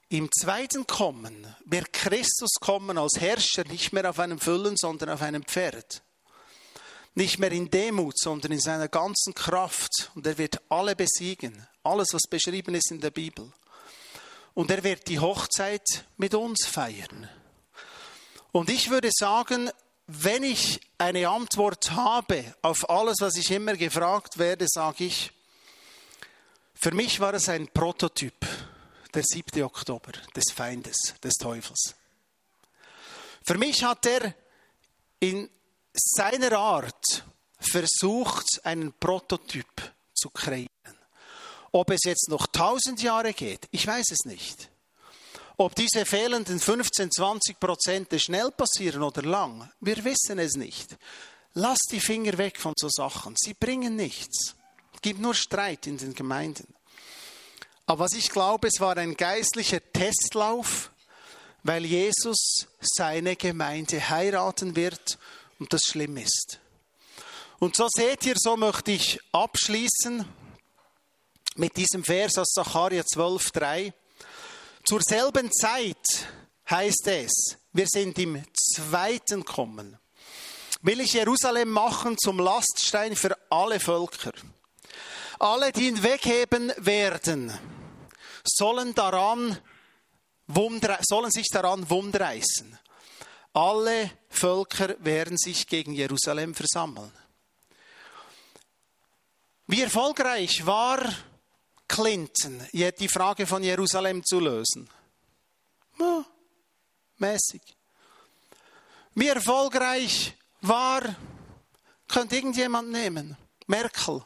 Im 0.07 0.31
zweiten 0.31 0.87
Kommen 0.87 1.53
wird 1.65 1.91
Christus 1.91 2.53
kommen 2.61 2.97
als 2.97 3.19
Herrscher, 3.19 3.65
nicht 3.65 3.91
mehr 3.91 4.09
auf 4.09 4.19
einem 4.19 4.39
Füllen, 4.39 4.77
sondern 4.77 5.09
auf 5.09 5.21
einem 5.21 5.43
Pferd. 5.43 6.04
Nicht 7.15 7.39
mehr 7.39 7.51
in 7.51 7.71
Demut, 7.71 8.19
sondern 8.19 8.51
in 8.51 8.59
seiner 8.59 8.89
ganzen 8.89 9.33
Kraft. 9.33 10.11
Und 10.15 10.27
er 10.27 10.37
wird 10.37 10.61
alle 10.69 10.95
besiegen. 10.95 11.65
Alles, 11.81 12.09
was 12.11 12.23
beschrieben 12.29 12.75
ist 12.75 12.91
in 12.91 12.99
der 12.99 13.11
Bibel. 13.11 13.51
Und 14.53 14.69
er 14.69 14.83
wird 14.83 15.07
die 15.07 15.19
Hochzeit 15.19 16.05
mit 16.17 16.35
uns 16.35 16.65
feiern. 16.65 17.29
Und 18.51 18.69
ich 18.69 18.89
würde 18.89 19.09
sagen, 19.13 19.69
wenn 20.07 20.43
ich 20.43 20.81
eine 20.97 21.29
Antwort 21.29 21.91
habe 21.91 22.53
auf 22.61 22.89
alles, 22.89 23.17
was 23.19 23.35
ich 23.37 23.49
immer 23.51 23.75
gefragt 23.75 24.37
werde, 24.37 24.65
sage 24.67 25.05
ich, 25.05 25.31
für 26.73 26.93
mich 26.93 27.19
war 27.19 27.33
es 27.33 27.49
ein 27.49 27.67
Prototyp, 27.67 28.45
der 29.13 29.23
7. 29.23 29.63
Oktober, 29.63 30.11
des 30.35 30.51
Feindes, 30.53 31.15
des 31.23 31.33
Teufels. 31.33 31.95
Für 33.43 33.57
mich 33.57 33.83
hat 33.83 34.05
er 34.05 34.33
in 35.19 35.49
seiner 35.95 36.57
Art 36.57 37.23
versucht, 37.59 38.45
einen 38.63 38.93
Prototyp 38.93 39.93
zu 40.13 40.29
kreieren. 40.29 40.69
Ob 41.71 41.89
es 41.91 42.01
jetzt 42.05 42.29
noch 42.29 42.47
tausend 42.47 43.01
Jahre 43.01 43.33
geht, 43.33 43.67
ich 43.71 43.85
weiß 43.85 44.11
es 44.11 44.25
nicht. 44.25 44.69
Ob 45.57 45.73
diese 45.75 46.05
fehlenden 46.05 46.59
15, 46.59 47.11
20 47.11 47.59
Prozent 47.59 48.21
schnell 48.21 48.51
passieren 48.51 49.03
oder 49.03 49.21
lang, 49.21 49.69
wir 49.79 50.03
wissen 50.03 50.39
es 50.39 50.55
nicht. 50.55 50.97
Lass 51.53 51.79
die 51.89 52.01
Finger 52.01 52.37
weg 52.37 52.59
von 52.59 52.73
so 52.77 52.89
Sachen. 52.89 53.35
Sie 53.37 53.53
bringen 53.53 53.95
nichts. 53.95 54.55
Es 54.93 55.01
gibt 55.01 55.21
nur 55.21 55.33
Streit 55.33 55.87
in 55.87 55.97
den 55.97 56.13
Gemeinden. 56.13 56.73
Aber 57.85 58.05
was 58.05 58.13
ich 58.13 58.29
glaube, 58.29 58.67
es 58.67 58.79
war 58.79 58.97
ein 58.97 59.15
geistlicher 59.15 59.79
Testlauf, 59.93 60.91
weil 61.63 61.85
Jesus 61.85 62.67
seine 62.81 63.35
Gemeinde 63.35 64.09
heiraten 64.09 64.75
wird 64.75 65.17
und 65.59 65.71
das 65.73 65.81
schlimm 65.83 66.17
ist. 66.17 66.59
Und 67.59 67.75
so 67.75 67.87
seht 67.89 68.25
ihr, 68.25 68.35
so 68.37 68.57
möchte 68.57 68.91
ich 68.91 69.19
abschließen 69.31 70.25
mit 71.55 71.77
diesem 71.77 72.03
Vers 72.03 72.37
aus 72.37 72.49
Zacharia 72.53 73.01
12,3. 73.01 73.93
Zur 74.83 75.01
selben 75.01 75.51
Zeit 75.51 76.27
heißt 76.69 77.07
es, 77.07 77.57
wir 77.71 77.87
sind 77.87 78.19
im 78.19 78.43
zweiten 78.53 79.45
Kommen, 79.45 79.97
will 80.81 80.99
ich 80.99 81.13
Jerusalem 81.13 81.69
machen 81.69 82.17
zum 82.17 82.39
Laststein 82.39 83.15
für 83.15 83.37
alle 83.49 83.79
Völker. 83.79 84.33
Alle, 85.39 85.71
die 85.71 85.87
ihn 85.87 86.03
wegheben 86.03 86.71
werden, 86.77 87.57
sollen, 88.43 88.93
daran, 88.95 89.57
sollen 90.47 91.31
sich 91.31 91.47
daran 91.51 91.89
wundreißen. 91.89 92.77
Alle 93.55 94.11
Völker 94.27 94.97
werden 94.99 95.37
sich 95.37 95.65
gegen 95.65 95.93
Jerusalem 95.93 96.53
versammeln. 96.53 97.09
Wie 99.65 99.81
erfolgreich 99.81 100.65
war 100.65 100.99
Clinton, 101.87 102.61
die 102.73 103.07
Frage 103.07 103.47
von 103.47 103.63
Jerusalem 103.63 104.25
zu 104.25 104.41
lösen? 104.41 104.89
Ja, 105.97 106.25
mäßig. 107.17 107.61
Wie 109.13 109.29
erfolgreich 109.29 110.33
war, 110.59 111.15
könnte 112.09 112.35
irgendjemand 112.35 112.91
nehmen, 112.91 113.37
Merkel. 113.67 114.21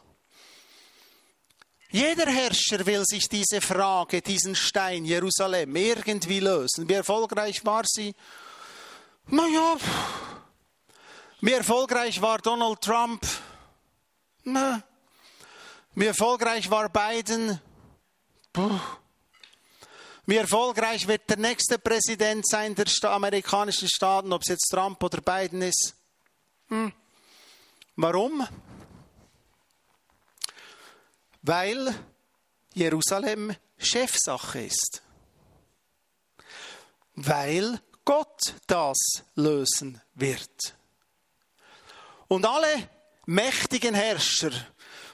Jeder 1.92 2.26
Herrscher 2.26 2.84
will 2.84 3.04
sich 3.06 3.30
diese 3.30 3.62
Frage, 3.62 4.24
diesen 4.24 4.56
Stein 4.56 5.06
Jerusalem 5.06 5.76
irgendwie 5.76 6.40
lösen. 6.40 6.90
Wie 6.90 6.94
erfolgreich 6.94 7.64
war 7.64 7.84
sie? 7.86 8.16
Naja, 9.32 9.78
wie 11.42 11.52
erfolgreich 11.52 12.20
war 12.20 12.40
Donald 12.40 12.82
Trump? 12.82 13.24
Na, 14.44 14.82
wie 15.94 16.08
erfolgreich 16.08 16.70
war 16.72 16.90
Biden? 16.90 17.62
Puh. 18.52 18.80
Wie 20.26 20.38
erfolgreich 20.38 21.08
wird 21.08 21.30
der 21.30 21.38
nächste 21.38 21.78
Präsident 21.78 22.48
sein 22.48 22.74
der 22.74 22.88
amerikanischen 23.04 23.88
Staaten, 23.88 24.34
ob 24.34 24.42
es 24.42 24.48
jetzt 24.48 24.70
Trump 24.72 25.04
oder 25.04 25.22
Biden 25.22 25.62
ist? 25.62 25.94
Hm. 26.70 26.92
Warum? 27.98 28.48
Weil 31.44 31.94
Jerusalem 32.74 33.56
Chefsache 33.78 34.62
ist. 34.62 35.04
Weil 37.14 37.80
Gott 38.10 38.56
das 38.66 38.98
lösen 39.36 40.02
wird. 40.16 40.76
Und 42.28 42.44
alle 42.44 42.90
mächtigen 43.28 43.94
Herrscher, 43.94 44.50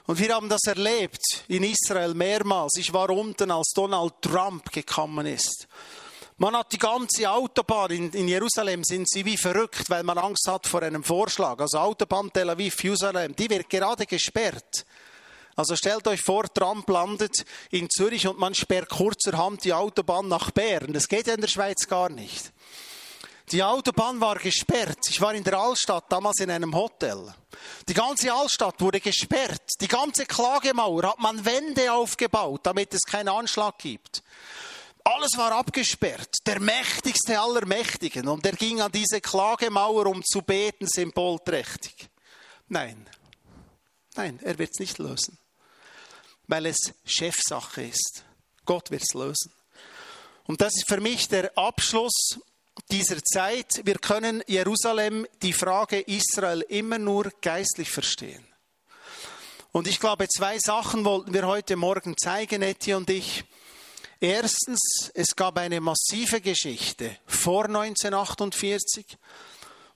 und 0.06 0.18
wir 0.18 0.34
haben 0.34 0.48
das 0.48 0.62
erlebt 0.66 1.44
in 1.48 1.62
Israel 1.62 2.14
mehrmals, 2.14 2.78
ich 2.78 2.94
war 2.94 3.10
unten, 3.10 3.50
als 3.50 3.72
Donald 3.74 4.14
Trump 4.22 4.72
gekommen 4.72 5.26
ist. 5.26 5.68
Man 6.38 6.56
hat 6.56 6.72
die 6.72 6.78
ganze 6.78 7.30
Autobahn 7.30 7.90
in, 7.90 8.10
in, 8.12 8.28
Jerusalem 8.28 8.82
sind 8.82 9.06
sie 9.10 9.26
wie 9.26 9.36
verrückt, 9.36 9.90
weil 9.90 10.02
man 10.02 10.16
Angst 10.16 10.48
hat 10.48 10.66
vor 10.66 10.80
einem 10.82 11.04
Vorschlag. 11.04 11.60
Also 11.60 11.76
Autobahn 11.76 12.32
Tel 12.32 12.48
Aviv, 12.48 12.82
Jerusalem, 12.82 13.36
die 13.36 13.50
wird 13.50 13.68
gerade 13.68 14.06
gesperrt. 14.06 14.86
Also 15.54 15.76
stellt 15.76 16.08
euch 16.08 16.22
vor, 16.22 16.44
Trump 16.44 16.88
landet 16.88 17.44
in 17.70 17.90
Zürich 17.90 18.26
und 18.26 18.38
man 18.38 18.54
sperrt 18.54 18.88
kurzerhand 18.88 19.64
die 19.64 19.74
Autobahn 19.74 20.28
nach 20.28 20.50
Bern. 20.50 20.94
Das 20.94 21.08
geht 21.08 21.28
in 21.28 21.42
der 21.42 21.48
Schweiz 21.48 21.86
gar 21.88 22.08
nicht. 22.08 22.52
Die 23.52 23.62
Autobahn 23.62 24.20
war 24.20 24.36
gesperrt. 24.36 24.98
Ich 25.08 25.20
war 25.20 25.32
in 25.32 25.44
der 25.44 25.56
Altstadt, 25.58 26.06
damals 26.08 26.40
in 26.40 26.50
einem 26.50 26.74
Hotel. 26.74 27.32
Die 27.88 27.94
ganze 27.94 28.32
Altstadt 28.32 28.80
wurde 28.80 29.00
gesperrt. 29.00 29.62
Die 29.80 29.86
ganze 29.86 30.26
Klagemauer 30.26 31.10
hat 31.10 31.20
man 31.20 31.44
Wände 31.44 31.92
aufgebaut, 31.92 32.62
damit 32.64 32.92
es 32.92 33.02
keinen 33.02 33.28
Anschlag 33.28 33.78
gibt. 33.78 34.24
Alles 35.04 35.36
war 35.36 35.52
abgesperrt. 35.52 36.34
Der 36.44 36.58
mächtigste 36.58 37.38
aller 37.38 37.64
Mächtigen. 37.66 38.26
Und 38.26 38.44
er 38.44 38.54
ging 38.54 38.80
an 38.80 38.90
diese 38.90 39.20
Klagemauer, 39.20 40.06
um 40.06 40.24
zu 40.24 40.42
beten, 40.42 40.88
symbolträchtig. 40.88 42.08
Nein. 42.66 43.08
Nein, 44.16 44.40
er 44.42 44.58
wird 44.58 44.70
es 44.72 44.80
nicht 44.80 44.98
lösen. 44.98 45.38
Weil 46.48 46.66
es 46.66 46.78
Chefsache 47.04 47.82
ist. 47.82 48.24
Gott 48.64 48.90
wird 48.90 49.02
es 49.02 49.14
lösen. 49.14 49.52
Und 50.48 50.60
das 50.60 50.74
ist 50.74 50.88
für 50.88 51.00
mich 51.00 51.28
der 51.28 51.56
Abschluss 51.56 52.40
dieser 52.90 53.22
Zeit, 53.22 53.82
wir 53.84 53.96
können 53.96 54.42
Jerusalem, 54.46 55.26
die 55.42 55.52
Frage 55.52 56.00
Israel 56.00 56.62
immer 56.68 56.98
nur 56.98 57.32
geistlich 57.40 57.90
verstehen. 57.90 58.46
Und 59.72 59.86
ich 59.86 60.00
glaube, 60.00 60.28
zwei 60.28 60.58
Sachen 60.58 61.04
wollten 61.04 61.34
wir 61.34 61.46
heute 61.46 61.76
Morgen 61.76 62.16
zeigen, 62.16 62.62
Etty 62.62 62.94
und 62.94 63.10
ich. 63.10 63.44
Erstens, 64.20 65.10
es 65.12 65.36
gab 65.36 65.58
eine 65.58 65.80
massive 65.80 66.40
Geschichte 66.40 67.18
vor 67.26 67.66
1948. 67.66 69.18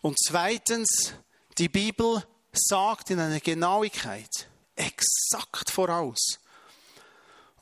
Und 0.03 0.19
zweitens, 0.19 1.15
die 1.57 1.71
Bibel 1.71 2.23
sagt 2.53 3.11
in 3.11 3.21
einer 3.21 3.41
Genauigkeit 3.41 4.49
exakt 4.77 5.71
voraus. 5.71 6.39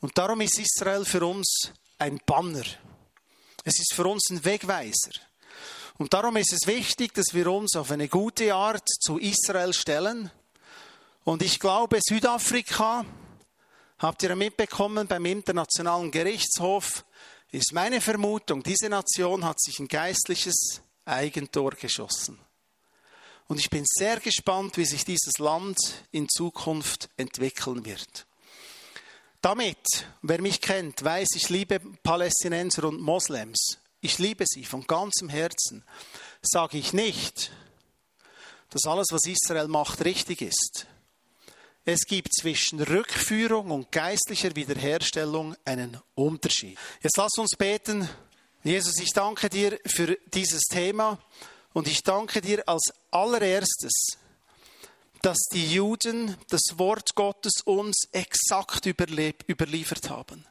Und 0.01 0.17
darum 0.17 0.41
ist 0.41 0.59
Israel 0.59 1.05
für 1.05 1.25
uns 1.25 1.71
ein 1.97 2.19
Banner. 2.25 2.63
Es 3.63 3.79
ist 3.79 3.93
für 3.93 4.07
uns 4.07 4.29
ein 4.29 4.43
Wegweiser. 4.43 5.11
Und 5.97 6.13
darum 6.13 6.37
ist 6.37 6.53
es 6.53 6.67
wichtig, 6.67 7.13
dass 7.13 7.33
wir 7.33 7.51
uns 7.51 7.75
auf 7.75 7.91
eine 7.91 8.07
gute 8.07 8.53
Art 8.53 8.87
zu 8.87 9.17
Israel 9.17 9.73
stellen. 9.73 10.31
Und 11.23 11.41
ich 11.41 11.59
glaube, 11.59 11.99
Südafrika 12.01 13.05
Habt 13.99 14.23
ihr 14.23 14.33
mitbekommen, 14.33 15.07
beim 15.07 15.25
Internationalen 15.25 16.09
Gerichtshof 16.09 17.03
ist 17.51 17.73
meine 17.73 17.99
Vermutung, 17.99 18.63
diese 18.63 18.87
Nation 18.87 19.43
hat 19.43 19.59
sich 19.59 19.77
ein 19.79 19.89
geistliches 19.89 20.81
Eigentor 21.03 21.71
geschossen. 21.71 22.39
Und 23.47 23.59
ich 23.59 23.69
bin 23.69 23.83
sehr 23.85 24.21
gespannt, 24.21 24.77
wie 24.77 24.85
sich 24.85 25.03
dieses 25.03 25.37
Land 25.39 26.05
in 26.11 26.29
Zukunft 26.29 27.09
entwickeln 27.17 27.83
wird. 27.83 28.25
Damit, 29.41 30.07
wer 30.21 30.41
mich 30.41 30.59
kennt, 30.59 31.03
weiß, 31.03 31.29
ich 31.35 31.49
liebe 31.49 31.79
Palästinenser 31.79 32.83
und 32.83 32.99
Moslems. 32.99 33.77
Ich 34.01 34.19
liebe 34.19 34.45
sie 34.47 34.65
von 34.65 34.85
ganzem 34.85 35.29
Herzen. 35.29 35.83
Sage 36.41 36.77
ich 36.77 36.93
nicht, 36.93 37.51
dass 38.69 38.85
alles, 38.85 39.07
was 39.11 39.25
Israel 39.25 39.67
macht, 39.67 40.03
richtig 40.03 40.41
ist. 40.41 40.87
Es 41.85 42.01
gibt 42.01 42.33
zwischen 42.33 42.81
Rückführung 42.81 43.71
und 43.71 43.91
geistlicher 43.91 44.55
Wiederherstellung 44.55 45.55
einen 45.65 45.97
Unterschied. 46.15 46.77
Jetzt 47.01 47.17
lass 47.17 47.31
uns 47.37 47.55
beten. 47.57 48.07
Jesus, 48.63 48.97
ich 48.99 49.13
danke 49.13 49.49
dir 49.49 49.79
für 49.85 50.17
dieses 50.33 50.63
Thema 50.63 51.17
und 51.73 51.87
ich 51.87 52.03
danke 52.03 52.41
dir 52.41 52.67
als 52.67 52.91
allererstes, 53.09 54.17
dass 55.21 55.37
die 55.51 55.73
Juden 55.73 56.37
das 56.49 56.61
Wort 56.77 57.15
Gottes 57.15 57.61
uns 57.65 58.07
exakt 58.11 58.85
überliefert 58.85 60.09
haben. 60.09 60.45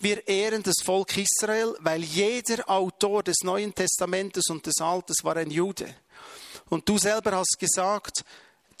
Wir 0.00 0.28
ehren 0.28 0.62
das 0.62 0.76
Volk 0.84 1.16
Israel, 1.16 1.74
weil 1.80 2.02
jeder 2.04 2.68
Autor 2.68 3.22
des 3.22 3.36
Neuen 3.42 3.74
Testamentes 3.74 4.44
und 4.50 4.66
des 4.66 4.80
Altes 4.80 5.24
war 5.24 5.36
ein 5.36 5.50
Jude. 5.50 5.94
Und 6.68 6.88
du 6.88 6.98
selber 6.98 7.32
hast 7.36 7.56
gesagt, 7.58 8.24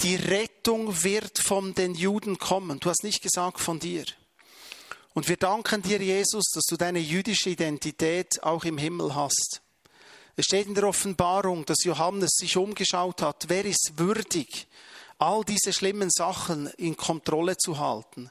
die 0.02 0.16
Rettung 0.16 1.02
wird 1.02 1.38
von 1.38 1.74
den 1.74 1.94
Juden 1.94 2.38
kommen. 2.38 2.80
Du 2.80 2.90
hast 2.90 3.02
nicht 3.02 3.22
gesagt 3.22 3.60
von 3.60 3.78
dir. 3.78 4.04
Und 5.14 5.28
wir 5.28 5.38
danken 5.38 5.80
dir, 5.80 5.98
Jesus, 5.98 6.50
dass 6.52 6.64
du 6.68 6.76
deine 6.76 6.98
jüdische 6.98 7.48
Identität 7.48 8.42
auch 8.42 8.64
im 8.64 8.76
Himmel 8.76 9.14
hast. 9.14 9.62
Es 10.36 10.44
steht 10.44 10.66
in 10.66 10.74
der 10.74 10.86
Offenbarung, 10.86 11.64
dass 11.64 11.84
Johannes 11.84 12.32
sich 12.36 12.58
umgeschaut 12.58 13.22
hat, 13.22 13.46
wer 13.48 13.64
ist 13.64 13.92
würdig, 13.96 14.66
all 15.18 15.44
diese 15.44 15.72
schlimmen 15.72 16.10
Sachen 16.10 16.68
in 16.76 16.96
Kontrolle 16.96 17.56
zu 17.56 17.78
halten. 17.78 18.30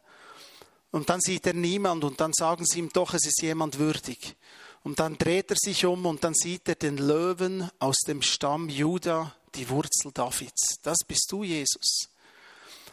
Und 0.92 1.10
dann 1.10 1.20
sieht 1.20 1.46
er 1.46 1.54
niemand 1.54 2.04
und 2.04 2.22
dann 2.22 2.32
sagen 2.34 2.66
sie 2.66 2.80
ihm 2.80 2.90
doch, 2.90 3.14
es 3.14 3.26
ist 3.26 3.42
jemand 3.42 3.80
würdig. 3.80 4.36
Und 4.84 5.00
dann 5.00 5.18
dreht 5.18 5.50
er 5.50 5.58
sich 5.58 5.86
um 5.86 6.06
und 6.06 6.24
dann 6.24 6.34
sieht 6.36 6.70
er 6.70 6.76
den 6.76 6.98
Löwen 6.98 7.70
aus 7.80 7.98
dem 8.08 8.22
Stamm 8.22 8.70
Juda, 8.70 9.36
die 9.56 9.68
Wurzel 9.70 10.12
Davids. 10.14 10.80
Das 10.84 11.00
bist 11.06 11.28
du, 11.32 11.44
Jesus. 11.44 12.10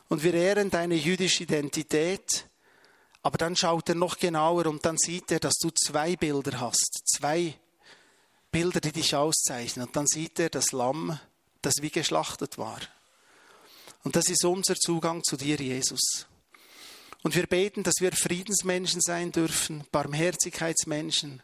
Und 0.08 0.22
wir 0.22 0.34
ehren 0.34 0.70
deine 0.70 0.94
jüdische 0.94 1.44
Identität, 1.44 2.48
aber 3.22 3.38
dann 3.38 3.54
schaut 3.54 3.88
er 3.88 3.94
noch 3.94 4.18
genauer 4.18 4.66
und 4.66 4.84
dann 4.84 4.98
sieht 4.98 5.30
er, 5.30 5.38
dass 5.38 5.54
du 5.60 5.70
zwei 5.70 6.16
Bilder 6.16 6.60
hast, 6.60 7.02
zwei 7.04 7.54
Bilder, 8.50 8.80
die 8.80 8.92
dich 8.92 9.14
auszeichnen. 9.14 9.86
Und 9.86 9.96
dann 9.96 10.06
sieht 10.06 10.38
er 10.40 10.50
das 10.50 10.72
Lamm, 10.72 11.18
das 11.60 11.74
wie 11.80 11.90
geschlachtet 11.90 12.58
war. 12.58 12.80
Und 14.04 14.16
das 14.16 14.28
ist 14.28 14.44
unser 14.44 14.74
Zugang 14.76 15.22
zu 15.22 15.36
dir, 15.36 15.56
Jesus. 15.56 16.26
Und 17.22 17.36
wir 17.36 17.46
beten, 17.46 17.84
dass 17.84 17.94
wir 18.00 18.12
Friedensmenschen 18.12 19.00
sein 19.00 19.30
dürfen, 19.30 19.84
Barmherzigkeitsmenschen. 19.92 21.42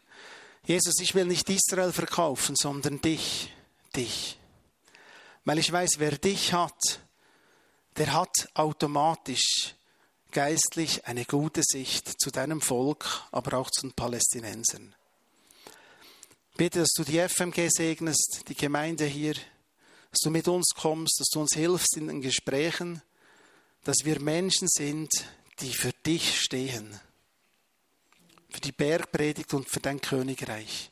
Jesus, 0.65 0.95
ich 0.99 1.15
will 1.15 1.25
nicht 1.25 1.49
Israel 1.49 1.93
verkaufen, 1.93 2.55
sondern 2.57 2.99
dich, 2.99 3.53
dich. 3.95 4.37
Weil 5.45 5.57
ich 5.57 5.71
weiß, 5.71 5.91
wer 5.97 6.17
dich 6.17 6.53
hat, 6.53 6.99
der 7.97 8.13
hat 8.13 8.49
automatisch 8.53 9.75
geistlich 10.31 11.07
eine 11.07 11.25
gute 11.25 11.61
Sicht 11.63 12.21
zu 12.21 12.29
deinem 12.29 12.61
Volk, 12.61 13.23
aber 13.31 13.57
auch 13.57 13.71
zu 13.71 13.87
den 13.87 13.93
Palästinensern. 13.93 14.93
Bitte, 16.55 16.79
dass 16.79 16.91
du 16.95 17.03
die 17.03 17.19
FMG 17.19 17.69
segnest, 17.69 18.43
die 18.49 18.55
Gemeinde 18.55 19.05
hier, 19.05 19.35
dass 20.11 20.19
du 20.23 20.29
mit 20.29 20.47
uns 20.47 20.71
kommst, 20.75 21.19
dass 21.19 21.29
du 21.29 21.41
uns 21.41 21.53
hilfst 21.53 21.97
in 21.97 22.07
den 22.07 22.21
Gesprächen, 22.21 23.01
dass 23.83 23.97
wir 24.03 24.19
Menschen 24.19 24.67
sind, 24.67 25.11
die 25.59 25.73
für 25.73 25.91
dich 26.05 26.41
stehen, 26.41 26.99
für 28.49 28.61
die 28.61 28.71
Bergpredigt 28.71 29.53
und 29.53 29.69
für 29.69 29.79
dein 29.79 30.01
Königreich. 30.01 30.91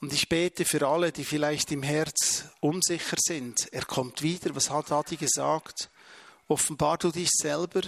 Und 0.00 0.12
ich 0.12 0.28
bete 0.28 0.64
für 0.64 0.86
alle, 0.86 1.12
die 1.12 1.24
vielleicht 1.24 1.72
im 1.72 1.82
Herz 1.82 2.44
unsicher 2.60 3.16
sind. 3.18 3.72
Er 3.72 3.84
kommt 3.84 4.20
wieder. 4.20 4.54
Was 4.54 4.68
hat 4.68 4.92
Adi 4.92 5.16
gesagt? 5.16 5.88
Offenbar 6.46 6.98
du 6.98 7.10
dich 7.10 7.30
selber, 7.30 7.80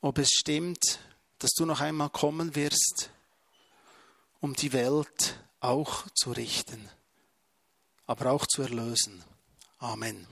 ob 0.00 0.18
es 0.18 0.30
stimmt, 0.30 1.00
dass 1.38 1.50
du 1.50 1.66
noch 1.66 1.80
einmal 1.80 2.10
kommen 2.10 2.54
wirst, 2.54 3.10
um 4.40 4.54
die 4.54 4.72
Welt 4.72 5.38
auch 5.60 6.06
zu 6.14 6.32
richten, 6.32 6.88
aber 8.06 8.32
auch 8.32 8.46
zu 8.46 8.62
erlösen. 8.62 9.22
Amen. 9.80 10.26